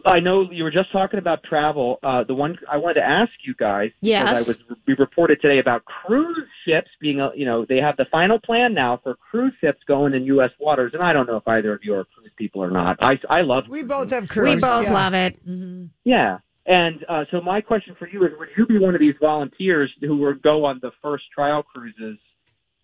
I 0.04 0.18
know 0.18 0.48
you 0.50 0.64
were 0.64 0.70
just 0.70 0.90
talking 0.90 1.18
about 1.18 1.44
travel. 1.44 1.98
Uh, 2.02 2.24
the 2.24 2.34
one 2.34 2.56
I 2.70 2.76
wanted 2.76 2.94
to 2.94 3.06
ask 3.06 3.30
you 3.46 3.54
guys, 3.54 3.90
Yes. 4.00 4.24
because 4.46 4.48
I 4.60 4.64
was 4.72 4.78
we 4.86 4.94
reported 4.98 5.40
today 5.40 5.60
about 5.60 5.84
cruise 5.84 6.48
ships 6.66 6.88
being, 7.00 7.20
uh, 7.20 7.30
you 7.36 7.44
know, 7.46 7.64
they 7.68 7.76
have 7.76 7.96
the 7.96 8.06
final 8.10 8.40
plan 8.40 8.74
now 8.74 8.98
for 9.02 9.14
cruise 9.14 9.52
ships 9.60 9.78
going 9.86 10.12
in 10.14 10.24
U.S. 10.26 10.50
waters, 10.58 10.90
and 10.94 11.02
I 11.04 11.12
don't 11.12 11.26
know 11.26 11.36
if 11.36 11.46
either 11.46 11.72
of 11.72 11.80
you 11.84 11.94
are 11.94 12.04
cruise 12.04 12.32
people 12.36 12.62
or 12.64 12.70
not. 12.70 12.96
I 13.00 13.12
I 13.30 13.42
love 13.42 13.64
We 13.68 13.84
both 13.84 14.10
have 14.10 14.28
cruise. 14.28 14.56
We 14.56 14.60
both 14.60 14.84
yeah. 14.84 14.92
love 14.92 15.14
it. 15.14 15.46
mhm 15.48 15.90
Yeah. 16.04 16.38
And 16.66 17.04
uh, 17.08 17.24
so 17.30 17.40
my 17.40 17.60
question 17.60 17.96
for 17.98 18.08
you 18.08 18.24
is, 18.24 18.30
would 18.38 18.48
you 18.56 18.66
be 18.66 18.78
one 18.78 18.94
of 18.94 19.00
these 19.00 19.14
volunteers 19.20 19.90
who 20.00 20.16
would 20.18 20.42
go 20.42 20.64
on 20.64 20.78
the 20.80 20.92
first 21.02 21.24
trial 21.34 21.62
cruises 21.62 22.18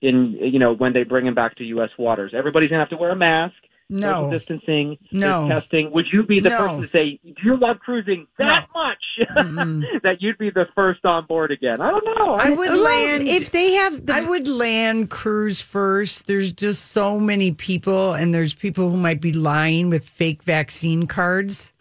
in, 0.02 0.36
you 0.40 0.58
know, 0.58 0.74
when 0.74 0.92
they 0.92 1.04
bring 1.04 1.24
them 1.24 1.34
back 1.34 1.56
to 1.56 1.64
U.S. 1.64 1.90
waters? 1.98 2.32
Everybody's 2.36 2.70
gonna 2.70 2.82
have 2.82 2.90
to 2.90 2.96
wear 2.96 3.10
a 3.10 3.16
mask. 3.16 3.54
No. 3.90 4.10
social 4.10 4.30
distancing, 4.32 4.98
No. 5.12 5.48
testing. 5.48 5.90
Would 5.92 6.04
you 6.12 6.22
be 6.22 6.40
the 6.40 6.50
No. 6.50 6.58
person 6.58 6.82
to 6.82 6.88
say, 6.90 7.18
"Do 7.24 7.32
you 7.42 7.56
love 7.56 7.78
cruising 7.78 8.26
that 8.38 8.66
much 8.74 9.26
that 10.02 10.16
you'd 10.20 10.36
be 10.36 10.50
the 10.50 10.66
first 10.74 11.06
on 11.06 11.24
board 11.24 11.50
again"? 11.50 11.80
I 11.80 11.90
don't 11.90 12.04
know. 12.04 12.34
I 12.34 12.50
would 12.50 12.76
land 12.76 13.26
if 13.26 13.50
they 13.50 13.72
have 13.72 14.04
the 14.04 14.12
I 14.14 14.28
would 14.28 14.46
land 14.46 15.08
cruise 15.08 15.62
first. 15.62 16.26
There's 16.26 16.52
just 16.52 16.88
so 16.92 17.18
many 17.18 17.52
people, 17.52 18.12
and 18.12 18.34
there's 18.34 18.52
people 18.52 18.90
who 18.90 18.98
might 18.98 19.22
be 19.22 19.32
lying 19.32 19.88
with 19.88 20.06
fake 20.06 20.42
vaccine 20.42 21.06
cards. 21.06 21.72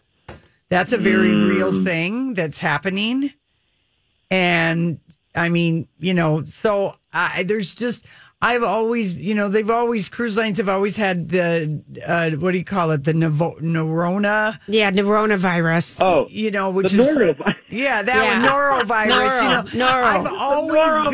That's 0.68 0.92
a 0.92 0.98
very 0.98 1.34
real 1.34 1.72
mm. 1.72 1.84
thing 1.84 2.34
that's 2.34 2.58
happening. 2.58 3.30
And 4.30 5.00
I 5.34 5.48
mean, 5.48 5.88
you 5.98 6.12
know, 6.14 6.44
so 6.44 6.96
I, 7.12 7.42
there's 7.44 7.74
just, 7.74 8.06
I've 8.40 8.62
always, 8.62 9.14
you 9.14 9.34
know, 9.34 9.48
they've 9.48 9.68
always, 9.68 10.08
cruise 10.08 10.36
lines 10.36 10.58
have 10.58 10.68
always 10.68 10.94
had 10.94 11.28
the, 11.28 11.82
uh, 12.06 12.30
what 12.36 12.52
do 12.52 12.58
you 12.58 12.64
call 12.64 12.92
it? 12.92 13.02
The 13.02 13.12
Nevo- 13.12 13.60
Neurona, 13.60 14.60
yeah 14.68 14.92
coronavirus. 14.92 16.00
Oh, 16.00 16.28
you 16.30 16.52
know, 16.52 16.70
which 16.70 16.92
the 16.92 17.00
is. 17.00 17.18
norovirus. 17.18 17.54
Yeah, 17.68 18.02
that 18.02 18.14
Yeah. 18.24 18.40
one, 18.40 18.86
norovirus. 18.86 19.42
you 19.42 19.48
know, 19.48 19.62
Noro, 19.86 19.90
noro. 19.90 20.04
I've 20.04 20.32
always 20.32 21.10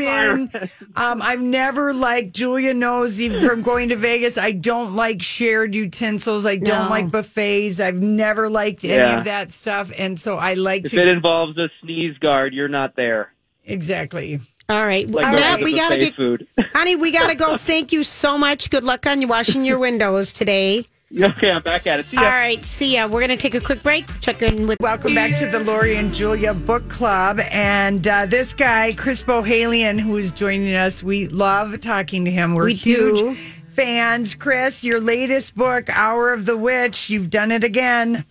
been. 0.50 0.70
Um, 0.96 1.22
I've 1.22 1.40
never 1.40 1.94
liked. 1.94 2.34
Julia 2.34 2.74
knows 2.74 3.18
even 3.20 3.42
from 3.48 3.62
going 3.62 3.88
to 3.88 3.96
Vegas. 3.96 4.36
I 4.36 4.52
don't 4.52 4.94
like 4.94 5.22
shared 5.22 5.74
utensils. 5.74 6.44
I 6.44 6.56
don't 6.56 6.84
No. 6.84 6.90
like 6.90 7.10
buffets. 7.10 7.80
I've 7.80 8.02
never 8.02 8.50
liked 8.50 8.84
any 8.84 8.96
Yeah. 8.96 9.18
of 9.18 9.24
that 9.24 9.50
stuff, 9.50 9.90
and 9.98 10.20
so 10.20 10.36
I 10.36 10.54
like 10.54 10.84
If 10.84 10.90
to 10.92 11.00
it 11.00 11.08
involves 11.08 11.56
a 11.56 11.68
sneeze 11.82 12.18
guard, 12.18 12.52
you're 12.52 12.68
not 12.68 12.96
there. 12.96 13.32
exactly. 13.64 14.40
All 14.68 14.86
right, 14.86 15.08
Like 15.08 15.32
Matt, 15.34 15.60
we 15.60 15.74
gotta 15.74 15.98
get, 15.98 16.14
food. 16.14 16.46
honey, 16.72 16.96
we 16.96 17.10
gotta 17.12 17.34
go. 17.34 17.56
Thank 17.58 17.92
you 17.92 18.02
so 18.02 18.38
much. 18.38 18.70
Good 18.70 18.82
luck 18.84 19.06
on 19.06 19.20
you 19.20 19.28
washing 19.28 19.64
your 19.64 19.78
windows 19.78 20.32
today. 20.32 20.86
okay, 21.20 21.50
I'm 21.50 21.62
back 21.62 21.86
at 21.86 22.00
it. 22.00 22.06
See 22.06 22.16
ya. 22.16 22.22
All 22.22 22.28
right, 22.28 22.64
see 22.64 22.94
ya. 22.94 23.06
We're 23.06 23.20
gonna 23.20 23.36
take 23.36 23.54
a 23.54 23.60
quick 23.60 23.82
break. 23.82 24.06
Check 24.20 24.40
in 24.40 24.66
with. 24.66 24.80
Welcome 24.80 25.14
back 25.14 25.38
to 25.38 25.46
the 25.46 25.60
Lori 25.60 25.96
and 25.96 26.14
Julia 26.14 26.54
Book 26.54 26.88
Club. 26.88 27.40
And 27.52 28.08
uh, 28.08 28.24
this 28.26 28.54
guy, 28.54 28.94
Chris 28.94 29.22
Bohjalian, 29.22 30.00
who 30.00 30.16
is 30.16 30.32
joining 30.32 30.74
us, 30.74 31.02
we 31.02 31.28
love 31.28 31.78
talking 31.80 32.24
to 32.24 32.30
him. 32.30 32.54
We're 32.54 32.64
We 32.64 32.74
huge 32.74 33.18
do. 33.18 33.34
fans. 33.68 34.34
Chris, 34.34 34.82
your 34.82 34.98
latest 34.98 35.54
book, 35.54 35.90
Hour 35.90 36.32
of 36.32 36.46
the 36.46 36.56
Witch, 36.56 37.10
you've 37.10 37.28
done 37.28 37.52
it 37.52 37.64
again. 37.64 38.24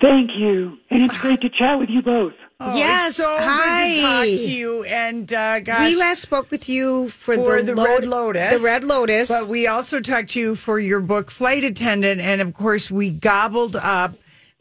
Thank 0.00 0.30
you. 0.36 0.78
And 0.90 1.02
it's 1.02 1.18
great 1.18 1.40
to 1.40 1.48
chat 1.50 1.78
with 1.80 1.88
you 1.90 2.00
both. 2.00 2.34
Oh, 2.58 2.74
Yes, 2.74 3.08
it's 3.10 3.18
so 3.18 3.36
hi. 3.38 3.88
good 3.88 3.94
to 3.96 4.00
talk 4.00 4.24
to 4.46 4.50
you. 4.50 4.84
And 4.84 5.30
uh, 5.32 5.60
gosh, 5.60 5.90
We 5.90 5.96
last 5.96 6.22
spoke 6.22 6.50
with 6.50 6.68
you 6.70 7.10
for, 7.10 7.34
for 7.34 7.62
the, 7.62 7.74
the, 7.74 7.74
Lo- 7.74 7.84
Red 7.84 8.06
Lotus. 8.06 8.60
The 8.60 8.64
Red 8.66 8.84
Lotus. 8.84 9.28
But 9.28 9.48
we 9.48 9.66
also 9.66 10.00
talked 10.00 10.30
to 10.30 10.40
you 10.40 10.54
for 10.54 10.80
your 10.80 11.00
book, 11.00 11.30
Flight 11.30 11.64
Attendant. 11.64 12.20
And 12.22 12.40
of 12.40 12.54
course, 12.54 12.90
we 12.90 13.10
gobbled 13.10 13.76
up 13.76 14.14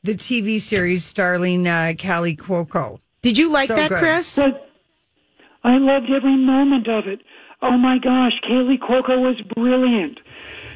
the 0.04 0.12
TV 0.14 0.60
series 0.60 1.06
starring 1.06 1.68
uh, 1.68 1.94
Callie 1.98 2.36
Cuoco. 2.36 3.00
Did 3.22 3.38
you 3.38 3.50
like 3.50 3.70
So 3.70 3.76
that, 3.76 3.90
good. 3.90 4.00
Chris? 4.00 4.36
But 4.36 4.70
I 5.64 5.78
loved 5.78 6.12
every 6.12 6.36
moment 6.36 6.88
of 6.90 7.08
it. 7.08 7.22
Oh 7.62 7.78
my 7.78 7.98
gosh, 7.98 8.34
Kaley 8.48 8.78
Cuoco 8.78 9.20
was 9.22 9.42
brilliant. 9.56 10.20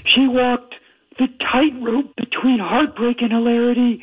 She 0.06 0.26
walked 0.26 0.74
the 1.20 1.28
tightrope 1.52 2.16
between 2.16 2.60
heartbreak 2.60 3.18
and 3.22 3.32
hilarity 3.32 4.02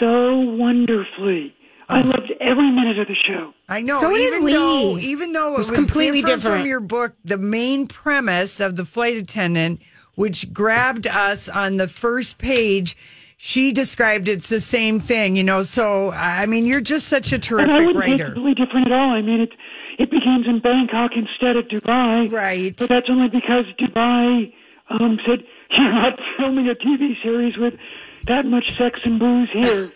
so 0.00 0.38
wonderfully. 0.38 1.54
I 1.88 2.00
loved 2.00 2.32
every 2.40 2.70
minute 2.70 2.98
of 2.98 3.08
the 3.08 3.14
show. 3.14 3.52
I 3.68 3.80
know. 3.82 4.00
So 4.00 4.10
did 4.10 4.20
even 4.28 4.44
we. 4.44 4.52
though, 4.52 4.98
even 4.98 5.32
though 5.32 5.50
it 5.50 5.54
It 5.54 5.58
was 5.58 5.70
was, 5.70 5.78
completely 5.78 6.20
different, 6.20 6.42
different. 6.42 6.60
from 6.62 6.68
your 6.68 6.80
book, 6.80 7.12
the 7.24 7.38
main 7.38 7.86
premise 7.86 8.60
of 8.60 8.76
the 8.76 8.84
flight 8.84 9.16
attendant, 9.16 9.80
which 10.14 10.52
grabbed 10.52 11.06
us 11.06 11.48
on 11.48 11.76
the 11.76 11.88
first 11.88 12.38
page, 12.38 12.96
she 13.36 13.72
described 13.72 14.28
it's 14.28 14.48
the 14.48 14.60
same 14.60 14.98
thing. 15.00 15.36
You 15.36 15.44
know, 15.44 15.62
so 15.62 16.10
I 16.12 16.46
mean, 16.46 16.64
you're 16.66 16.80
just 16.80 17.08
such 17.08 17.32
a 17.32 17.36
And 17.36 17.44
I 17.44 17.48
terrific 17.48 17.68
wouldn't 17.86 18.04
say 18.04 18.10
it's 18.12 18.20
writer. 18.20 18.32
completely 18.32 18.64
different 18.64 18.86
at 18.86 18.92
all. 18.92 19.10
I 19.10 19.20
mean, 19.22 19.40
it 19.40 19.50
it 19.98 20.10
begins 20.10 20.46
in 20.46 20.60
Bangkok 20.60 21.12
instead 21.16 21.56
of 21.56 21.66
Dubai. 21.68 22.30
Right. 22.32 22.74
But 22.76 22.88
that's 22.88 23.08
only 23.10 23.28
because 23.28 23.66
Dubai 23.78 24.52
um, 24.90 25.18
said 25.26 25.44
you're 25.70 25.92
not 25.92 26.18
filming 26.38 26.68
a 26.68 26.74
TV 26.74 27.20
series 27.22 27.56
with 27.58 27.74
that 28.26 28.46
much 28.46 28.72
sex 28.78 29.00
and 29.04 29.18
booze 29.18 29.50
here. 29.52 29.90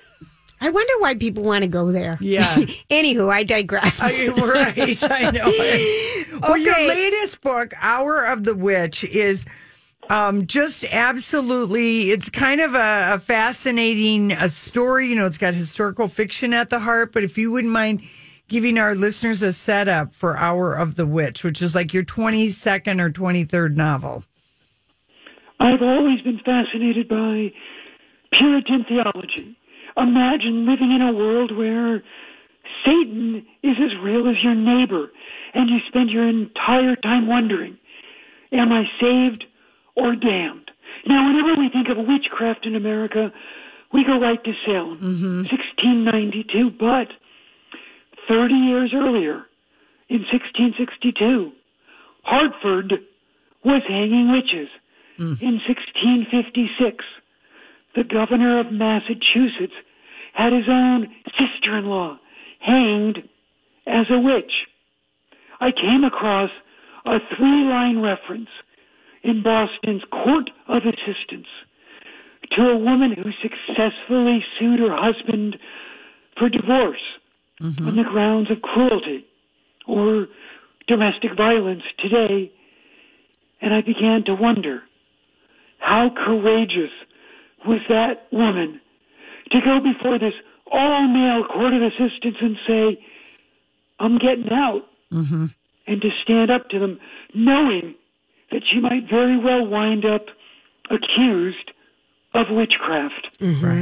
I 0.60 0.70
wonder 0.70 0.92
why 0.98 1.14
people 1.14 1.42
want 1.44 1.62
to 1.62 1.68
go 1.68 1.92
there. 1.92 2.18
Yeah. 2.20 2.42
Anywho, 2.90 3.30
I 3.32 3.44
digress. 3.44 4.00
I- 4.02 4.32
right, 4.32 5.02
I 5.10 5.30
know. 5.30 5.44
it. 5.46 6.28
Well, 6.40 6.56
your 6.56 6.74
latest 6.88 7.40
book, 7.40 7.74
Hour 7.80 8.24
of 8.24 8.44
the 8.44 8.54
Witch, 8.54 9.02
is 9.02 9.44
um, 10.08 10.46
just 10.46 10.84
absolutely. 10.92 12.10
It's 12.10 12.30
kind 12.30 12.60
of 12.60 12.74
a, 12.74 13.14
a 13.14 13.18
fascinating 13.18 14.30
a 14.32 14.48
story. 14.48 15.08
You 15.08 15.16
know, 15.16 15.26
it's 15.26 15.38
got 15.38 15.54
historical 15.54 16.06
fiction 16.06 16.54
at 16.54 16.70
the 16.70 16.78
heart. 16.78 17.12
But 17.12 17.24
if 17.24 17.36
you 17.36 17.50
wouldn't 17.50 17.72
mind 17.72 18.02
giving 18.48 18.78
our 18.78 18.94
listeners 18.94 19.42
a 19.42 19.52
setup 19.52 20.14
for 20.14 20.36
Hour 20.36 20.74
of 20.74 20.94
the 20.94 21.06
Witch, 21.06 21.42
which 21.44 21.60
is 21.60 21.74
like 21.74 21.92
your 21.92 22.04
twenty 22.04 22.48
second 22.48 23.00
or 23.00 23.10
twenty 23.10 23.42
third 23.44 23.76
novel. 23.76 24.22
I've 25.60 25.82
always 25.82 26.20
been 26.20 26.38
fascinated 26.44 27.08
by 27.08 27.52
Puritan 28.32 28.84
theology. 28.88 29.57
Imagine 29.98 30.66
living 30.66 30.92
in 30.92 31.02
a 31.02 31.12
world 31.12 31.56
where 31.56 32.02
Satan 32.84 33.44
is 33.62 33.76
as 33.82 33.98
real 34.02 34.28
as 34.28 34.36
your 34.42 34.54
neighbor, 34.54 35.10
and 35.54 35.68
you 35.68 35.78
spend 35.88 36.10
your 36.10 36.28
entire 36.28 36.96
time 36.96 37.26
wondering, 37.26 37.76
am 38.52 38.72
I 38.72 38.84
saved 39.00 39.44
or 39.96 40.14
damned? 40.14 40.70
Now, 41.06 41.26
whenever 41.26 41.60
we 41.60 41.68
think 41.68 41.88
of 41.88 41.96
witchcraft 42.06 42.66
in 42.66 42.76
America, 42.76 43.32
we 43.92 44.04
go 44.04 44.20
right 44.20 44.42
to 44.44 44.52
Salem, 44.64 44.98
mm-hmm. 44.98 45.42
1692, 45.48 46.70
but 46.78 47.08
30 48.28 48.54
years 48.54 48.92
earlier, 48.94 49.46
in 50.08 50.24
1662, 50.30 51.52
Hartford 52.22 52.94
was 53.64 53.82
hanging 53.88 54.30
witches. 54.30 54.68
Mm. 55.18 55.42
In 55.42 55.60
1656, 55.66 57.04
the 57.94 58.04
governor 58.04 58.60
of 58.60 58.72
Massachusetts 58.72 59.74
had 60.38 60.52
his 60.52 60.68
own 60.70 61.08
sister 61.34 61.76
in 61.76 61.86
law 61.86 62.16
hanged 62.60 63.18
as 63.86 64.06
a 64.08 64.20
witch. 64.20 64.52
I 65.60 65.72
came 65.72 66.04
across 66.04 66.50
a 67.04 67.18
three 67.36 67.64
line 67.64 67.98
reference 68.00 68.48
in 69.24 69.42
Boston's 69.42 70.04
Court 70.12 70.48
of 70.68 70.82
Assistants 70.84 71.48
to 72.56 72.62
a 72.62 72.78
woman 72.78 73.12
who 73.12 73.30
successfully 73.42 74.44
sued 74.58 74.78
her 74.78 74.94
husband 74.96 75.56
for 76.38 76.48
divorce 76.48 77.02
mm-hmm. 77.60 77.88
on 77.88 77.96
the 77.96 78.04
grounds 78.04 78.48
of 78.50 78.62
cruelty 78.62 79.26
or 79.88 80.28
domestic 80.86 81.30
violence 81.36 81.82
today. 81.98 82.52
And 83.60 83.74
I 83.74 83.80
began 83.80 84.22
to 84.26 84.34
wonder 84.34 84.82
how 85.78 86.10
courageous 86.14 86.92
was 87.66 87.80
that 87.88 88.28
woman 88.30 88.80
to 89.50 89.60
go 89.60 89.80
before 89.80 90.18
this 90.18 90.34
all 90.70 91.08
male 91.08 91.44
court 91.44 91.72
of 91.72 91.82
assistants 91.82 92.38
and 92.40 92.56
say, 92.66 93.04
I'm 93.98 94.18
getting 94.18 94.50
out, 94.52 94.82
and 95.10 96.00
to 96.02 96.10
stand 96.22 96.50
up 96.50 96.68
to 96.70 96.78
them, 96.78 97.00
knowing 97.34 97.94
that 98.52 98.62
she 98.70 98.78
might 98.80 99.08
very 99.10 99.36
well 99.38 99.66
wind 99.66 100.04
up 100.04 100.26
accused 100.90 101.72
of 102.34 102.46
witchcraft. 102.50 103.28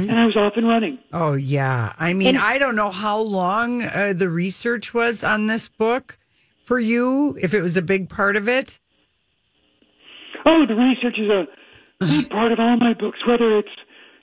And 0.09 0.19
I 0.19 0.25
was 0.25 0.35
off 0.37 0.53
and 0.55 0.67
running. 0.67 0.97
Oh 1.13 1.33
yeah, 1.33 1.93
I 1.99 2.13
mean, 2.13 2.37
I 2.37 2.57
don't 2.57 2.75
know 2.75 2.91
how 2.91 3.19
long 3.19 3.83
uh, 3.83 4.13
the 4.15 4.29
research 4.29 4.93
was 4.93 5.23
on 5.23 5.47
this 5.47 5.67
book 5.67 6.17
for 6.63 6.79
you. 6.79 7.37
If 7.41 7.53
it 7.53 7.61
was 7.61 7.75
a 7.77 7.81
big 7.81 8.09
part 8.09 8.35
of 8.35 8.47
it. 8.47 8.79
Oh, 10.45 10.65
the 10.65 10.75
research 10.75 11.19
is 11.19 11.29
a 11.29 11.45
big 12.05 12.29
part 12.29 12.51
of 12.53 12.59
all 12.59 12.77
my 12.77 12.93
books, 12.93 13.19
whether 13.27 13.57
it's 13.57 13.69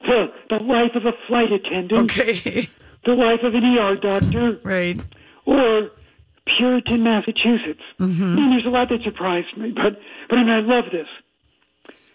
the, 0.04 0.32
the 0.50 0.56
life 0.62 0.94
of 0.94 1.04
a 1.06 1.12
flight 1.26 1.52
attendant, 1.52 2.10
Okay. 2.10 2.68
the 3.04 3.12
life 3.14 3.40
of 3.42 3.54
an 3.54 3.64
ER 3.64 3.96
doctor, 3.96 4.58
right. 4.62 4.98
or 5.46 5.90
Puritan, 6.46 7.02
Massachusetts. 7.02 7.82
Mm-hmm. 7.98 8.22
I 8.22 8.26
mean, 8.36 8.50
there's 8.50 8.66
a 8.66 8.70
lot 8.70 8.88
that 8.90 9.02
surprised 9.02 9.56
me, 9.56 9.70
but 9.72 9.98
but 10.28 10.38
I 10.38 10.42
mean, 10.44 10.50
I 10.52 10.60
love 10.60 10.84
this. 10.92 11.08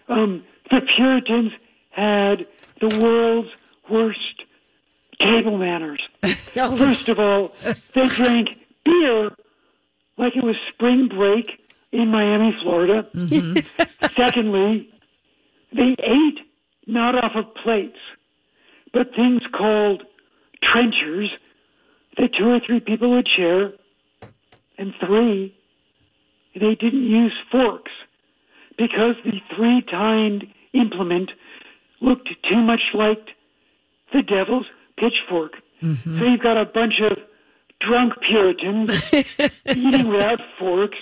Um, 0.07 0.43
the 0.71 0.81
Puritans 0.81 1.51
had 1.91 2.45
the 2.79 2.99
world's 2.99 3.49
worst 3.89 4.43
table 5.19 5.57
manners. 5.57 5.99
First 6.53 7.09
of 7.09 7.19
all, 7.19 7.53
they 7.93 8.07
drank 8.07 8.49
beer 8.85 9.31
like 10.17 10.35
it 10.35 10.43
was 10.43 10.55
spring 10.73 11.07
break 11.07 11.59
in 11.91 12.09
Miami, 12.09 12.55
Florida. 12.61 13.07
Secondly, 14.15 14.89
they 15.73 15.95
ate 15.99 16.39
not 16.89 17.15
off 17.15 17.31
of 17.35 17.53
plates, 17.55 17.99
but 18.91 19.13
things 19.15 19.41
called 19.55 20.03
trenchers 20.63 21.29
that 22.17 22.29
two 22.37 22.49
or 22.49 22.59
three 22.65 22.79
people 22.79 23.11
would 23.11 23.27
share. 23.27 23.71
And 24.77 24.93
three, 25.05 25.55
they 26.55 26.75
didn't 26.75 27.03
use 27.03 27.33
forks 27.51 27.91
because 28.77 29.15
the 29.23 29.39
three 29.55 29.81
tined 29.89 30.45
implement 30.73 31.31
looked 32.01 32.29
too 32.49 32.61
much 32.61 32.81
like 32.93 33.27
the 34.13 34.21
devil's 34.21 34.65
pitchfork. 34.97 35.53
So 36.19 36.25
you've 36.25 36.41
got 36.41 36.57
a 36.57 36.65
bunch 36.65 37.01
of 37.01 37.17
drunk 37.81 38.13
Puritans 38.21 39.13
eating 39.65 40.07
without 40.07 40.39
forks 40.57 40.97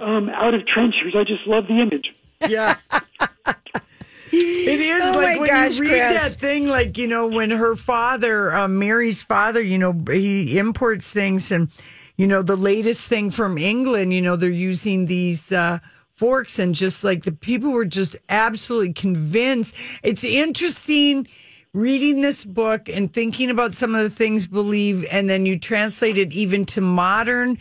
um, 0.00 0.28
out 0.28 0.54
of 0.54 0.66
trenchers. 0.66 1.14
I 1.16 1.24
just 1.24 1.46
love 1.46 1.66
the 1.66 1.80
image. 1.80 2.14
Yeah. 2.48 2.76
It 4.32 4.80
is 4.80 5.02
Oh 5.02 5.18
like 5.18 5.40
when 5.40 5.48
gosh, 5.48 5.78
you 5.78 5.84
read 5.84 5.90
Chris. 5.90 6.34
that 6.34 6.40
thing, 6.40 6.68
like, 6.68 6.98
you 6.98 7.06
know, 7.06 7.26
when 7.26 7.50
her 7.50 7.76
father, 7.76 8.54
um, 8.54 8.78
Mary's 8.78 9.22
father, 9.22 9.62
you 9.62 9.78
know, 9.78 9.92
he 10.10 10.58
imports 10.58 11.10
things 11.10 11.50
and, 11.52 11.70
you 12.16 12.26
know, 12.26 12.42
the 12.42 12.56
latest 12.56 13.08
thing 13.08 13.30
from 13.30 13.58
England, 13.58 14.12
you 14.12 14.20
know, 14.20 14.36
they're 14.36 14.50
using 14.50 15.06
these 15.06 15.52
uh, 15.52 15.78
forks 16.16 16.58
and 16.58 16.74
just 16.74 17.04
like 17.04 17.24
the 17.24 17.32
people 17.32 17.70
were 17.70 17.84
just 17.84 18.16
absolutely 18.28 18.92
convinced. 18.92 19.74
It's 20.02 20.24
interesting 20.24 21.26
reading 21.74 22.22
this 22.22 22.44
book 22.44 22.88
and 22.88 23.12
thinking 23.12 23.50
about 23.50 23.72
some 23.72 23.94
of 23.94 24.02
the 24.02 24.10
things 24.10 24.46
believe, 24.46 25.06
and 25.10 25.28
then 25.28 25.46
you 25.46 25.58
translate 25.58 26.18
it 26.18 26.32
even 26.32 26.64
to 26.66 26.80
modern 26.80 27.56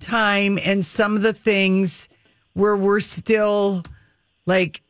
time 0.00 0.58
and 0.64 0.84
some 0.84 1.14
of 1.14 1.22
the 1.22 1.32
things 1.32 2.08
where 2.54 2.76
we're 2.76 3.00
still 3.00 3.82
like 4.46 4.82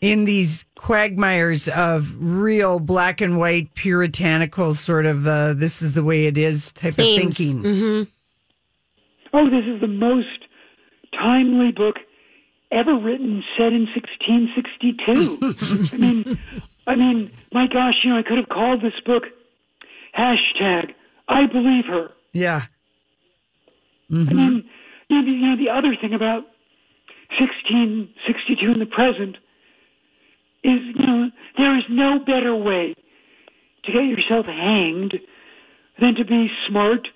in 0.00 0.24
these 0.24 0.64
quagmires 0.76 1.68
of 1.68 2.16
real 2.18 2.80
black 2.80 3.20
and 3.20 3.36
white 3.38 3.74
puritanical 3.74 4.74
sort 4.74 5.06
of 5.06 5.26
uh, 5.26 5.52
this 5.54 5.82
is 5.82 5.94
the 5.94 6.02
way 6.02 6.26
it 6.26 6.38
is 6.38 6.72
type 6.72 6.94
Themes. 6.94 7.18
of 7.18 7.36
thinking. 7.36 7.62
Mm-hmm. 7.62 8.10
Oh, 9.32 9.50
this 9.50 9.64
is 9.66 9.80
the 9.80 9.86
most 9.86 10.46
timely 11.12 11.70
book 11.72 11.96
ever 12.72 12.96
written, 12.96 13.42
set 13.56 13.72
in 13.72 13.86
1662. 13.94 15.90
I 15.94 15.98
mean, 15.98 16.38
I 16.86 16.96
mean, 16.96 17.30
my 17.52 17.66
gosh, 17.66 17.94
you 18.02 18.10
know, 18.10 18.18
I 18.18 18.22
could 18.22 18.38
have 18.38 18.48
called 18.48 18.82
this 18.82 18.98
book 19.04 19.24
hashtag 20.16 20.94
I 21.30 21.46
believe 21.46 21.84
her. 21.86 22.10
Yeah. 22.32 22.62
I 24.10 24.14
mean, 24.14 24.68
you 25.08 25.16
know, 25.16 25.24
the, 25.24 25.30
you 25.30 25.46
know, 25.46 25.56
the 25.56 25.70
other 25.70 25.94
thing 26.00 26.12
about 26.12 26.42
1662 27.38 28.72
in 28.72 28.80
the 28.80 28.86
present 28.86 29.36
is, 30.62 30.80
you 30.94 31.06
know, 31.06 31.30
there 31.56 31.76
is 31.78 31.84
no 31.88 32.18
better 32.18 32.54
way 32.56 32.94
to 33.84 33.92
get 33.92 34.04
yourself 34.04 34.46
hanged 34.46 35.14
than 36.00 36.14
to 36.14 36.24
be 36.24 36.48
smart, 36.68 37.08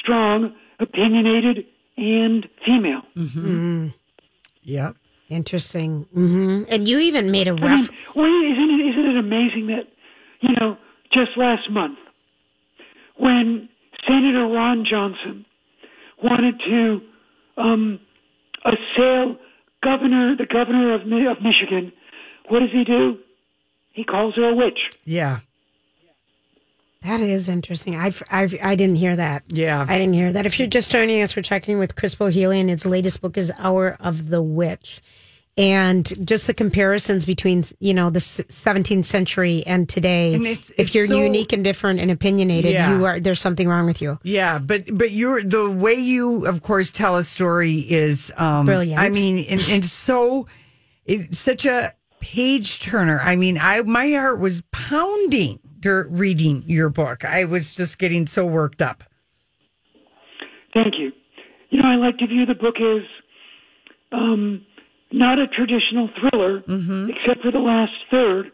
strong, 0.00 0.54
opinionated, 0.80 1.66
and 1.96 2.48
female. 2.64 3.02
Mm-hmm. 3.16 3.88
Yep. 4.62 4.96
Interesting. 5.30 6.06
hmm 6.12 6.62
And 6.68 6.86
you 6.86 6.98
even 6.98 7.30
made 7.30 7.48
a 7.48 7.52
I 7.52 7.54
mean, 7.54 7.62
ref. 7.62 7.88
well, 8.14 8.26
isn't 8.26 8.70
it, 8.70 8.86
isn't 8.90 9.06
it 9.10 9.16
amazing 9.18 9.66
that, 9.68 9.88
you 10.40 10.54
know, 10.60 10.76
just 11.12 11.36
last 11.36 11.70
month, 11.70 11.98
when 13.16 13.68
Senator 14.06 14.46
Ron 14.46 14.84
Johnson 14.88 15.46
wanted 16.22 16.60
to 16.60 17.00
um, 17.56 18.00
assail 18.64 19.36
governor, 19.82 20.36
the 20.36 20.46
governor 20.46 20.94
of, 20.94 21.02
of 21.02 21.42
Michigan, 21.42 21.92
what 22.48 22.60
does 22.60 22.70
he 22.72 22.84
do? 22.84 23.18
He 23.92 24.04
calls 24.04 24.34
her 24.36 24.48
a 24.50 24.54
witch. 24.54 24.78
Yeah. 25.04 25.40
That 27.02 27.20
is 27.20 27.48
interesting. 27.50 27.96
I've, 27.96 28.22
I've, 28.30 28.54
I 28.62 28.76
didn't 28.76 28.96
hear 28.96 29.14
that. 29.14 29.42
Yeah. 29.48 29.84
I 29.86 29.98
didn't 29.98 30.14
hear 30.14 30.32
that. 30.32 30.46
If 30.46 30.58
you're 30.58 30.68
just 30.68 30.90
joining 30.90 31.20
us, 31.20 31.36
we're 31.36 31.42
checking 31.42 31.78
with 31.78 31.96
Chris 31.96 32.14
Bohjalian. 32.14 32.68
His 32.70 32.86
latest 32.86 33.20
book 33.20 33.36
is 33.36 33.52
Hour 33.58 33.96
of 34.00 34.30
the 34.30 34.40
Witch. 34.42 35.02
And 35.56 36.26
just 36.26 36.46
the 36.48 36.54
comparisons 36.54 37.24
between, 37.26 37.62
you 37.78 37.92
know, 37.94 38.08
the 38.10 38.18
17th 38.18 39.04
century 39.04 39.62
and 39.66 39.86
today. 39.88 40.34
And 40.34 40.46
it's- 40.46 40.70
if 40.70 40.86
it's 40.86 40.94
you're 40.94 41.06
so- 41.06 41.22
unique 41.22 41.52
and 41.52 41.62
different 41.62 42.00
and 42.00 42.10
opinionated, 42.10 42.72
Yeah. 42.72 42.96
you 42.96 43.04
are, 43.04 43.20
there's 43.20 43.38
something 43.40 43.68
wrong 43.68 43.84
with 43.86 44.00
you. 44.02 44.18
Yeah, 44.24 44.58
but 44.58 44.84
but 44.98 45.12
you're 45.12 45.44
the 45.44 45.70
way 45.70 45.94
you, 45.94 46.46
of 46.46 46.62
course, 46.62 46.90
tell 46.90 47.16
a 47.16 47.22
story 47.22 47.78
is 47.78 48.32
um, 48.36 48.64
Brilliant. 48.64 48.98
I 49.00 49.10
mean, 49.10 49.44
and, 49.48 49.60
and 49.70 49.84
so 49.84 50.48
it's 51.04 51.38
such 51.38 51.66
a 51.66 51.92
page 52.24 52.80
turner. 52.80 53.20
I 53.20 53.36
mean, 53.36 53.58
I 53.58 53.82
my 53.82 54.08
heart 54.12 54.40
was 54.40 54.62
pounding 54.72 55.58
during 55.80 56.10
reading 56.16 56.64
your 56.66 56.88
book. 56.88 57.22
I 57.22 57.44
was 57.44 57.74
just 57.74 57.98
getting 57.98 58.26
so 58.26 58.46
worked 58.46 58.80
up. 58.80 59.04
Thank 60.72 60.94
you. 60.98 61.12
You 61.68 61.82
know, 61.82 61.88
I 61.88 61.96
like 61.96 62.16
to 62.18 62.26
view 62.26 62.46
the 62.46 62.54
book 62.54 62.76
as 62.80 63.02
um, 64.10 64.64
not 65.12 65.38
a 65.38 65.46
traditional 65.48 66.08
thriller, 66.18 66.58
except 67.10 67.42
for 67.42 67.50
the 67.52 67.58
last 67.58 67.92
third, 68.10 68.50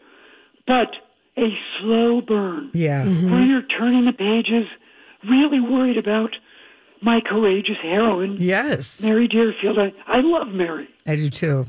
but 0.67 0.89
a 1.37 1.47
slow 1.79 2.19
burn. 2.21 2.71
Yeah. 2.73 3.05
Where 3.05 3.41
you're 3.41 3.63
turning 3.79 4.05
the 4.05 4.11
pages, 4.11 4.67
really 5.29 5.61
worried 5.61 5.97
about 5.97 6.31
my 7.01 7.21
courageous 7.25 7.77
heroine, 7.81 8.35
Yes, 8.39 9.01
Mary 9.01 9.27
Deerfield. 9.27 9.79
I, 9.79 9.93
I 10.07 10.19
love 10.21 10.49
Mary. 10.49 10.87
I 11.07 11.15
do 11.15 11.29
too. 11.29 11.65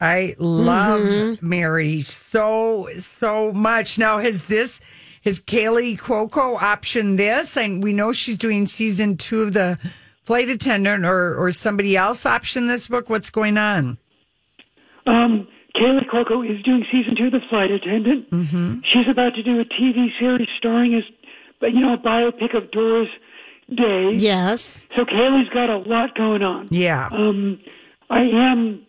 I 0.00 0.34
love 0.38 1.00
Mm-hmm. 1.02 1.48
Mary 1.48 2.00
so 2.02 2.88
so 2.98 3.52
much. 3.52 3.98
Now, 3.98 4.18
has 4.18 4.46
this 4.46 4.80
has 5.24 5.38
Kaley 5.40 5.98
Cuoco 5.98 6.56
optioned 6.58 7.16
this? 7.18 7.56
And 7.56 7.82
we 7.82 7.92
know 7.92 8.12
she's 8.12 8.38
doing 8.38 8.64
season 8.66 9.16
two 9.16 9.42
of 9.42 9.52
the 9.52 9.78
flight 10.22 10.48
attendant, 10.48 11.04
or 11.04 11.34
or 11.36 11.52
somebody 11.52 11.96
else 11.96 12.24
optioned 12.24 12.68
this 12.68 12.88
book. 12.88 13.10
What's 13.10 13.30
going 13.30 13.58
on? 13.58 13.98
Um, 15.06 15.46
Kaley 15.76 16.06
Cuoco 16.08 16.48
is 16.48 16.62
doing 16.62 16.84
season 16.90 17.16
two 17.16 17.26
of 17.26 17.32
The 17.32 17.40
Flight 17.48 17.70
Attendant. 17.70 18.30
Mm-hmm. 18.30 18.80
She's 18.84 19.08
about 19.08 19.34
to 19.34 19.42
do 19.42 19.58
a 19.60 19.64
TV 19.64 20.08
series 20.18 20.48
starring 20.58 20.94
as, 20.94 21.04
but 21.60 21.72
you 21.72 21.80
know, 21.80 21.94
a 21.94 21.98
biopic 21.98 22.56
of 22.56 22.70
Doris 22.70 23.08
Day. 23.74 24.14
Yes. 24.18 24.86
So 24.96 25.04
Kaley's 25.04 25.48
got 25.50 25.70
a 25.70 25.78
lot 25.78 26.14
going 26.16 26.42
on. 26.42 26.68
Yeah. 26.70 27.08
Um, 27.12 27.60
I 28.10 28.22
am. 28.22 28.82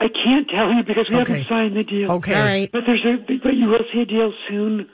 I 0.00 0.06
can't 0.08 0.48
tell 0.48 0.72
you 0.72 0.82
because 0.86 1.08
we 1.10 1.16
Okay. 1.16 1.32
haven't 1.32 1.48
signed 1.48 1.76
the 1.76 1.82
deal. 1.84 2.12
Okay. 2.12 2.34
All 2.34 2.42
right. 2.44 2.70
But 2.70 2.82
there's 2.86 3.04
a. 3.04 3.16
But 3.42 3.54
you 3.54 3.66
will 3.68 3.84
see 3.92 4.00
a 4.00 4.04
deal 4.06 4.32
soon 4.48 4.88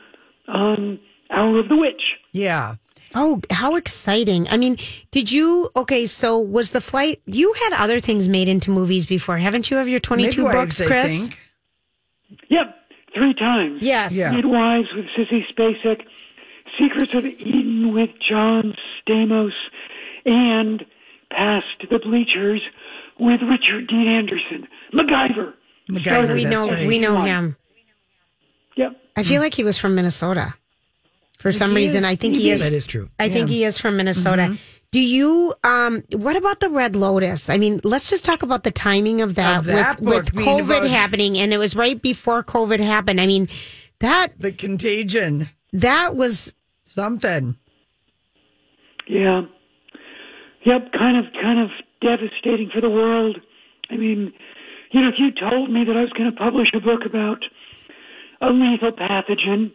on 0.49 0.99
Hour 1.31 1.59
of 1.61 1.69
the 1.69 1.77
Witch. 1.77 2.03
Yeah. 2.33 2.77
Oh, 3.15 3.41
how 3.51 3.77
exciting. 3.77 4.49
I 4.51 4.57
mean, 4.57 4.77
did 5.13 5.31
you, 5.31 5.71
okay, 5.77 6.05
so 6.05 6.37
was 6.37 6.73
the 6.73 6.81
flight, 6.81 7.23
you 7.27 7.53
had 7.53 7.73
other 7.75 8.01
things 8.01 8.29
made 8.29 8.49
into 8.49 8.73
movies 8.73 9.07
before, 9.07 9.39
haven't 9.39 9.71
you, 9.71 9.79
of 9.79 9.87
your 9.89 10.01
22 10.01 10.43
Midwives, 10.43 10.57
books, 10.57 10.81
I 10.81 10.87
Chris? 10.87 11.29
think. 11.29 11.39
Yep, 12.49 12.75
three 13.15 13.33
times. 13.35 13.85
Yes. 13.85 14.13
Yeah. 14.17 14.33
Midwives 14.33 14.89
with 14.97 15.05
Sissy 15.17 15.43
Spacek, 15.53 16.03
Secrets 16.77 17.15
of 17.15 17.25
Eden 17.25 17.95
with 17.95 18.11
John 18.29 18.75
Stamos, 19.07 19.53
and 20.27 20.85
Past 21.31 21.67
the 21.89 22.01
Bleachers 22.01 22.63
with 23.19 23.41
Richard 23.43 23.87
Dean 23.89 24.09
Anderson. 24.09 24.67
MacGyver. 24.93 25.55
MacGyver, 25.91 26.35
we 26.35 26.45
that's 26.45 26.55
know, 26.55 26.69
right. 26.71 26.87
we 26.87 26.99
know 26.99 27.23
him. 27.23 27.57
Yep. 28.77 28.93
I 29.17 29.23
feel 29.23 29.41
like 29.41 29.55
he 29.55 29.65
was 29.65 29.79
from 29.79 29.95
Minnesota. 29.95 30.55
For 31.39 31.53
some 31.53 31.75
reason, 31.75 31.99
is. 31.99 32.05
I 32.05 32.15
think 32.15 32.37
He 32.37 32.45
he 32.45 32.51
is. 32.51 32.61
That 32.61 32.73
is 32.73 32.87
true. 32.87 33.11
I 33.21 33.29
think 33.29 33.49
he 33.51 33.65
is 33.65 33.79
from 33.79 33.97
Minnesota. 33.99 34.57
Do 34.93 35.01
you? 35.01 35.53
Um, 35.63 36.03
what 36.13 36.37
about 36.37 36.61
the 36.61 36.71
Red 36.71 36.97
Lotus? 36.97 37.51
I 37.51 37.59
mean, 37.59 37.81
let's 37.85 38.09
just 38.09 38.25
talk 38.25 38.43
about 38.43 38.63
the 38.65 38.71
timing 38.71 39.21
of 39.21 39.35
that, 39.35 39.59
Of 39.59 39.65
that 39.67 40.01
with 40.01 40.33
with 40.35 40.45
COVID 40.45 40.79
about- 40.79 40.89
happening, 40.91 41.37
and 41.37 41.53
it 41.53 41.59
was 41.59 41.77
right 41.77 42.01
before 42.01 42.43
COVID 42.43 42.81
happened. 42.81 43.21
I 43.21 43.27
mean, 43.27 43.49
that 44.01 44.29
The 44.39 44.53
contagion. 44.53 45.51
that 45.73 46.17
was 46.17 46.55
Something. 46.85 47.57
Yeah. 49.09 49.43
Yep, 50.65 50.93
kind 50.93 51.19
of 51.19 51.33
kind 51.43 51.59
of 51.61 51.71
devastating 52.01 52.71
for 52.73 52.81
the 52.81 52.91
world. 52.91 53.41
I 53.91 53.97
mean, 53.97 54.33
you 54.91 55.01
know, 55.01 55.09
if 55.09 55.15
you 55.19 55.31
told 55.33 55.71
me 55.71 55.85
that 55.85 55.97
I 55.97 56.03
was 56.03 56.13
going 56.13 56.31
to 56.31 56.37
publish 56.37 56.69
a 56.75 56.81
book 56.81 57.05
about 57.05 57.45
a 58.41 58.51
lethal 58.51 58.93
pathogen 58.93 59.73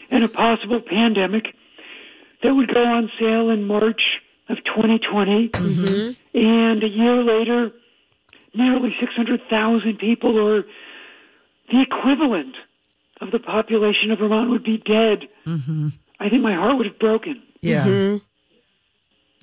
and 0.10 0.24
a 0.24 0.28
possible 0.28 0.80
pandemic 0.80 1.46
that 2.42 2.54
would 2.54 2.72
go 2.72 2.82
on 2.82 3.10
sale 3.18 3.50
in 3.50 3.64
March 3.66 4.00
of 4.48 4.58
2020, 4.64 5.48
mm-hmm. 5.48 6.38
and 6.38 6.82
a 6.82 6.88
year 6.88 7.22
later, 7.22 7.72
nearly 8.54 8.94
600,000 9.00 9.98
people, 9.98 10.38
or 10.38 10.64
the 11.70 11.82
equivalent 11.82 12.54
of 13.20 13.30
the 13.32 13.38
population 13.38 14.10
of 14.10 14.18
Vermont, 14.18 14.50
would 14.50 14.64
be 14.64 14.78
dead, 14.78 15.28
mm-hmm. 15.44 15.88
I 16.20 16.28
think 16.28 16.42
my 16.42 16.54
heart 16.54 16.76
would 16.76 16.86
have 16.86 16.98
broken. 16.98 17.42
Yeah. 17.60 17.84
Mm-hmm. 17.84 18.24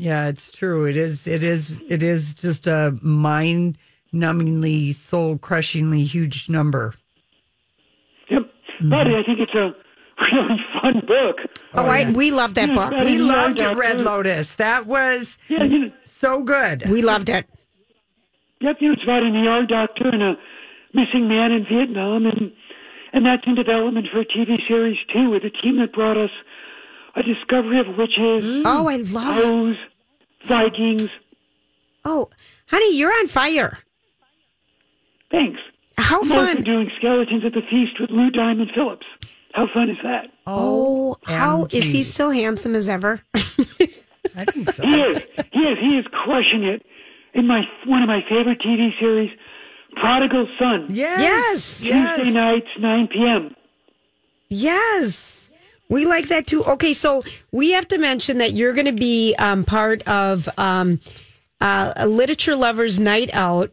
Yeah, 0.03 0.27
it's 0.27 0.51
true. 0.51 0.85
It 0.85 0.97
is 0.97 1.27
it 1.27 1.43
is 1.43 1.81
it 1.87 2.03
is 2.03 2.35
just 2.35 2.67
a 2.67 2.97
mind 3.01 3.77
numbingly, 4.13 4.93
soul 4.93 5.37
crushingly 5.37 6.03
huge 6.03 6.49
number. 6.49 6.93
Yep. 8.29 8.41
But 8.81 9.07
I 9.07 9.23
think 9.23 9.39
it's 9.39 9.53
a 9.55 9.71
really 10.21 10.59
fun 10.81 11.01
book. 11.07 11.37
oh, 11.75 11.85
I 11.87 12.11
we 12.11 12.31
loved 12.31 12.55
that 12.55 12.67
Yeah, 12.67 12.75
book. 12.75 12.99
We 12.99 13.17
loved 13.17 13.59
it, 13.61 13.63
Doctor. 13.63 13.79
Red 13.79 14.01
Lotus. 14.01 14.55
That 14.55 14.87
was 14.87 15.37
Yeah, 15.47 15.63
you 15.63 15.79
know, 15.79 15.91
so 16.03 16.43
good. 16.43 16.83
We 16.89 17.01
loved 17.01 17.29
it. 17.29 17.45
yep, 18.59 18.75
you 18.81 18.89
know, 18.89 18.93
it's 18.95 19.03
about 19.03 19.23
an 19.23 19.37
ER 19.37 19.65
doctor 19.65 20.09
and 20.09 20.21
a 20.21 20.33
missing 20.93 21.29
man 21.29 21.53
in 21.53 21.63
Vietnam, 21.63 22.25
and 22.25 22.51
and 23.13 23.25
that's 23.25 23.43
in 23.47 23.55
development 23.55 24.07
for 24.11 24.19
a 24.19 24.25
TV 24.25 24.57
series 24.67 24.97
too, 25.13 25.29
with 25.29 25.43
a 25.45 25.49
team 25.61 25.77
that 25.79 25.93
brought 25.93 26.17
us 26.17 26.31
a 27.15 27.23
discovery 27.23 27.79
of 27.79 27.87
witches. 27.97 28.63
Oh, 28.65 28.89
I 28.89 28.97
love- 28.97 29.43
Hoes, 29.45 29.75
Vikings. 30.47 31.09
Oh, 32.05 32.29
honey, 32.67 32.97
you're 32.97 33.11
on 33.11 33.27
fire. 33.27 33.79
Thanks. 35.31 35.59
How 35.97 36.21
I'm 36.21 36.31
also 36.31 36.53
fun. 36.53 36.63
doing 36.63 36.91
skeletons 36.97 37.43
at 37.45 37.53
the 37.53 37.61
feast 37.69 37.99
with 37.99 38.09
Lou 38.09 38.29
Diamond 38.31 38.71
Phillips. 38.75 39.05
How 39.53 39.67
fun 39.73 39.89
is 39.89 39.97
that? 40.03 40.25
Oh, 40.47 41.15
oh 41.15 41.17
how 41.31 41.67
is 41.71 41.91
he 41.91 42.01
still 42.03 42.31
handsome 42.31 42.75
as 42.75 42.89
ever? 42.89 43.21
I 43.35 44.45
think 44.45 44.69
so. 44.71 44.83
He 44.83 44.89
is. 44.99 45.17
He 45.51 45.59
is. 45.59 45.77
He 45.79 45.97
is 45.97 46.05
crushing 46.11 46.63
it 46.63 46.83
in 47.33 47.47
my 47.47 47.61
one 47.85 48.01
of 48.01 48.07
my 48.07 48.21
favorite 48.27 48.59
TV 48.61 48.89
series, 48.99 49.29
Prodigal 49.95 50.47
Son. 50.59 50.87
Yes. 50.89 51.21
Yes. 51.21 51.79
Tuesday 51.81 52.31
Yes. 52.31 52.33
nights, 52.33 52.67
9 52.79 53.07
p.m. 53.07 53.55
Yes. 54.49 55.32
We 55.93 56.05
like 56.05 56.27
that 56.29 56.47
too. 56.47 56.63
Okay, 56.63 56.93
so 56.93 57.23
we 57.51 57.71
have 57.71 57.87
to 57.89 57.97
mention 57.99 58.39
that 58.39 58.53
you're 58.53 58.73
going 58.73 58.87
to 58.87 58.91
be 58.91 59.35
um, 59.37 59.63
part 59.63 60.01
of 60.07 60.49
um, 60.57 60.99
uh, 61.61 61.93
a 61.95 62.07
literature 62.07 62.55
lovers 62.55 62.99
night 62.99 63.29
out. 63.33 63.71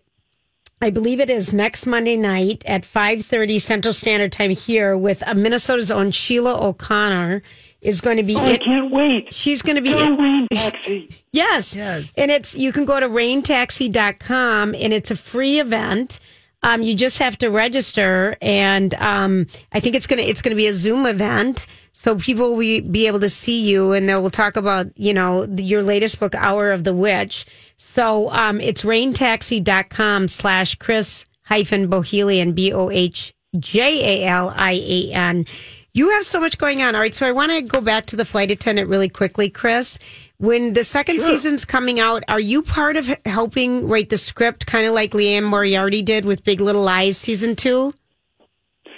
I 0.82 0.90
believe 0.90 1.20
it 1.20 1.28
is 1.30 1.52
next 1.52 1.86
Monday 1.86 2.16
night 2.16 2.62
at 2.66 2.82
5:30 2.82 3.60
Central 3.60 3.92
Standard 3.94 4.32
Time 4.32 4.50
here 4.50 4.96
with 4.96 5.26
uh, 5.26 5.34
Minnesota's 5.34 5.90
own 5.90 6.10
Sheila 6.10 6.58
O'Connor 6.62 7.42
is 7.80 8.00
going 8.02 8.18
to 8.18 8.22
be 8.22 8.36
Oh, 8.36 8.44
I 8.44 8.58
can't 8.58 8.90
wait. 8.90 9.32
She's 9.32 9.62
going 9.62 9.76
to 9.76 9.82
be 9.82 9.92
Go 9.92 10.04
in- 10.04 10.16
Rain 10.16 10.48
Taxi. 10.52 11.08
Yes. 11.32 11.74
Yes. 11.74 12.12
And 12.16 12.30
it's 12.30 12.54
you 12.54 12.72
can 12.72 12.84
go 12.84 13.00
to 13.00 13.08
raintaxi.com 13.08 14.74
and 14.74 14.92
it's 14.92 15.10
a 15.10 15.16
free 15.16 15.58
event. 15.58 16.18
Um, 16.62 16.82
you 16.82 16.94
just 16.94 17.18
have 17.18 17.38
to 17.38 17.48
register 17.48 18.36
and 18.42 18.92
um, 18.94 19.46
I 19.72 19.80
think 19.80 19.96
it's 19.96 20.06
gonna 20.06 20.22
it's 20.22 20.42
gonna 20.42 20.56
be 20.56 20.66
a 20.66 20.72
Zoom 20.72 21.06
event. 21.06 21.66
So 21.92 22.16
people 22.16 22.52
will 22.52 22.82
be- 22.82 23.06
able 23.06 23.20
to 23.20 23.28
see 23.28 23.62
you 23.62 23.92
and 23.92 24.08
they 24.08 24.14
will 24.14 24.30
talk 24.30 24.56
about, 24.56 24.86
you 24.96 25.12
know, 25.12 25.46
your 25.56 25.82
latest 25.82 26.18
book, 26.20 26.34
Hour 26.34 26.70
of 26.72 26.84
the 26.84 26.94
Witch. 26.94 27.44
So 27.76 28.30
um, 28.30 28.60
it's 28.60 28.84
raintaxi.com 28.84 30.28
slash 30.28 30.76
Chris 30.76 31.24
hyphen 31.42 31.90
Bohjalian, 31.90 32.54
B 32.54 32.72
O 32.72 32.90
H 32.90 33.34
J 33.58 34.24
A 34.24 34.28
L 34.28 34.52
I 34.56 34.72
A 34.72 35.12
N. 35.12 35.46
You 35.92 36.10
have 36.10 36.24
so 36.24 36.40
much 36.40 36.56
going 36.56 36.82
on. 36.82 36.94
All 36.94 37.00
right. 37.00 37.14
So 37.14 37.26
I 37.26 37.32
want 37.32 37.52
to 37.52 37.62
go 37.62 37.80
back 37.80 38.06
to 38.06 38.16
the 38.16 38.24
flight 38.24 38.50
attendant 38.50 38.88
really 38.88 39.08
quickly, 39.08 39.50
Chris. 39.50 39.98
When 40.40 40.72
the 40.72 40.84
second 40.84 41.20
season's 41.20 41.66
coming 41.66 42.00
out, 42.00 42.22
are 42.26 42.40
you 42.40 42.62
part 42.62 42.96
of 42.96 43.06
helping 43.26 43.86
write 43.86 44.08
the 44.08 44.16
script, 44.16 44.66
kind 44.66 44.86
of 44.86 44.94
like 44.94 45.12
Liane 45.12 45.44
Moriarty 45.44 46.00
did 46.00 46.24
with 46.24 46.44
Big 46.44 46.62
Little 46.62 46.80
Lies 46.80 47.18
season 47.18 47.54
two? 47.54 47.92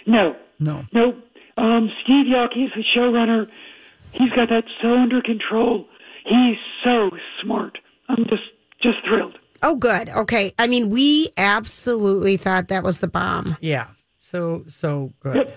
No. 0.07 0.37
No. 0.61 0.85
No. 0.93 1.21
Um, 1.57 1.91
Steve 2.05 2.27
Yockey 2.27 2.67
is 2.67 2.71
the 2.77 2.85
showrunner. 2.97 3.49
He's 4.13 4.31
got 4.31 4.51
that 4.51 4.63
so 4.81 4.95
under 4.95 5.21
control. 5.21 5.89
He's 6.25 6.59
so 6.85 7.11
smart. 7.43 7.77
I'm 8.09 8.25
just 8.29 8.45
just 8.81 8.99
thrilled. 9.05 9.37
Oh, 9.65 9.75
good. 9.75 10.11
Okay. 10.11 10.53
I 10.61 10.69
mean, 10.69 10.91
we 10.91 11.31
absolutely 11.37 12.37
thought 12.37 12.69
that 12.69 12.85
was 12.85 12.99
the 12.99 13.09
bomb. 13.09 13.57
Yeah. 13.61 13.89
So 14.21 14.63
so 14.69 15.13
good. 15.19 15.53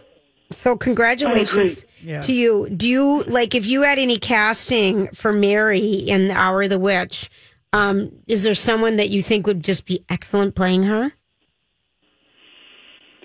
So 0.55 0.75
congratulations 0.77 1.85
Yeah. 2.01 2.21
to 2.21 2.33
you. 2.33 2.69
Do 2.69 2.87
you 2.87 3.23
like 3.23 3.53
if 3.55 3.65
you 3.67 3.81
had 3.83 3.99
any 3.99 4.17
casting 4.17 5.07
for 5.09 5.31
Mary 5.33 5.79
in 5.85 6.27
The 6.29 6.33
Hour 6.33 6.63
of 6.63 6.69
the 6.69 6.79
Witch? 6.79 7.29
Um, 7.73 8.09
is 8.27 8.43
there 8.43 8.53
someone 8.55 8.95
that 8.97 9.09
you 9.09 9.21
think 9.21 9.45
would 9.47 9.63
just 9.63 9.85
be 9.85 10.03
excellent 10.09 10.55
playing 10.55 10.83
her? 10.83 11.11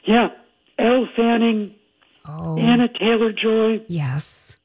Yeah. 0.06 0.28
Elle 0.78 1.06
Fanning, 1.16 1.74
Oh. 2.26 2.58
Anya 2.58 2.88
Taylor-Joy. 2.98 3.84
Yes. 3.88 4.56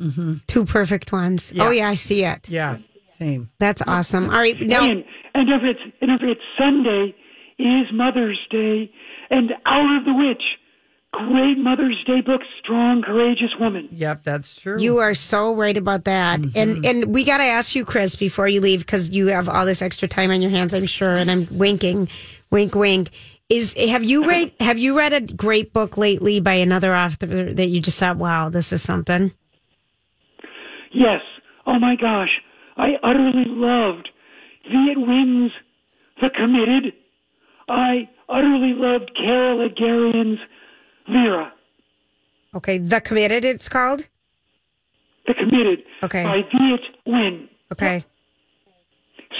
Mm-hmm. 0.00 0.34
Two 0.46 0.64
perfect 0.64 1.12
ones. 1.12 1.52
Yeah. 1.54 1.64
Oh 1.66 1.70
yeah, 1.70 1.88
I 1.88 1.94
see 1.94 2.24
it. 2.24 2.48
Yeah. 2.48 2.78
Same. 3.08 3.50
That's 3.60 3.80
awesome. 3.86 4.24
All 4.24 4.38
right, 4.38 4.60
now 4.60 4.82
and, 4.84 5.04
and 5.34 5.48
if 5.48 5.62
it's 5.62 5.80
and 6.00 6.10
if 6.10 6.20
it's 6.22 6.40
Sunday, 6.58 7.14
is 7.58 7.86
Mother's 7.92 8.40
Day, 8.50 8.90
and 9.30 9.52
Hour 9.66 9.98
of 9.98 10.04
the 10.04 10.14
Witch. 10.14 10.42
Great 11.14 11.58
Mother's 11.58 12.02
Day 12.06 12.20
book, 12.20 12.40
strong, 12.58 13.00
courageous 13.02 13.54
woman. 13.60 13.88
Yep, 13.92 14.24
that's 14.24 14.60
true. 14.60 14.80
You 14.80 14.98
are 14.98 15.14
so 15.14 15.54
right 15.54 15.76
about 15.76 16.04
that. 16.04 16.40
Mm-hmm. 16.40 16.58
And 16.58 16.84
and 16.84 17.14
we 17.14 17.22
got 17.24 17.38
to 17.38 17.44
ask 17.44 17.76
you, 17.76 17.84
Chris, 17.84 18.16
before 18.16 18.48
you 18.48 18.60
leave, 18.60 18.80
because 18.80 19.10
you 19.10 19.28
have 19.28 19.48
all 19.48 19.64
this 19.64 19.80
extra 19.80 20.08
time 20.08 20.30
on 20.30 20.42
your 20.42 20.50
hands, 20.50 20.74
I'm 20.74 20.86
sure. 20.86 21.14
And 21.14 21.30
I'm 21.30 21.46
winking, 21.52 22.08
wink, 22.50 22.74
wink. 22.74 23.10
Is 23.48 23.74
have 23.78 24.02
you 24.02 24.26
read 24.28 24.52
have 24.60 24.76
you 24.76 24.98
read 24.98 25.12
a 25.12 25.20
great 25.20 25.72
book 25.72 25.96
lately 25.96 26.40
by 26.40 26.54
another 26.54 26.94
author 26.94 27.54
that 27.54 27.66
you 27.68 27.80
just 27.80 27.98
thought, 28.00 28.16
wow, 28.16 28.48
this 28.48 28.72
is 28.72 28.82
something? 28.82 29.32
Yes. 30.92 31.20
Oh 31.66 31.78
my 31.78 31.94
gosh. 31.94 32.40
I 32.76 32.94
utterly 33.04 33.44
loved 33.46 34.08
Viet 34.68 34.98
Nguyen's, 34.98 35.52
The 36.20 36.30
Committed. 36.30 36.92
I 37.68 38.08
utterly 38.28 38.74
loved 38.74 39.12
Carol 39.16 39.60
Edgarian's 39.68 40.40
Vera. 41.10 41.52
Okay, 42.54 42.78
The 42.78 43.00
Committed. 43.00 43.44
It's 43.44 43.68
called. 43.68 44.08
The 45.26 45.34
Committed. 45.34 45.80
Okay. 46.02 46.24
By 46.24 46.42
Viet 46.52 46.80
Nguyen. 47.06 47.48
Okay. 47.72 48.04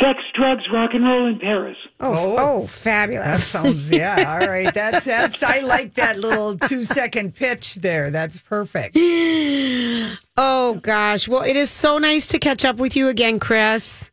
Sex, 0.00 0.18
drugs, 0.34 0.64
rock 0.72 0.90
and 0.92 1.04
roll 1.04 1.28
in 1.28 1.38
Paris. 1.38 1.76
Oh, 2.00 2.12
oh, 2.12 2.36
oh, 2.38 2.66
fabulous. 2.66 3.26
That 3.26 3.38
sounds 3.38 3.92
yeah. 3.92 4.38
All 4.40 4.48
right. 4.48 4.74
That's 4.74 5.04
that's 5.04 5.40
I 5.42 5.60
like 5.60 5.94
that 5.94 6.18
little 6.18 6.56
two 6.56 6.82
second 6.82 7.36
pitch 7.36 7.76
there. 7.76 8.10
That's 8.10 8.38
perfect. 8.38 8.98
Oh 10.36 10.74
gosh. 10.82 11.28
Well, 11.28 11.42
it 11.42 11.54
is 11.54 11.70
so 11.70 11.98
nice 11.98 12.26
to 12.28 12.40
catch 12.40 12.64
up 12.64 12.78
with 12.78 12.96
you 12.96 13.06
again, 13.06 13.38
Chris. 13.38 14.10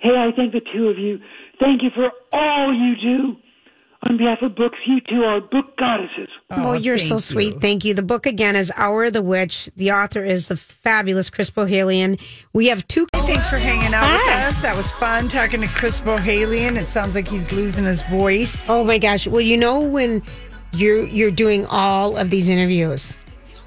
Hey, 0.00 0.10
I 0.10 0.30
thank 0.34 0.52
the 0.52 0.60
two 0.74 0.88
of 0.88 0.98
you. 0.98 1.20
Thank 1.60 1.82
you 1.84 1.90
for 1.94 2.10
all 2.32 2.74
you 2.74 2.96
do. 2.96 3.36
On 4.04 4.16
behalf 4.16 4.38
of 4.42 4.54
books, 4.54 4.78
you 4.86 5.00
two 5.00 5.24
are 5.24 5.40
book 5.40 5.76
goddesses. 5.76 6.28
Oh, 6.50 6.62
well, 6.70 6.76
you're 6.76 6.98
so 6.98 7.18
sweet. 7.18 7.60
Thank 7.60 7.84
you. 7.84 7.94
The 7.94 8.02
book 8.02 8.26
again 8.26 8.54
is 8.54 8.70
Hour 8.76 9.06
of 9.06 9.12
the 9.12 9.22
Witch. 9.22 9.68
The 9.76 9.90
author 9.90 10.24
is 10.24 10.46
the 10.48 10.56
fabulous 10.56 11.30
Chris 11.30 11.50
Bohjalian. 11.50 12.20
We 12.52 12.66
have 12.68 12.86
two. 12.86 13.08
Oh, 13.12 13.26
thanks 13.26 13.50
for 13.50 13.58
hanging 13.58 13.92
out 13.92 14.08
with 14.10 14.28
us. 14.34 14.62
That 14.62 14.76
was 14.76 14.90
fun 14.92 15.26
talking 15.26 15.60
to 15.62 15.66
Chris 15.66 16.00
Bohjalian. 16.00 16.76
It 16.80 16.86
sounds 16.86 17.16
like 17.16 17.26
he's 17.26 17.50
losing 17.50 17.84
his 17.86 18.02
voice. 18.04 18.68
Oh 18.70 18.84
my 18.84 18.98
gosh. 18.98 19.26
Well, 19.26 19.40
you 19.40 19.56
know 19.56 19.80
when 19.80 20.22
you're 20.72 21.04
you're 21.04 21.32
doing 21.32 21.66
all 21.66 22.16
of 22.16 22.30
these 22.30 22.48
interviews. 22.48 23.18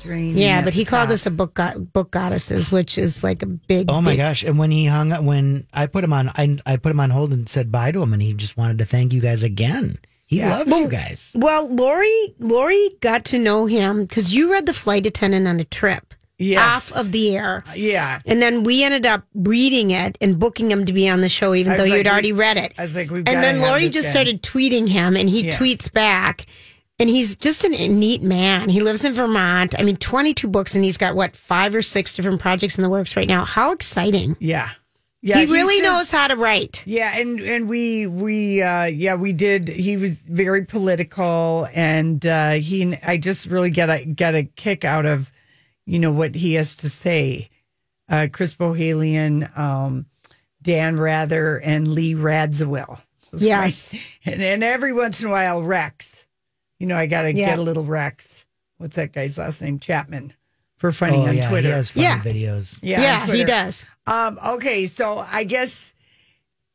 Dreaming 0.01 0.37
Yeah, 0.37 0.63
but 0.63 0.73
he 0.73 0.83
the 0.85 0.89
called 0.89 1.09
top. 1.09 1.13
us 1.13 1.25
a 1.25 1.31
book 1.31 1.53
go- 1.55 1.77
book 1.77 2.09
goddesses, 2.09 2.71
which 2.71 2.97
is 2.97 3.21
like 3.23 3.43
a 3.43 3.47
big. 3.47 3.91
Oh 3.91 4.01
my 4.01 4.11
big- 4.11 4.17
gosh! 4.19 4.43
And 4.43 4.57
when 4.57 4.71
he 4.71 4.85
hung 4.85 5.11
up, 5.11 5.23
when 5.23 5.67
I 5.73 5.85
put 5.87 6.03
him 6.05 6.13
on, 6.13 6.29
I, 6.29 6.57
I 6.65 6.77
put 6.77 6.91
him 6.91 6.99
on 7.01 7.09
hold 7.11 7.33
and 7.33 7.47
said 7.49 7.69
bye 7.71 7.91
to 7.91 8.01
him, 8.01 8.13
and 8.13 8.21
he 8.21 8.33
just 8.33 8.55
wanted 8.57 8.77
to 8.79 8.85
thank 8.85 9.13
you 9.13 9.19
guys 9.21 9.43
again. 9.43 9.97
He 10.31 10.37
Yeah. 10.37 10.57
loves 10.59 10.71
Well- 10.71 10.79
you 10.83 10.87
guys. 10.87 11.29
Well, 11.35 11.67
Lori, 11.69 12.33
Lori 12.39 12.89
got 13.01 13.25
to 13.25 13.37
know 13.37 13.65
him 13.65 14.05
because 14.05 14.33
you 14.33 14.49
read 14.51 14.65
the 14.65 14.73
flight 14.73 15.05
attendant 15.05 15.45
on 15.45 15.59
a 15.59 15.65
trip 15.65 16.13
Yes. 16.39 16.59
off 16.91 16.97
of 16.97 17.11
the 17.11 17.35
air. 17.35 17.65
Uh, 17.69 17.73
yeah. 17.75 18.19
And 18.25 18.41
then 18.41 18.63
we 18.63 18.81
ended 18.83 19.05
up 19.05 19.25
reading 19.35 19.91
it 19.91 20.17
and 20.21 20.39
booking 20.39 20.71
him 20.71 20.85
to 20.85 20.93
be 20.93 21.09
on 21.09 21.19
the 21.19 21.27
show, 21.27 21.53
even 21.53 21.75
though 21.75 21.83
was 21.83 21.91
you'd 21.91 22.05
like, 22.05 22.13
already 22.13 22.31
read 22.31 22.55
it. 22.55 22.71
I 22.77 22.83
was 22.83 22.95
like, 22.95 23.11
we've 23.11 23.27
and 23.27 23.43
then 23.43 23.59
Lori 23.59 23.89
just 23.89 24.07
guy. 24.07 24.11
started 24.11 24.41
tweeting 24.41 24.87
him, 24.87 25.17
and 25.17 25.29
he 25.29 25.47
Yeah. 25.47 25.57
tweets 25.57 25.91
back. 25.91 26.45
And 26.97 27.09
he's 27.09 27.35
just 27.35 27.63
a 27.65 27.69
neat 27.69 28.21
man. 28.21 28.69
He 28.69 28.79
lives 28.79 29.03
in 29.03 29.13
Vermont. 29.13 29.73
I 29.77 29.81
mean, 29.83 29.97
22 29.97 30.47
books, 30.47 30.75
and 30.75 30.83
he's 30.85 30.97
got 30.97 31.15
what, 31.15 31.35
five 31.35 31.73
or 31.75 31.81
six 31.81 32.15
different 32.15 32.39
projects 32.39 32.77
in 32.77 32.83
the 32.83 32.89
works 32.89 33.15
right 33.17 33.27
now. 33.27 33.43
How 33.43 33.71
exciting. 33.71 34.37
Yeah. 34.39 34.69
Yeah, 35.23 35.37
he 35.37 35.45
really 35.45 35.77
just- 35.79 35.83
knows 35.83 36.11
how 36.11 36.27
to 36.27 36.35
write. 36.35 36.83
Yeah, 36.87 37.15
and 37.17 37.39
and 37.39 37.69
we 37.69 38.07
we 38.07 38.61
uh 38.61 38.85
yeah 38.85 39.15
we 39.15 39.33
did. 39.33 39.67
He 39.67 39.95
was 39.97 40.15
very 40.21 40.65
political, 40.65 41.67
and 41.73 42.25
uh 42.25 42.51
he 42.53 42.97
I 43.03 43.17
just 43.17 43.45
really 43.47 43.69
get 43.69 43.89
a 43.89 44.03
get 44.05 44.33
a 44.35 44.43
kick 44.43 44.83
out 44.83 45.05
of 45.05 45.31
you 45.85 45.99
know 45.99 46.11
what 46.11 46.33
he 46.35 46.55
has 46.55 46.75
to 46.77 46.89
say. 46.89 47.49
Uh 48.09 48.27
Chris 48.31 48.55
Bohjalian, 48.55 49.55
um, 49.57 50.05
Dan 50.61 50.97
Rather, 50.97 51.57
and 51.57 51.87
Lee 51.87 52.15
Radziwill. 52.15 53.01
Yes. 53.33 53.91
guys. 53.93 54.01
and 54.25 54.41
and 54.41 54.63
every 54.63 54.91
once 54.91 55.21
in 55.21 55.27
a 55.27 55.31
while 55.31 55.61
Rex. 55.61 56.25
You 56.79 56.87
know, 56.87 56.97
I 56.97 57.05
got 57.05 57.21
to 57.23 57.33
Yeah. 57.33 57.45
get 57.51 57.59
a 57.59 57.61
little 57.61 57.83
Rex. 57.85 58.43
What's 58.79 58.95
that 58.95 59.13
guy's 59.13 59.37
last 59.37 59.61
name? 59.61 59.77
Chapman. 59.77 60.33
For 60.81 60.91
funny 60.91 61.17
oh 61.17 61.27
on 61.27 61.35
yeah, 61.37 61.47
Twitter. 61.47 61.67
he 61.67 61.73
has 61.75 61.91
funny 61.91 62.05
Yeah. 62.05 62.19
videos. 62.21 62.79
Yeah, 62.81 63.01
Yeah, 63.01 63.25
he 63.35 63.43
does. 63.43 63.85
Um, 64.07 64.39
okay, 64.43 64.87
so 64.87 65.19
I 65.31 65.43
guess 65.43 65.93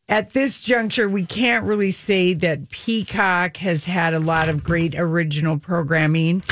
at 0.08 0.32
this 0.32 0.60
juncture, 0.60 1.08
we 1.08 1.26
can't 1.26 1.64
really 1.64 1.90
say 1.90 2.32
that 2.34 2.70
Peacock 2.70 3.56
has 3.56 3.84
had 3.84 4.14
a 4.14 4.20
lot 4.20 4.48
of 4.48 4.62
great 4.62 4.94
original 4.94 5.58
programming, 5.58 6.44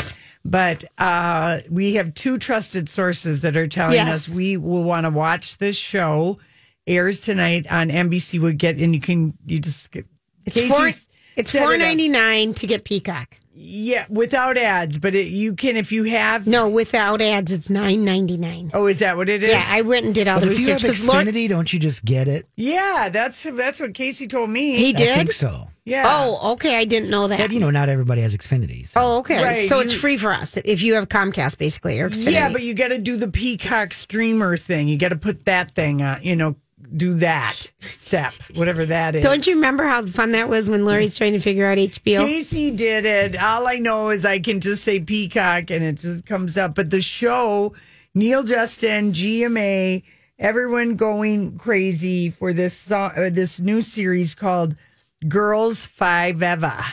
but 0.44 0.82
uh, 0.98 1.60
we 1.70 1.94
have 1.94 2.12
two 2.14 2.38
trusted 2.38 2.88
sources 2.88 3.42
that 3.42 3.56
are 3.56 3.68
telling 3.68 3.94
Yes. 3.94 4.28
us 4.28 4.34
we 4.34 4.56
will 4.56 4.82
want 4.82 5.06
to 5.06 5.10
watch 5.10 5.58
this 5.58 5.76
show. 5.76 6.40
Airs 6.88 7.20
tonight 7.20 7.68
on 7.70 7.88
NBC. 7.88 8.40
Would 8.40 8.58
get 8.58 8.78
and 8.78 8.92
you 8.92 9.00
can 9.00 9.32
you 9.46 9.60
just 9.60 9.92
get 9.92 10.06
It's 10.44 10.66
four- 10.66 10.88
It's 10.88 11.08
Set 11.52 11.60
it 11.60 11.62
up. 11.62 11.68
four 11.68 11.76
ninety 11.78 12.08
nine 12.08 12.52
to 12.54 12.66
get 12.66 12.84
Peacock. 12.84 13.38
Yeah, 13.56 14.06
without 14.08 14.56
ads, 14.56 14.98
but 14.98 15.14
it, 15.14 15.28
you 15.28 15.54
can 15.54 15.76
if 15.76 15.92
you 15.92 16.04
have. 16.04 16.46
No, 16.46 16.68
without 16.68 17.20
ads, 17.20 17.52
it's 17.52 17.70
nine 17.70 18.04
ninety 18.04 18.36
nine. 18.36 18.72
Oh, 18.74 18.86
is 18.88 18.98
that 18.98 19.16
what 19.16 19.28
it 19.28 19.44
is? 19.44 19.50
Yeah, 19.52 19.64
I 19.68 19.82
went 19.82 20.06
and 20.06 20.14
did 20.14 20.26
all 20.26 20.40
But 20.40 20.46
the 20.46 20.52
if 20.52 20.58
you 20.58 20.68
have 20.72 20.82
research 20.82 21.02
because 21.02 21.06
Lord, 21.06 21.26
Xfinity, 21.26 21.48
don't 21.48 21.72
you 21.72 21.78
just 21.78 22.04
get 22.04 22.26
it? 22.26 22.48
Yeah, 22.56 23.10
that's 23.12 23.44
that's 23.44 23.78
what 23.78 23.94
Casey 23.94 24.26
told 24.26 24.50
me. 24.50 24.76
he 24.76 24.92
did. 24.92 25.02
I 25.02 25.04
did. 25.06 25.16
think 25.16 25.32
so. 25.32 25.68
Yeah. 25.84 26.04
Oh, 26.06 26.52
okay. 26.52 26.78
I 26.78 26.84
didn't 26.84 27.10
know 27.10 27.28
that. 27.28 27.38
But 27.38 27.52
you 27.52 27.60
know, 27.60 27.70
not 27.70 27.88
everybody 27.88 28.22
has 28.22 28.34
Xfinity. 28.36 28.88
so- 28.88 29.00
oh, 29.00 29.18
okay. 29.18 29.42
Right, 29.42 29.68
so 29.68 29.80
it's 29.80 29.92
free 29.92 30.16
for 30.16 30.32
us 30.32 30.56
if 30.56 30.82
you 30.82 30.94
have 30.94 31.08
Comcast, 31.08 31.58
basically, 31.58 32.00
or 32.00 32.08
Xfinity. 32.08 32.32
Yeah, 32.32 32.50
but 32.50 32.62
you 32.62 32.74
got 32.74 32.88
to 32.88 32.98
do 32.98 33.16
the 33.16 33.28
Peacock 33.28 33.92
streamer 33.92 34.56
thing. 34.56 34.88
You 34.88 34.96
got 34.96 35.10
to 35.10 35.16
put 35.16 35.44
that 35.44 35.72
thing 35.72 36.02
on. 36.02 36.22
You 36.22 36.36
know, 36.36 36.56
do 36.96 37.14
that 37.14 37.56
step, 37.80 38.32
whatever 38.54 38.84
that 38.86 39.14
is. 39.16 39.22
Don't 39.22 39.46
you 39.46 39.54
remember 39.54 39.84
how 39.84 40.04
fun 40.06 40.32
that 40.32 40.48
was 40.48 40.68
when 40.68 40.84
Lori's 40.84 41.16
trying 41.16 41.32
to 41.32 41.40
figure 41.40 41.66
out 41.66 41.78
HBO? 41.78 42.26
Casey 42.26 42.70
did 42.70 43.04
it. 43.04 43.36
All 43.40 43.66
I 43.66 43.76
know 43.78 44.10
is 44.10 44.24
I 44.24 44.38
can 44.38 44.60
just 44.60 44.84
say 44.84 45.00
Peacock 45.00 45.70
and 45.70 45.84
it 45.84 45.98
just 45.98 46.26
comes 46.26 46.56
up. 46.58 46.74
But 46.74 46.90
the 46.90 47.00
show, 47.00 47.74
Neal 48.14 48.42
Justin, 48.42 49.12
GMA, 49.12 50.02
everyone 50.38 50.96
going 50.96 51.58
crazy 51.58 52.30
for 52.30 52.52
this 52.52 52.76
song, 52.76 53.12
uh, 53.16 53.30
this 53.30 53.60
new 53.60 53.80
series 53.82 54.34
called 54.34 54.74
Girls 55.28 55.86
Five 55.86 56.42
Eva. 56.42 56.84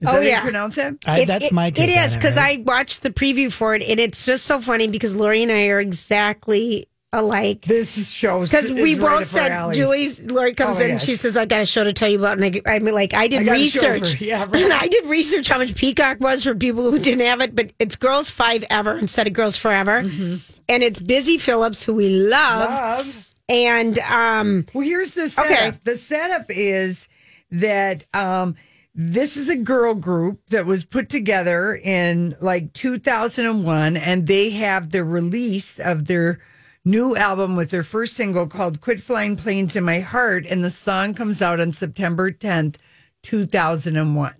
Is 0.00 0.08
Oh, 0.08 0.12
that 0.12 0.16
how 0.16 0.20
yeah. 0.20 0.36
you 0.36 0.42
pronounce 0.42 0.78
it? 0.78 0.94
I, 1.06 1.20
It- 1.20 1.26
that's 1.26 1.46
it- 1.46 1.52
my 1.52 1.70
take 1.70 1.90
It 1.90 2.14
because 2.14 2.36
right? 2.36 2.58
I 2.58 2.62
watched 2.62 3.02
the 3.02 3.10
preview 3.10 3.52
for 3.52 3.74
it, 3.74 3.82
and 3.82 4.00
it's 4.00 4.24
just 4.24 4.46
so 4.46 4.58
funny 4.60 4.88
because 4.88 5.14
Lori 5.14 5.42
and 5.42 5.52
I 5.52 5.66
are 5.68 5.78
exactly 5.80 6.86
alike. 7.12 7.62
This 7.62 7.98
is 7.98 8.10
show 8.12 8.40
Because 8.42 8.70
we 8.70 8.94
both 8.98 9.26
said, 9.26 9.74
Julie's, 9.74 10.30
Lori 10.30 10.54
comes 10.54 10.80
Oh 10.80 10.84
in, 10.84 10.90
gosh. 10.92 11.04
she 11.04 11.16
says, 11.16 11.36
I 11.36 11.44
got 11.44 11.60
a 11.60 11.66
show 11.66 11.82
to 11.84 11.92
tell 11.92 12.08
you 12.08 12.18
about. 12.18 12.38
And 12.40 12.60
I, 12.66 12.74
I 12.76 12.78
mean, 12.78 12.94
like, 12.94 13.14
I 13.14 13.26
did 13.28 13.40
I 13.40 13.44
got 13.44 13.56
a 13.56 13.64
show 13.64 13.90
research. 13.92 14.16
for- 14.18 14.24
yeah, 14.24 14.44
right. 14.48 14.62
And 14.62 14.72
I 14.72 14.86
did 14.86 15.06
research 15.06 15.48
how 15.48 15.58
much 15.58 15.74
Peacock 15.74 16.20
was 16.20 16.44
for 16.44 16.54
people 16.54 16.90
who 16.90 16.98
didn't 16.98 17.26
have 17.26 17.40
it, 17.40 17.54
but 17.56 17.72
it's 17.78 17.96
Girls 17.96 18.30
Five 18.30 18.64
Ever 18.70 18.96
instead 18.98 19.26
of 19.26 19.32
Girls 19.32 19.56
Forever. 19.56 20.02
Mm-hmm. 20.02 20.36
And 20.68 20.82
it's 20.82 21.00
Busy 21.00 21.36
Phillips, 21.38 21.82
who 21.82 21.94
we 21.94 22.08
love. 22.08 22.70
Love. 22.70 23.26
And, 23.48 23.98
um, 24.00 24.66
Well, 24.72 24.84
here's 24.84 25.10
the 25.12 25.28
setup. 25.28 25.50
Okay. 25.50 25.78
The 25.82 25.96
setup 25.96 26.46
is 26.50 27.08
that 27.50 28.04
um, 28.14 28.54
this 28.94 29.36
is 29.36 29.48
a 29.50 29.56
girl 29.56 29.94
group 29.94 30.46
that 30.50 30.66
was 30.66 30.84
put 30.84 31.08
together 31.08 31.74
in 31.74 32.36
like 32.40 32.72
2001, 32.74 33.96
and 33.96 34.28
they 34.28 34.50
have 34.50 34.90
the 34.90 35.02
release 35.02 35.80
of 35.80 36.06
their 36.06 36.38
new 36.84 37.16
album 37.16 37.56
with 37.56 37.70
their 37.70 37.82
first 37.82 38.14
single 38.14 38.46
called 38.46 38.80
Quit 38.80 39.00
Flying 39.00 39.36
Planes 39.36 39.76
in 39.76 39.84
My 39.84 40.00
Heart, 40.00 40.46
and 40.46 40.64
the 40.64 40.70
song 40.70 41.14
comes 41.14 41.42
out 41.42 41.60
on 41.60 41.72
September 41.72 42.30
10th, 42.30 42.76
2001. 43.22 44.34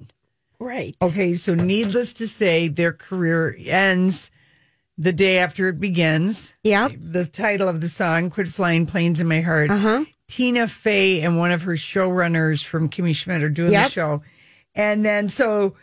right. 0.59 0.97
Okay, 1.03 1.35
so 1.35 1.55
needless 1.55 2.13
to 2.15 2.27
say, 2.29 2.69
their 2.69 2.93
career 2.93 3.57
ends 3.67 4.31
the 4.99 5.13
day 5.13 5.39
after 5.39 5.69
it 5.69 5.81
begins. 5.81 6.55
Yeah. 6.63 6.89
The 6.95 7.25
title 7.27 7.69
of 7.69 7.81
the 7.81 7.89
song, 7.89 8.31
Quit 8.31 8.49
Flying 8.49 8.87
Planes 8.87 9.21
in 9.21 9.29
My 9.29 9.41
Heart. 9.41 9.71
Uh-huh. 9.71 10.05
Tina 10.29 10.69
Fey 10.69 11.23
and 11.23 11.39
one 11.39 11.51
of 11.53 11.63
her 11.63 11.73
showrunners 11.75 12.63
from 12.65 12.89
Kimmy 12.89 13.15
Schmidt 13.15 13.43
are 13.43 13.49
doing 13.51 13.73
Yep. 13.73 13.85
the 13.87 13.91
show. 13.91 14.23
And 14.75 15.05
then 15.05 15.29
so 15.29 15.75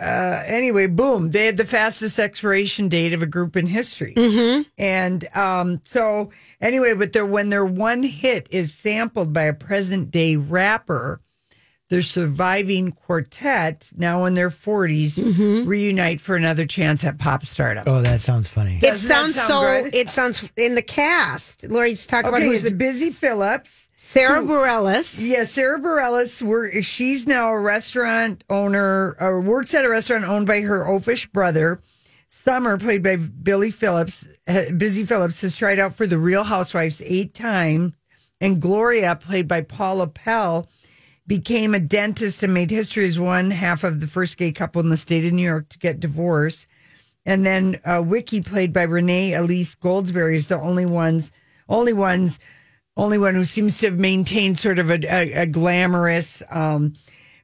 uh 0.00 0.42
anyway, 0.46 0.86
boom, 0.86 1.30
they 1.30 1.46
had 1.46 1.56
the 1.56 1.64
fastest 1.64 2.18
expiration 2.18 2.88
date 2.88 3.12
of 3.12 3.22
a 3.22 3.26
group 3.26 3.56
in 3.56 3.66
history. 3.66 4.14
Mm-hmm. 4.14 4.62
And 4.78 5.26
um 5.34 5.80
so 5.84 6.30
anyway, 6.60 6.94
but 6.94 7.12
their 7.12 7.26
when 7.26 7.50
their 7.50 7.64
one 7.64 8.02
hit 8.02 8.46
is 8.50 8.74
sampled 8.74 9.32
by 9.32 9.44
a 9.44 9.54
present 9.54 10.10
day 10.10 10.36
rapper, 10.36 11.20
their 11.88 12.02
surviving 12.02 12.90
quartet, 12.92 13.92
now 13.96 14.24
in 14.24 14.34
their 14.34 14.50
40s, 14.50 15.18
Mm-hmm. 15.18 15.68
reunite 15.68 16.20
for 16.20 16.34
another 16.36 16.66
chance 16.66 17.04
at 17.04 17.18
pop 17.18 17.46
stardom. 17.46 17.84
Oh, 17.86 18.02
that 18.02 18.20
sounds 18.20 18.48
funny. 18.48 18.76
It 18.76 18.80
Doesn't 18.80 19.08
that 19.08 19.14
sounds 19.14 19.34
sound 19.36 19.46
so, 19.46 19.82
good? 19.84 19.94
it 19.94 20.10
sounds 20.10 20.50
in 20.56 20.74
the 20.74 20.82
cast. 20.82 21.64
Lori's 21.68 22.06
talking 22.06 22.28
about 22.28 22.42
who's 22.42 22.62
the 22.64 22.74
Busy 22.74 23.10
Phillips. 23.10 23.88
Sara 23.94 24.40
Bareilles. 24.42 25.24
Yeah, 25.26 25.44
Sara 25.44 25.78
Bareilles. 25.80 26.42
We're, 26.42 26.82
she's 26.82 27.26
now 27.26 27.48
a 27.50 27.58
restaurant 27.58 28.42
owner, 28.50 29.16
or 29.20 29.40
works 29.40 29.74
at 29.74 29.84
a 29.84 29.88
restaurant 29.88 30.24
owned 30.24 30.46
by 30.46 30.60
her 30.62 30.84
oafish 30.84 31.30
brother. 31.32 31.80
Summer, 32.28 32.76
played 32.78 33.02
by 33.02 33.16
Billy 33.16 33.70
Phillips, 33.70 34.26
uh, 34.48 34.70
Busy 34.76 35.04
Phillips, 35.04 35.40
has 35.42 35.56
tried 35.56 35.78
out 35.78 35.94
for 35.94 36.06
the 36.06 36.18
Real 36.18 36.44
Housewives 36.44 37.00
eight 37.04 37.32
times, 37.34 37.92
and 38.40 38.60
Gloria, 38.60 39.16
played 39.16 39.48
by 39.48 39.60
Paula 39.62 40.06
Pell, 40.08 40.68
became 41.26 41.74
a 41.74 41.80
dentist 41.80 42.42
and 42.42 42.54
made 42.54 42.70
history 42.70 43.04
as 43.04 43.18
one 43.18 43.50
half 43.50 43.84
of 43.84 44.00
the 44.00 44.06
first 44.06 44.36
gay 44.36 44.52
couple 44.52 44.80
in 44.80 44.90
the 44.90 44.96
state 44.96 45.24
of 45.24 45.32
New 45.32 45.42
York 45.42 45.68
to 45.70 45.78
get 45.78 46.00
divorced. 46.00 46.66
And 47.24 47.44
then 47.44 47.80
uh, 47.84 48.02
Wickie, 48.02 48.46
played 48.46 48.72
by 48.72 48.82
Renee 48.82 49.34
Elise 49.34 49.74
Goldsberry, 49.74 50.36
is 50.36 50.46
the 50.46 50.60
only 50.60 50.86
ones, 50.86 51.32
only 51.68 51.92
ones, 51.92 52.38
only 52.96 53.18
one 53.18 53.34
who 53.34 53.44
seems 53.44 53.80
to 53.80 53.86
have 53.86 53.98
maintained 53.98 54.58
sort 54.58 54.78
of 54.78 54.90
a, 54.90 54.98
a, 55.12 55.42
a 55.42 55.46
glamorous 55.46 56.42
um, 56.50 56.94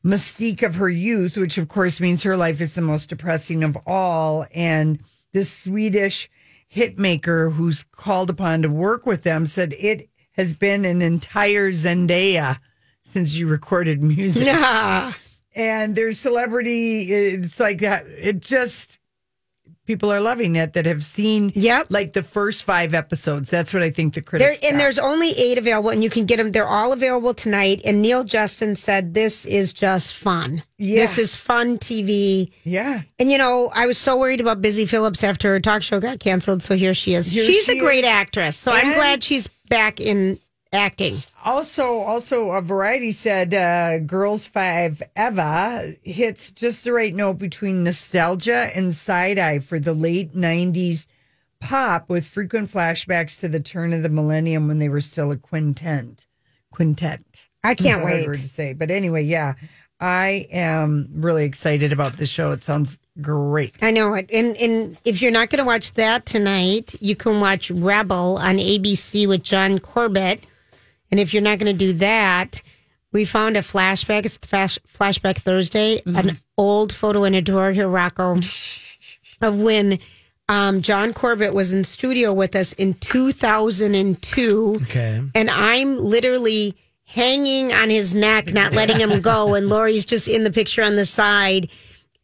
mystique 0.05 0.63
of 0.63 0.77
her 0.77 0.89
youth, 0.89 1.37
which 1.37 1.59
of 1.59 1.69
course 1.69 2.01
means 2.01 2.23
her 2.23 2.37
life 2.37 2.61
is 2.61 2.77
the 2.77 2.83
most 2.83 3.09
depressing 3.09 3.65
of 3.65 3.77
all. 3.87 4.47
And 4.55 5.01
this 5.33 5.51
Swedish 5.51 6.31
hitmaker 6.73 7.53
who's 7.53 7.83
called 7.83 8.31
upon 8.31 8.63
to 8.63 8.69
work 8.69 9.05
with 9.05 9.25
them 9.25 9.47
said 9.47 9.75
it 9.79 10.09
has 10.33 10.55
been 10.55 10.85
an 10.85 11.03
entire 11.03 11.71
Zendaya 11.73 12.59
since 13.03 13.37
you 13.37 13.47
recorded 13.49 14.03
music 14.03 14.47
Nah. 14.47 15.13
and 15.55 15.95
there's 15.95 16.19
celebrity 16.19 17.13
it's 17.13 17.61
like 17.61 17.81
that 17.81 18.07
it 18.07 18.41
just 18.41 18.99
people 19.85 20.11
are 20.13 20.21
loving 20.21 20.55
it 20.57 20.73
that 20.75 20.87
have 20.87 21.05
seen 21.05 21.51
Yep. 21.57 21.89
like 21.91 22.13
the 22.13 22.23
first 22.23 22.63
five 22.65 22.95
episodes 22.95 23.51
that's 23.51 23.75
what 23.75 23.83
i 23.83 23.91
think 23.91 24.15
the 24.15 24.21
There, 24.21 24.25
critics 24.39 24.63
and 24.63 24.73
got. 24.73 24.79
there's 24.79 24.99
only 24.99 25.31
eight 25.33 25.59
available, 25.59 25.91
and 25.91 26.03
you 26.03 26.09
can 26.09 26.25
get 26.25 26.37
them. 26.39 26.53
They're 26.53 26.67
all 26.69 26.93
available 26.93 27.35
tonight. 27.35 27.83
And 27.85 28.01
Neal 28.01 28.23
Justin 28.25 28.77
said 28.77 29.13
this 29.13 29.45
is 29.45 29.73
just 29.73 30.15
fun. 30.15 30.63
Yeah. 30.79 31.01
This 31.01 31.19
is 31.19 31.35
fun 31.37 31.77
TV. 31.79 32.51
yeah 32.65 33.03
And 33.19 33.31
you 33.31 33.37
know, 33.39 33.71
I 33.75 33.87
was 33.87 33.99
so 33.99 34.17
worried 34.17 34.41
about 34.41 34.63
Busy 34.63 34.87
Phillips 34.87 35.23
after 35.25 35.49
her 35.49 35.61
talk 35.61 35.83
show 35.83 36.01
got 36.01 36.21
canceled. 36.21 36.63
So 36.63 36.77
here 36.77 36.95
she 36.95 37.15
is. 37.15 37.31
Here 37.33 37.45
she's 37.45 37.65
she 37.67 37.77
a 37.79 37.81
great 37.81 38.05
is. 38.05 38.11
actress. 38.11 38.57
So 38.57 38.71
I'm 38.73 38.95
glad 38.95 39.23
she's 39.25 39.49
back 39.69 40.01
in 40.01 40.39
acting. 40.73 41.19
Also 41.45 41.99
also 42.01 42.51
a 42.53 42.61
variety 42.63 43.11
said 43.13 43.53
uh 43.53 43.99
girls 43.99 44.47
five 44.47 45.03
eva 45.19 45.93
hits 46.03 46.53
just 46.53 46.85
the 46.85 46.93
right 46.93 47.15
note 47.15 47.39
between 47.39 47.83
nostalgia 47.85 48.71
and 48.75 48.95
side-eye 48.95 49.59
for 49.59 49.79
the 49.79 49.95
late 49.95 50.35
90s 50.35 51.07
pop 51.61 52.09
with 52.09 52.27
frequent 52.27 52.69
flashbacks 52.71 53.39
to 53.41 53.49
the 53.49 53.61
turn 53.61 53.93
of 53.93 54.03
the 54.03 54.09
millennium 54.09 54.69
when 54.69 54.79
they 54.79 54.89
were 54.89 55.01
still 55.01 55.31
a 55.31 55.37
quintet 55.37 56.27
quintet 56.71 57.21
I 57.65 57.75
can't 57.75 57.81
It's 57.81 57.87
a 57.87 58.01
hard 58.01 58.13
wait. 58.15 58.27
word 58.27 58.35
to 58.39 58.49
say. 58.49 58.73
But 58.73 58.91
anyway, 58.91 59.23
yeah, 59.23 59.55
I 60.01 60.49
am 60.51 61.09
really 61.15 61.45
excited 61.45 61.93
about 61.93 62.17
the 62.17 62.27
show. 62.27 62.51
It 62.51 62.65
sounds 62.65 62.99
great. 63.21 63.77
I 63.83 63.93
know 63.93 64.15
it. 64.15 64.29
And 64.33 64.57
and 64.57 64.99
if 65.05 65.23
you're 65.23 65.31
not 65.31 65.49
going 65.49 65.61
to 65.61 65.65
watch 65.65 65.93
that 65.93 66.27
tonight, 66.27 66.97
you 67.01 67.15
can 67.15 67.39
watch 67.39 67.71
Rebel 67.71 68.37
on 68.39 68.57
ABC 68.57 69.29
with 69.29 69.45
John 69.45 69.79
Corbett. 69.79 70.45
And 71.13 71.21
if 71.21 71.33
you're 71.33 71.43
not 71.43 71.59
going 71.59 71.71
to 71.71 71.79
do 71.79 71.93
that, 71.99 72.63
we 73.13 73.27
found 73.27 73.59
a 73.59 73.61
flashback. 73.61 74.25
It's 74.25 74.39
the 74.39 74.49
flash, 74.49 74.79
flashback 74.89 75.37
Thursday, 75.37 76.01
an 76.07 76.41
old 76.57 76.93
photo 76.93 77.25
in 77.25 77.35
a 77.35 77.43
drawer 77.43 77.71
here, 77.71 77.87
Rocco, 77.87 78.39
of 79.43 79.61
when 79.61 79.99
um, 80.49 80.81
John 80.81 81.13
Corbett 81.13 81.53
was 81.53 81.75
in 81.75 81.85
studio 81.85 82.33
with 82.33 82.57
us 82.57 82.73
in 82.73 82.95
2002. 82.95 84.81
Okay. 84.85 85.23
And 85.35 85.51
I'm 85.51 85.99
literally 85.99 86.75
hanging 87.05 87.75
on 87.75 87.91
his 87.91 88.15
neck, 88.15 88.53
not 88.55 88.73
letting 88.75 88.99
him 88.99 89.21
go. 89.21 89.55
And 89.55 89.69
Lori's 89.69 90.07
just 90.07 90.29
in 90.29 90.45
the 90.45 90.51
picture 90.51 90.83
on 90.83 90.97
the 90.97 91.05
side. 91.05 91.69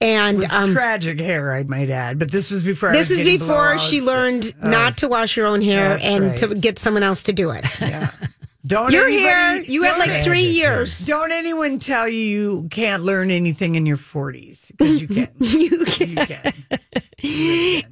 And 0.00 0.44
um, 0.46 0.72
tragic 0.72 1.20
hair, 1.20 1.52
I 1.52 1.64
might 1.64 1.90
add. 1.90 2.18
But 2.18 2.30
this 2.30 2.50
was 2.50 2.62
before. 2.62 2.90
I 2.90 2.92
this 2.92 3.10
was 3.10 3.18
is 3.18 3.38
before 3.38 3.74
blowouts. 3.74 3.90
she 3.90 4.00
learned 4.00 4.54
not 4.62 4.96
to 4.98 5.08
wash 5.08 5.34
her 5.34 5.44
own 5.44 5.60
hair 5.60 5.98
and 6.00 6.28
right. 6.28 6.36
to 6.38 6.54
get 6.54 6.78
someone 6.78 7.02
else 7.02 7.24
to 7.24 7.32
do 7.34 7.50
it. 7.50 7.66
Don't 8.68 8.92
Your 8.92 9.06
anybody- 9.06 9.22
hair, 9.24 9.60
you 9.62 9.82
had 9.82 9.96
like 9.98 10.22
three 10.22 10.42
years. 10.42 11.06
Don't 11.06 11.32
anyone 11.32 11.78
tell 11.78 12.06
you 12.06 12.22
you 12.22 12.68
can't 12.70 13.02
learn 13.02 13.30
anything 13.30 13.74
in 13.76 13.86
your 13.86 13.96
forties 13.96 14.70
because 14.76 15.00
you 15.02 15.08
can. 15.08 15.28
You 15.40 15.84
you 15.98 16.16
can. 16.16 16.52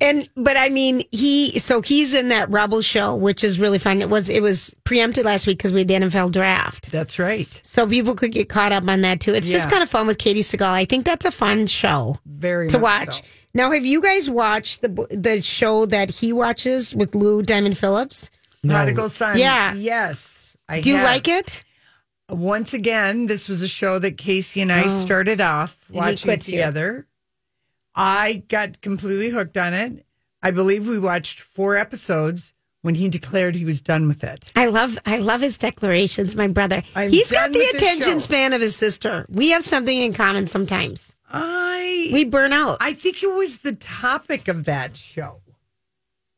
And 0.01 0.29
but 0.37 0.57
I 0.57 0.69
mean, 0.69 1.03
he 1.11 1.59
so 1.59 1.81
he's 1.83 2.15
in 2.15 2.29
that 2.29 2.49
Rebel 2.51 2.81
show, 2.83 3.15
which 3.17 3.43
is 3.43 3.59
really 3.59 3.79
fun. 3.79 4.01
It 4.01 4.09
was 4.11 4.29
it 4.29 4.41
was 4.41 4.75
preempted 4.85 5.25
last 5.25 5.47
week 5.47 5.59
because 5.59 5.73
we 5.73 5.81
had 5.81 5.89
the 5.89 5.95
NFL 5.95 6.31
draft, 6.33 6.91
That's 6.93 7.19
right. 7.19 7.49
so 7.65 7.87
people 7.89 8.15
could 8.15 8.31
get 8.33 8.49
caught 8.49 8.71
up 8.73 8.87
on 8.89 9.01
that 9.01 9.21
too. 9.21 9.35
It's 9.35 9.51
just 9.51 9.69
kind 9.71 9.83
of 9.83 9.91
fun 9.91 10.07
with 10.07 10.19
Katey 10.19 10.41
Sagal. 10.41 10.67
I 10.69 10.85
think 10.85 11.05
that's 11.05 11.25
a 11.25 11.31
fun 11.33 11.67
show 11.67 12.19
Very 12.27 12.69
to 12.69 12.79
watch. 12.79 13.17
so. 13.17 13.25
Now, 13.55 13.73
have 13.73 13.87
you 13.87 14.01
guys 14.03 14.29
watched 14.31 14.83
the 14.83 15.07
the 15.11 15.41
show 15.43 15.87
that 15.87 16.11
he 16.11 16.33
watches 16.33 16.95
with 16.95 17.15
Lou 17.15 17.43
Diamond 17.43 17.79
Phillips? 17.79 18.31
Prodigal 18.67 19.09
son. 19.09 19.39
Yeah. 19.39 19.75
Yes. 19.75 20.36
I 20.69 20.81
Do 20.81 20.91
you 20.91 20.97
have. 20.97 21.05
like 21.05 21.29
it? 21.29 21.63
once 22.29 22.75
again, 22.75 23.27
this 23.27 23.49
was 23.49 23.63
a 23.63 23.69
show 23.69 23.99
that 24.01 24.19
Casey 24.19 24.61
and 24.61 24.73
I 24.73 24.85
Oh. 24.85 24.89
started 24.89 25.41
off 25.41 25.77
And 25.89 25.97
watching 25.97 26.27
quits 26.29 26.49
you. 26.49 26.53
together. 26.59 27.07
I 27.95 28.43
got 28.49 28.81
completely 28.81 29.31
hooked 29.31 29.57
on 29.57 29.73
it. 29.75 30.05
I 30.43 30.51
believe 30.51 30.87
we 30.89 30.99
watched 30.99 31.41
four 31.41 31.77
episodes 31.77 32.53
when 32.83 32.95
he 32.97 33.09
declared 33.09 33.55
he 33.55 33.65
was 33.65 33.81
done 33.81 34.07
with 34.09 34.23
it. 34.25 34.53
I 34.55 34.67
love 34.67 34.99
I 35.07 35.19
love 35.19 35.41
his 35.41 35.57
declarations, 35.57 36.37
my 36.37 36.47
brother. 36.49 36.83
I'm 36.95 37.11
He's 37.11 37.33
got 37.33 37.53
the 37.53 37.65
attention 37.75 38.21
span 38.21 38.53
of 38.53 38.61
his 38.61 38.77
sister. 38.77 39.25
We 39.29 39.51
have 39.51 39.65
something 39.65 39.97
in 39.99 40.13
common 40.13 40.47
sometimes. 40.47 41.15
I 41.31 42.11
We 42.13 42.25
burn 42.25 42.53
out. 42.53 42.77
I 42.81 42.93
think 42.93 43.23
it 43.23 43.33
was 43.35 43.59
the 43.59 43.73
topic 43.73 44.47
of 44.49 44.65
that 44.67 44.97
show. 44.97 45.41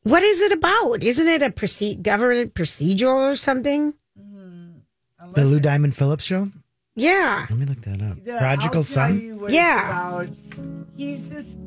What 0.03 0.23
is 0.23 0.41
it 0.41 0.51
about? 0.53 1.03
Isn't 1.03 1.27
it 1.27 1.41
a 1.43 1.49
proce- 1.49 2.01
government 2.01 2.53
procedural 2.53 3.31
or 3.31 3.35
something? 3.35 3.93
The 5.35 5.45
Lou 5.45 5.59
Diamond 5.59 5.95
Phillips 5.95 6.23
show? 6.23 6.47
Yeah. 6.95 7.45
Let 7.49 7.57
me 7.59 7.65
look 7.65 7.81
that 7.81 8.01
up. 8.01 8.17
Yeah, 8.25 8.39
Prodigal 8.39 8.83
Son? 8.83 9.19
you 9.21 9.35
what 9.37 9.45
it's 9.45 9.53
Yeah. 9.55 10.25
He's 10.97 11.27
this 11.29 11.57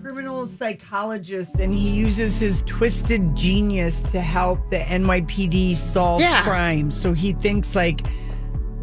criminal 0.00 0.46
psychologist 0.46 1.56
and 1.56 1.72
he 1.74 1.90
uses 1.90 2.40
his 2.40 2.62
twisted 2.62 3.36
genius 3.36 4.02
to 4.04 4.20
help 4.20 4.58
the 4.70 4.78
NYPD 4.78 5.74
solve 5.76 6.20
Yeah. 6.20 6.42
crimes. 6.42 6.98
So 7.00 7.12
he 7.12 7.32
thinks 7.32 7.76
like 7.76 8.02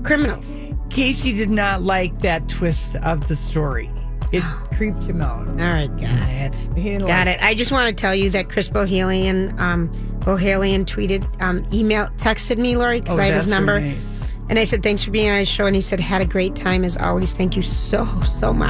Criminals. 0.03 0.61
Casey 0.89 1.35
did 1.35 1.49
not 1.49 1.83
like 1.83 2.21
that 2.21 2.47
twist 2.47 2.95
of 2.97 3.27
the 3.27 3.35
story. 3.35 3.89
It 4.31 4.43
creeped 4.75 5.03
him 5.05 5.21
out. 5.21 5.47
All 5.47 5.55
right, 5.55 5.87
got 5.97 6.29
it. 6.29 6.55
He 6.75 6.83
didn't 6.83 7.07
Got 7.07 7.27
like 7.27 7.37
it. 7.37 7.43
I 7.43 7.55
just 7.55 7.71
want 7.71 7.89
to 7.89 7.95
tell 7.95 8.13
you 8.13 8.29
that 8.31 8.49
Chris 8.49 8.69
Bohjalian, 8.69 9.57
um, 9.59 9.89
Bohjalian 10.19 10.85
tweeted, 10.85 11.25
um, 11.41 11.65
email, 11.73 12.07
texted 12.17 12.57
me, 12.57 12.77
Lori, 12.77 13.01
because 13.01 13.17
Oh, 13.17 13.21
I 13.21 13.25
have 13.25 13.35
his 13.35 13.45
that's 13.45 13.51
number. 13.51 13.79
nice. 13.79 14.17
And 14.49 14.57
I 14.57 14.63
said, 14.63 14.81
thanks 14.81 15.03
for 15.03 15.11
being 15.11 15.29
on 15.29 15.37
his 15.37 15.47
show. 15.47 15.65
And 15.67 15.75
he 15.75 15.81
said, 15.81 15.99
had 15.99 16.21
a 16.21 16.25
great 16.25 16.55
time 16.55 16.83
as 16.83 16.97
always. 16.97 17.33
Thank 17.35 17.55
you 17.55 17.61
so, 17.61 18.05
so 18.21 18.51
much. 18.51 18.67